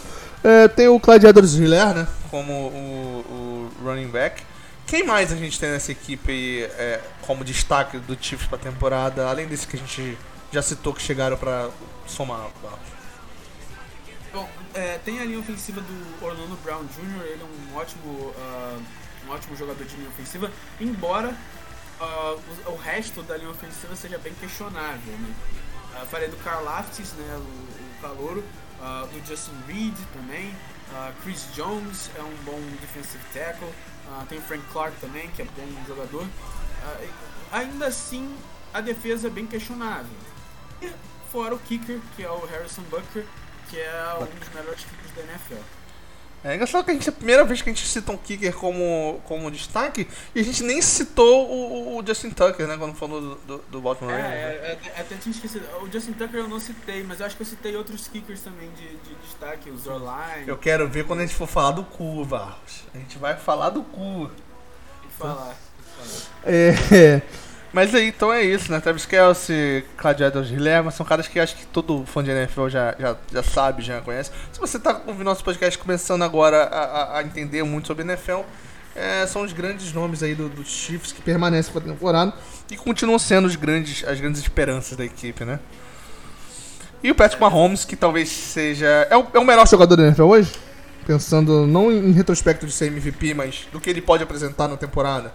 [0.43, 2.07] É, tem o Edwards Hiller, né?
[2.31, 4.43] Como o, o running back.
[4.87, 9.29] Quem mais a gente tem nessa equipe aí, é, como destaque do Chiefs pra temporada,
[9.29, 10.17] além desse que a gente
[10.51, 11.69] já citou que chegaram pra
[12.07, 12.49] somar?
[14.33, 18.79] Bom, é, tem a linha ofensiva do Orlando Brown Jr., ele é um ótimo, ah,
[19.27, 20.51] um ótimo jogador de linha ofensiva,
[20.81, 21.35] embora
[22.01, 25.13] ah, o, o resto da linha ofensiva seja bem questionável.
[25.15, 25.35] Né?
[25.95, 28.45] Ah, falei do Carl Laftis, né, o, o calouro,
[28.81, 30.55] ah, do Justin Reed também,
[30.95, 33.73] ah, Chris Jones é um bom defensive tackle,
[34.29, 36.27] tem o Frank Clark também, que é bom jogador.
[37.53, 38.35] Ainda assim,
[38.73, 40.17] a defesa é bem questionável.
[40.81, 40.91] E
[41.31, 43.27] fora o kicker, que é o Harrison Butker,
[43.69, 45.78] que é um dos melhores kickers da NFL.
[46.45, 48.55] É engraçado que a gente é a primeira vez que a gente cita um kicker
[48.55, 52.77] como, como destaque e a gente nem citou o, o Justin Tucker, né?
[52.79, 54.37] Quando falou do, do, do Baltimore É, Ravens.
[54.39, 54.47] né?
[54.55, 55.67] é, é, até tinha esquecido.
[55.83, 58.71] O Justin Tucker eu não citei, mas eu acho que eu citei outros kickers também
[58.77, 60.47] de, de destaque, o Zorline.
[60.47, 62.85] Eu quero ver quando a gente for falar do cu, Barros.
[62.95, 64.31] A gente vai falar do cu.
[65.19, 65.57] falar.
[66.45, 67.21] É.
[67.73, 68.81] Mas aí, então é isso, né?
[68.81, 69.85] Travis Kelsey,
[70.27, 73.83] Edwards Hilema, são caras que acho que todo fã de NFL já, já, já sabe,
[73.83, 74.31] já conhece.
[74.53, 78.41] Se você tá ouvindo nosso podcast começando agora a, a- entender muito sobre NFL,
[78.97, 82.33] é, são os grandes nomes aí do- dos Chiefs que permanecem para temporada
[82.71, 85.61] e continuam sendo os grandes, as grandes esperanças da equipe, né?
[87.03, 88.87] E o Patrick Mahomes, que talvez seja.
[89.11, 90.53] É o, é o melhor jogador da NFL hoje?
[91.07, 95.33] Pensando não em retrospecto de ser MVP, mas do que ele pode apresentar na temporada.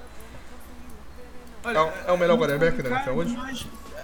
[1.63, 3.37] Olha, É o- é o melhor quarterback da NFL hoje?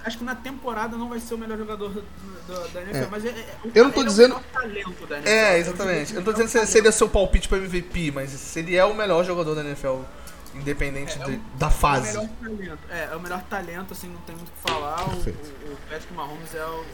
[0.05, 3.07] Acho que na temporada não vai ser o melhor jogador do- do- da NFL, É.
[3.11, 5.29] mas é, é- o- Eu não tô ele dizendo- É o melhor talento da NFL.
[5.33, 6.13] É, exatamente.
[6.13, 8.93] Eu não tô dizendo se seria seu palpite pra MVP, mas se ele é o
[8.95, 9.99] melhor jogador da NFL,
[10.55, 12.07] independente É, é de- o- da É o fase.
[12.17, 12.79] melhor talento.
[12.89, 15.03] É, é o melhor talento, assim, não tem muito o que falar.
[15.05, 15.53] O, Perfeito.
[15.69, 16.85] o, o Patrick Mahomes é o,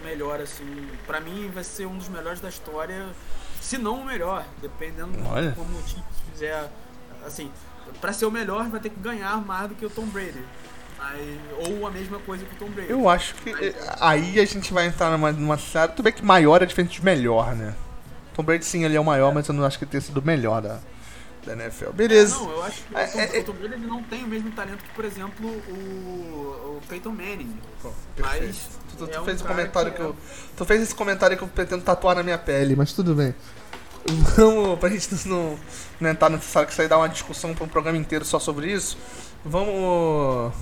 [0.00, 0.88] o melhor, assim.
[1.06, 3.06] Pra mim vai ser um dos melhores da história,
[3.60, 5.50] se não o melhor, dependendo Olha.
[5.50, 6.68] de como o time fizer.
[7.24, 7.50] Assim,
[8.00, 10.42] pra ser o melhor vai ter que ganhar mais do que o Tom Brady.
[10.98, 12.90] Aí, ou a mesma coisa que o Tom Brady.
[12.90, 15.92] Eu acho que eh, aí a gente vai entrar numa, numa série.
[15.92, 17.74] Tudo bem que maior é diferente de melhor, né?
[18.34, 20.18] Tom Brady sim, ele é o maior, mas eu não acho que ele tenha sido
[20.18, 20.78] o melhor da,
[21.44, 21.90] da NFL.
[21.92, 22.36] Beleza.
[22.36, 24.24] Não, eu acho que É, o Tom, é, é- o Tom Brady ele não tem
[24.24, 27.56] o mesmo talento que, por exemplo, o, o Peyton Manning.
[28.14, 28.46] Perfeito.
[28.46, 30.16] Mas Tu, tu é um fez o cara comentário que que, é- eu.
[30.56, 33.34] Tu fez esse comentário que eu pretendo tatuar na minha pele, mas tudo bem.
[34.36, 35.58] Vamos, pra gente não,
[36.00, 38.96] entrar necessário que isso aí dá uma discussão pra um programa inteiro só sobre isso.
[39.44, 40.52] Vamos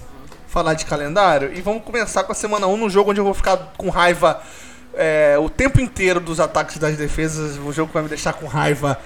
[0.46, 3.34] falar de calendário e vamos começar com a semana 1 no jogo onde eu vou
[3.34, 4.42] ficar com raiva
[4.94, 7.58] é, o tempo inteiro dos ataques e das defesas.
[7.58, 8.98] O jogo que vai me deixar com raiva.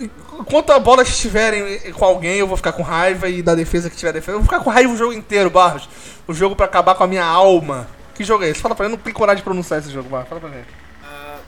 [0.00, 3.96] Enquanto a bola estiverem com alguém, eu vou ficar com raiva e da defesa que
[3.96, 4.32] tiver defesa.
[4.32, 5.88] Eu vou ficar com raiva o jogo inteiro, Barros.
[6.26, 7.86] O jogo pra acabar com a minha alma.
[8.14, 8.60] Que jogo é esse?
[8.60, 10.28] Fala pra mim, eu não tenho coragem de pronunciar esse jogo, Barros.
[10.28, 10.64] Fala pra mim.
[11.04, 11.38] Ah,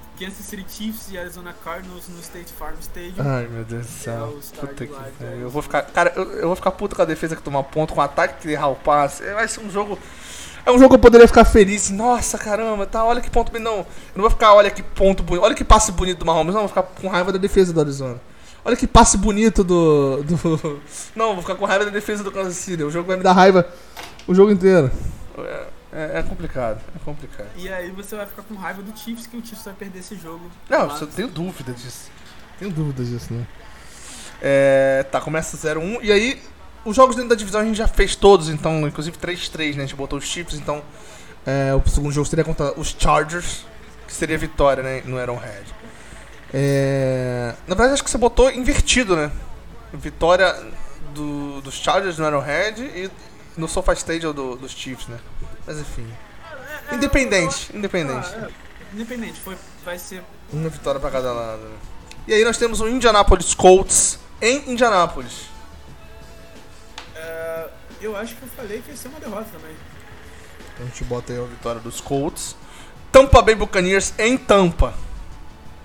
[0.18, 3.14] Kansas City Chiefs e Arizona Cardinals no State Farm Stadium.
[3.18, 4.38] Ai, meu Deus do É céu.
[4.60, 5.40] Puta que pariu.
[5.40, 5.82] Eu vou ficar.
[5.82, 8.42] Cara, eu, eu vou ficar puto com a defesa que tomar ponto, com o ataque
[8.42, 9.24] que errar o passe.
[9.24, 9.98] É, Vai ser um jogo.
[10.64, 11.90] É um jogo que eu poderia ficar feliz.
[11.90, 13.04] Nossa, caramba, tá.
[13.04, 13.52] Olha que ponto.
[13.52, 13.64] bonito.
[13.64, 13.86] Não, eu
[14.16, 15.44] não vou ficar, olha que ponto bonito.
[15.44, 16.54] Olha que passe bonito do Mahomes.
[16.54, 18.20] Não, eu vou ficar com raiva da defesa do Arizona.
[18.64, 20.24] Olha que passe bonito do.
[20.24, 20.82] do...
[21.14, 22.82] Não, eu vou ficar com raiva da defesa do Kansas City.
[22.82, 23.64] O jogo vai me dar raiva
[24.26, 24.90] o jogo inteiro.
[25.38, 25.66] É,
[25.96, 27.48] é- é complicado, é complicado.
[27.56, 30.16] E aí você vai ficar com raiva do Chiefs, que o Chiefs vai perder esse
[30.16, 30.50] jogo.
[30.68, 32.10] Não, eu tenho dúvida disso.
[32.58, 33.46] Tenho dúvida disso, né?
[34.42, 35.98] É, tá, começa 0-1.
[36.02, 36.42] E aí,
[36.84, 39.84] os jogos dentro da divisão a gente já fez todos, então, inclusive 3-3, né?
[39.84, 40.82] A gente botou os chips, então.
[41.46, 43.64] é, o segundo jogo seria contra os Chargers,
[44.06, 45.02] que seria vitória, né?
[45.04, 45.74] No Arrowhead.
[46.52, 49.30] É, na verdade, acho que você botou invertido, né?
[49.92, 50.54] Vitória
[51.14, 53.10] do, dos Chargers no Arrowhead e
[53.56, 55.18] no SoFi Stadium do, dos Chiefs, né?
[55.66, 56.06] Mas enfim.
[56.90, 58.28] É, Independente, Ah, independente.
[58.34, 58.48] é,
[58.94, 60.22] independente, foi, vai ser.
[60.52, 61.62] Uma vitória pra cada lado.
[62.28, 65.48] E aí nós temos o Indianapolis Colts em Indianapolis.
[67.14, 67.68] é,
[68.00, 69.74] eu acho que eu falei que ia ser uma derrota também.
[70.78, 72.54] A gente bota aí a vitória dos Colts.
[73.10, 74.92] Tampa Bay Buccaneers em Tampa.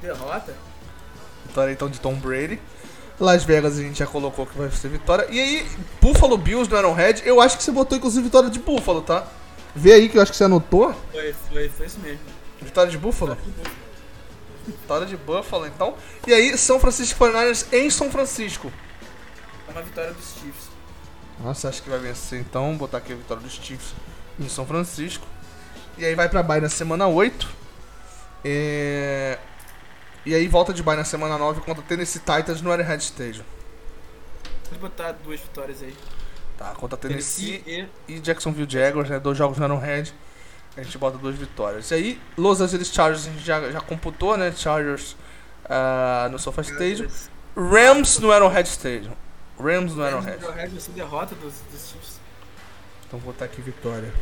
[0.02, 0.54] Derrota?
[1.48, 2.60] Vitória então de Tom Brady.
[3.20, 5.28] Las Vegas a gente já colocou que vai ser vitória.
[5.30, 5.72] E aí,
[6.02, 7.22] Buffalo Bills no Arrowhead.
[7.26, 9.26] Eu acho que você botou inclusive vitória de Buffalo, tá?
[9.76, 10.94] Vê aí que eu acho que você anotou.
[11.12, 12.20] Foi, foi, foi isso mesmo.
[12.62, 13.38] Vitória de Buffalo?
[14.66, 15.96] Vitória de Buffalo, então.
[16.28, 18.72] E aí, São Francisco 49ers em São Francisco.
[19.68, 20.70] É uma vitória dos Chiefs.
[21.40, 22.70] Nossa, acho que vai vencer então.
[22.70, 23.94] Vou botar aqui a vitória dos Chiefs
[24.40, 25.26] em São Francisco.
[25.98, 27.50] E aí vai pra bye na semana 8.
[28.44, 29.40] É...
[30.26, 33.44] E aí volta de bye na semana 9 contra o Tennessee Titans no Arrowhead Stadium.
[34.70, 35.96] Pode botar duas vitórias aí.
[36.62, 39.20] Tá, contra Tennessee Tennessee e e Jacksonville Jaguars, né?
[39.20, 40.14] Dois jogos no Arrowhead.
[40.78, 41.90] A gente bota duas vitórias.
[41.90, 44.52] E aí, Los Angeles Chargers a gente já, já computou, né?
[44.52, 45.18] Chargers
[45.66, 47.08] ah, no SoFi Stadium.
[47.58, 49.14] Rams no Arrowhead Stadium.
[49.60, 50.46] Rams no Arrowhead.
[50.46, 52.20] Arrowhead vai ser derrota dos, dos Chiefs.
[53.08, 54.14] Então vou botar aqui vitória.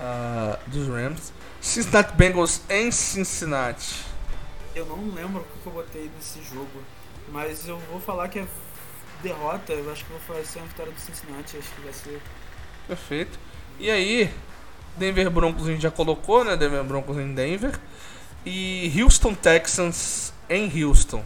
[0.00, 1.32] Ah, dos Rams.
[1.60, 4.04] Cincinnati Bengals em Cincinnati.
[4.74, 6.82] Eu não lembro o que eu botei nesse jogo,
[7.28, 8.46] mas eu vou falar que é
[9.24, 9.72] derrota.
[9.72, 11.56] Eu acho que vai ser uma vitória do Cincinnati.
[11.56, 12.20] Acho que vai ser.
[12.86, 13.38] Perfeito.
[13.78, 14.32] E aí,
[14.96, 16.56] Denver Broncos a gente já colocou, né?
[16.56, 17.78] Denver Broncos em Denver.
[18.46, 21.24] E Houston Texans em Houston.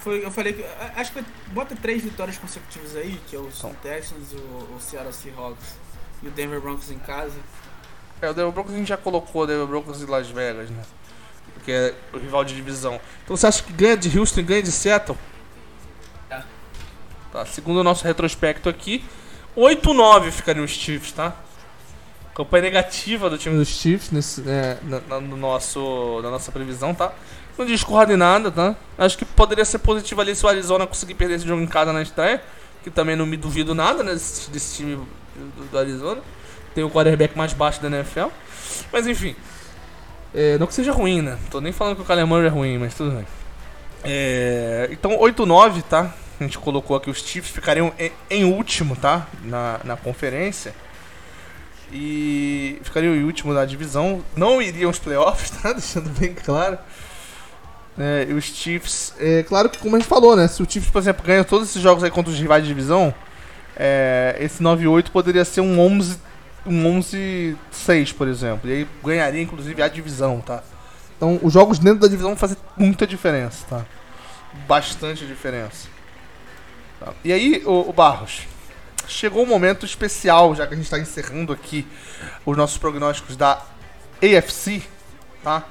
[0.00, 0.64] Foi, eu falei que.
[0.96, 3.74] Acho que bota três vitórias consecutivas aí, que é o Então.
[3.82, 5.76] Texans, o, o Seattle Seahawks
[6.22, 7.36] e o Denver Broncos em casa.
[8.20, 10.82] É, o Denver Broncos a gente já colocou, Denver Broncos e Las Vegas, né?
[11.68, 12.98] que é o rival de divisão.
[13.22, 15.18] Então você acha que ganha de Houston e ganha de Seattle?
[17.32, 19.04] Tá, segundo o nosso retrospecto aqui,
[19.56, 21.34] 8-9 ficaria os Chiefs, tá?
[22.34, 27.12] Campanha negativa do time dos Chiefs nesse, é, na, no nosso, na nossa previsão, tá?
[27.58, 28.76] Não discordo em nada, tá?
[28.96, 31.92] Acho que poderia ser positivo ali se o Arizona conseguir perder esse jogo em casa
[31.92, 32.40] na estreia,
[32.84, 36.20] que também não me duvido nada né, desse, desse time do, do Arizona.
[36.74, 38.28] Tem o quarterback mais baixo da NFL.
[38.92, 39.34] Mas enfim.
[40.32, 41.36] É, não que seja ruim, né?
[41.50, 43.26] Tô nem falando que o Kyler é ruim, mas tudo bem.
[44.04, 46.14] É, então, 8-9, tá?
[46.40, 47.92] A gente colocou aqui os Chiefs ficariam
[48.30, 49.26] em, último, tá?
[49.42, 50.74] Na, na conferência.
[51.92, 54.24] E ficariam em último da divisão.
[54.36, 55.72] Não iriam aos playoffs, tá?
[55.72, 56.78] Deixando bem claro.
[57.98, 60.46] É, e os Chiefs, é claro que como a gente falou, né?
[60.46, 63.12] Se o Chiefs, por exemplo, ganha todos esses jogos aí contra os rivais de divisão,
[63.76, 66.28] é, esse 9-8 poderia ser um 11
[66.66, 68.68] um 11-6, por exemplo.
[68.68, 70.62] E aí ganharia, inclusive, a divisão, tá?
[71.16, 73.84] Então, os jogos dentro da divisão vão fazer muita diferença, tá?
[74.68, 75.88] Bastante diferença.
[77.00, 77.12] Tá?
[77.24, 78.42] E aí, o, Barros,
[79.06, 81.86] chegou um momento especial, já que a gente está encerrando aqui
[82.44, 83.62] os nossos prognósticos da
[84.22, 84.82] AFC,
[85.42, 85.64] tá?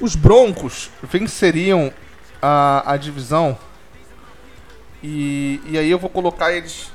[0.00, 1.92] Os Broncos venceriam
[2.40, 3.56] a, a divisão
[5.02, 6.90] e, e aí eu vou colocar eles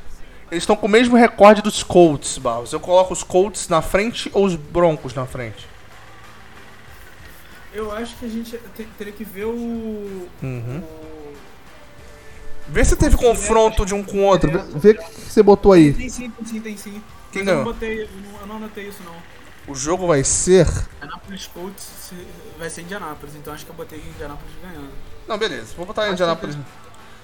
[0.50, 2.72] eles estão com o mesmo recorde dos Colts, Barros.
[2.72, 5.68] Eu coloco os Colts na frente ou os Broncos na frente?
[7.74, 9.52] Eu acho que a gente te- teria que ver o.
[10.42, 10.82] Uhum.
[10.82, 11.17] o-
[12.70, 14.52] Vê se teve confronto de um com o outro.
[14.76, 15.94] Vê o que você botou aí.
[15.94, 17.02] Tem sim, tem sim, tem sim.
[17.32, 17.74] Quem Mas eu não ganhou?
[17.74, 19.16] botei, eu não, anotei isso não.
[19.68, 20.68] O jogo vai ser.
[21.02, 22.12] Indianapolis Colts
[22.58, 24.90] vai ser Indianapolis, então acho que eu botei Indianapolis ganhando.
[25.28, 25.74] Não, beleza.
[25.76, 26.58] Vou botar o Indianapolis.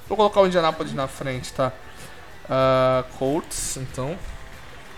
[0.08, 1.72] Vou colocar o Indianapolis na frente, tá?
[2.50, 4.18] Ah, Colts, então.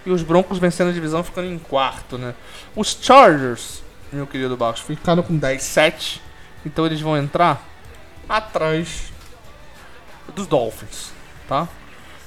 [0.06, 2.34] E os Broncos vencendo a divisão ficando em quarto, né?
[2.76, 6.20] Os Chargers, meu querido Barros, ficaram com 10-7.
[6.66, 7.64] Então eles vão entrar
[8.28, 9.14] atrás
[10.34, 11.12] dos Dolphins,
[11.48, 11.68] tá?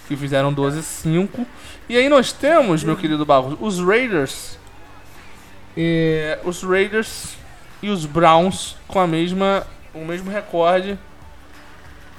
[0.07, 1.47] Que fizeram 12-5.
[1.89, 4.59] E aí nós temos, meu querido Barros, os Raiders.
[5.77, 7.37] eh, os Raiders
[7.83, 10.99] e os Browns com a mesma, o mesmo recorde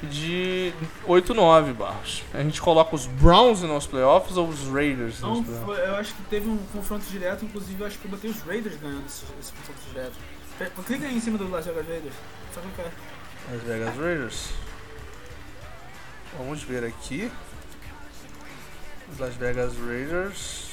[0.01, 0.71] de
[1.07, 2.23] 8-9, Barros.
[2.33, 6.21] A gente coloca os Browns nos playoffs ou os Raiders nos Não, eu acho que
[6.23, 9.51] teve um confronto direto, inclusive eu acho que eu botei os Raiders ganhando esse, esse
[9.51, 10.13] confronto direto.
[10.85, 12.13] Clica aí em cima do Las Vegas Raiders.
[12.53, 12.85] Só clicar.
[13.51, 14.49] Las Vegas Raiders.
[16.37, 17.31] Vamos ver aqui.
[19.11, 20.69] Os Las Vegas Raiders.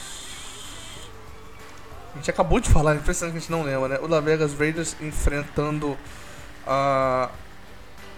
[2.12, 3.98] A gente acabou de falar, é impressionante que a gente não lembra, né?
[4.00, 5.98] O Las Vegas Raiders enfrentando
[6.66, 7.30] a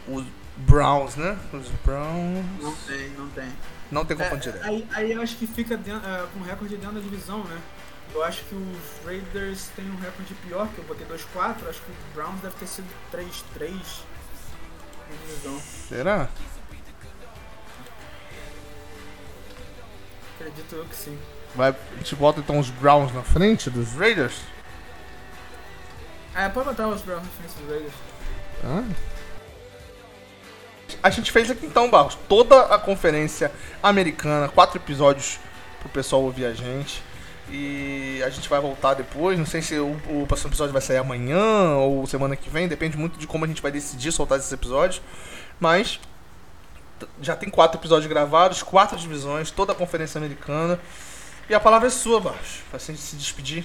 [0.06, 0.24] os
[0.56, 1.36] Browns, né?
[1.52, 2.44] Os Browns.
[2.60, 3.48] Não tem, não tem.
[3.90, 4.64] Não tem É, confronto direto.
[4.64, 7.58] aí, aí eu acho que fica dentro, é, com recorde dentro da divisão, né?
[8.14, 11.68] Eu acho que os Raiders têm um recorde pior, que eu botei 2-4.
[11.68, 13.70] Acho que os Browns deve ter sido 3-3
[15.10, 15.60] na divisão.
[15.88, 16.28] Será?
[20.38, 21.18] Acredito eu que sim.
[21.54, 24.36] Vai, a gente bota então os Browns na frente dos Raiders?
[26.34, 28.98] É, pode botar os Browns na frente dos Raiders.
[31.02, 33.50] A gente fez aqui então, Barros, toda a conferência
[33.82, 35.40] americana, quatro episódios
[35.80, 37.02] pro pessoal ouvir a gente.
[37.50, 39.38] E a gente vai voltar depois.
[39.38, 42.68] Não sei se o, o próximo episódio vai sair amanhã ou semana que vem.
[42.68, 45.00] Depende muito de como a gente vai decidir soltar esses episódios.
[45.58, 45.98] Mas
[47.20, 50.78] já tem quatro episódios gravados, quatro divisões, toda a conferência americana.
[51.48, 52.62] E a palavra é sua, Barros.
[52.70, 53.64] Pra gente se despedir.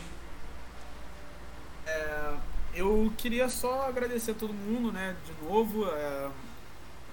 [2.76, 5.88] Eu queria só agradecer a todo mundo, né, de novo.
[5.88, 6.30] É,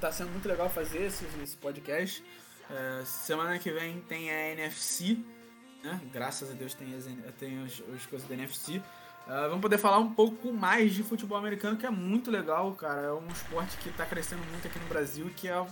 [0.00, 2.24] tá sendo muito legal fazer esse, esse podcast.
[2.70, 5.18] É, semana que vem tem a NFC,
[5.84, 6.00] né?
[6.10, 7.04] Graças a Deus tem as,
[7.38, 8.80] tem as, as coisas da NFC.
[9.28, 13.02] É, vamos poder falar um pouco mais de futebol americano, que é muito legal, cara.
[13.02, 15.66] É um esporte que tá crescendo muito aqui no Brasil que é,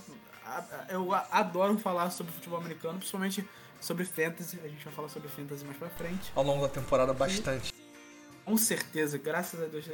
[0.89, 3.47] eu adoro falar sobre futebol americano, principalmente
[3.79, 4.59] sobre fantasy.
[4.63, 6.31] A gente vai falar sobre fantasy mais pra frente.
[6.35, 7.73] Ao longo da temporada, bastante.
[8.45, 9.85] Com certeza, graças a Deus.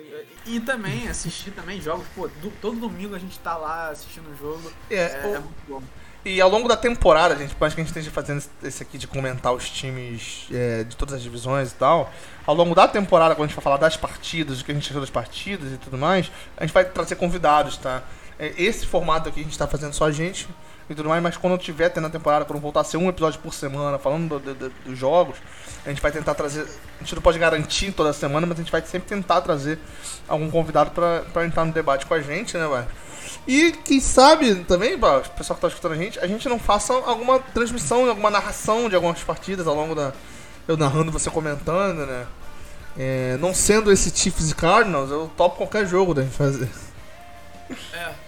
[0.46, 4.38] E também assistir também jogos, pô, do- todo domingo a gente tá lá assistindo o
[4.38, 4.72] jogo.
[4.90, 5.84] É, É, o- é muito bom.
[6.24, 8.98] E ao longo da temporada, gente, por mais que a gente esteja fazendo esse- aqui
[8.98, 12.12] de comentar os times é, de todas as divisões e tal,
[12.48, 14.90] ao longo da temporada, quando a gente for falar das partidas, o que a gente
[14.90, 18.04] achou das partidas e tudo mais, a gente vai trazer convidados, tá?
[18.40, 20.48] É, esse formato aqui a gente tá fazendo só a gente
[20.90, 23.40] e tudo mais, mas quando tiver tendo a temporada, quando voltar a ser um episódio
[23.40, 25.36] por semana, falando do- do- dos jogos,
[25.86, 26.62] a gente vai tentar trazer.
[27.00, 29.80] A gente não pode garantir toda semana, mas a gente vai sempre tentar trazer
[30.28, 32.86] algum convidado pra entrar no debate com a gente, né, vai?
[33.48, 35.00] E quem sabe também, o
[35.36, 38.96] pessoal que tá escutando a gente, a gente não faça alguma transmissão, alguma narração de
[38.96, 40.14] algumas partidas ao longo da.
[40.68, 42.26] Eu narrando, você comentando, né?
[42.98, 46.70] É, não sendo esse Chiefs e Cardinals, eu topo qualquer jogo da gente fazer.
[47.94, 48.25] É.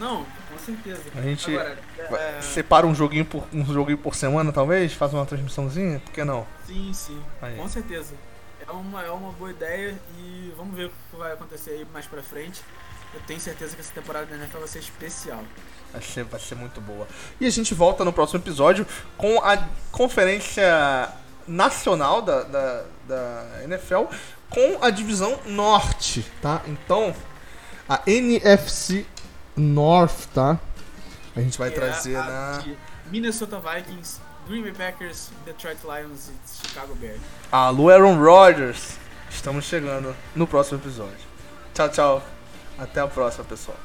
[0.00, 1.02] Não, com certeza.
[1.14, 5.26] A gente Agora, é, separa um joguinho por um joguinho por semana, talvez, faz uma
[5.26, 6.46] transmissãozinha, por que não?
[6.66, 7.22] Sim, sim.
[7.42, 7.54] Aí.
[7.56, 8.14] Com certeza.
[8.66, 12.06] É uma, é uma boa ideia e vamos ver o que vai acontecer aí mais
[12.06, 12.62] pra frente.
[13.12, 15.44] Eu tenho certeza que essa temporada da NFL vai ser especial.
[15.92, 17.06] Vai ser, vai ser muito boa.
[17.38, 18.86] E a gente volta no próximo episódio
[19.18, 19.58] com a
[19.92, 21.12] conferência
[21.46, 24.04] nacional da, da, da NFL
[24.48, 26.62] com a divisão norte, tá?
[26.66, 27.14] Então,
[27.88, 29.04] a NFC
[29.60, 30.58] North, tá?
[31.36, 32.64] A gente vai é trazer a na.
[33.10, 37.20] Minnesota Vikings, Green Bay Packers, Detroit Lions e Chicago Bears.
[37.52, 38.98] Alô, Aaron Rodgers.
[39.28, 41.30] Estamos chegando no próximo episódio.
[41.74, 42.22] Tchau, tchau.
[42.78, 43.76] Até a próxima, pessoal.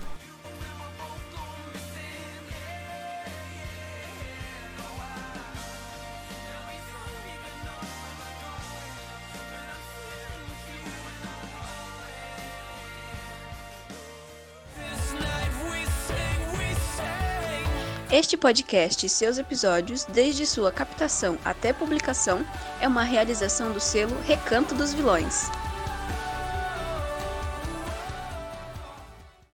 [18.12, 22.46] Este podcast e seus episódios, desde sua captação até publicação,
[22.80, 25.50] é uma realização do selo Recanto dos Vilões.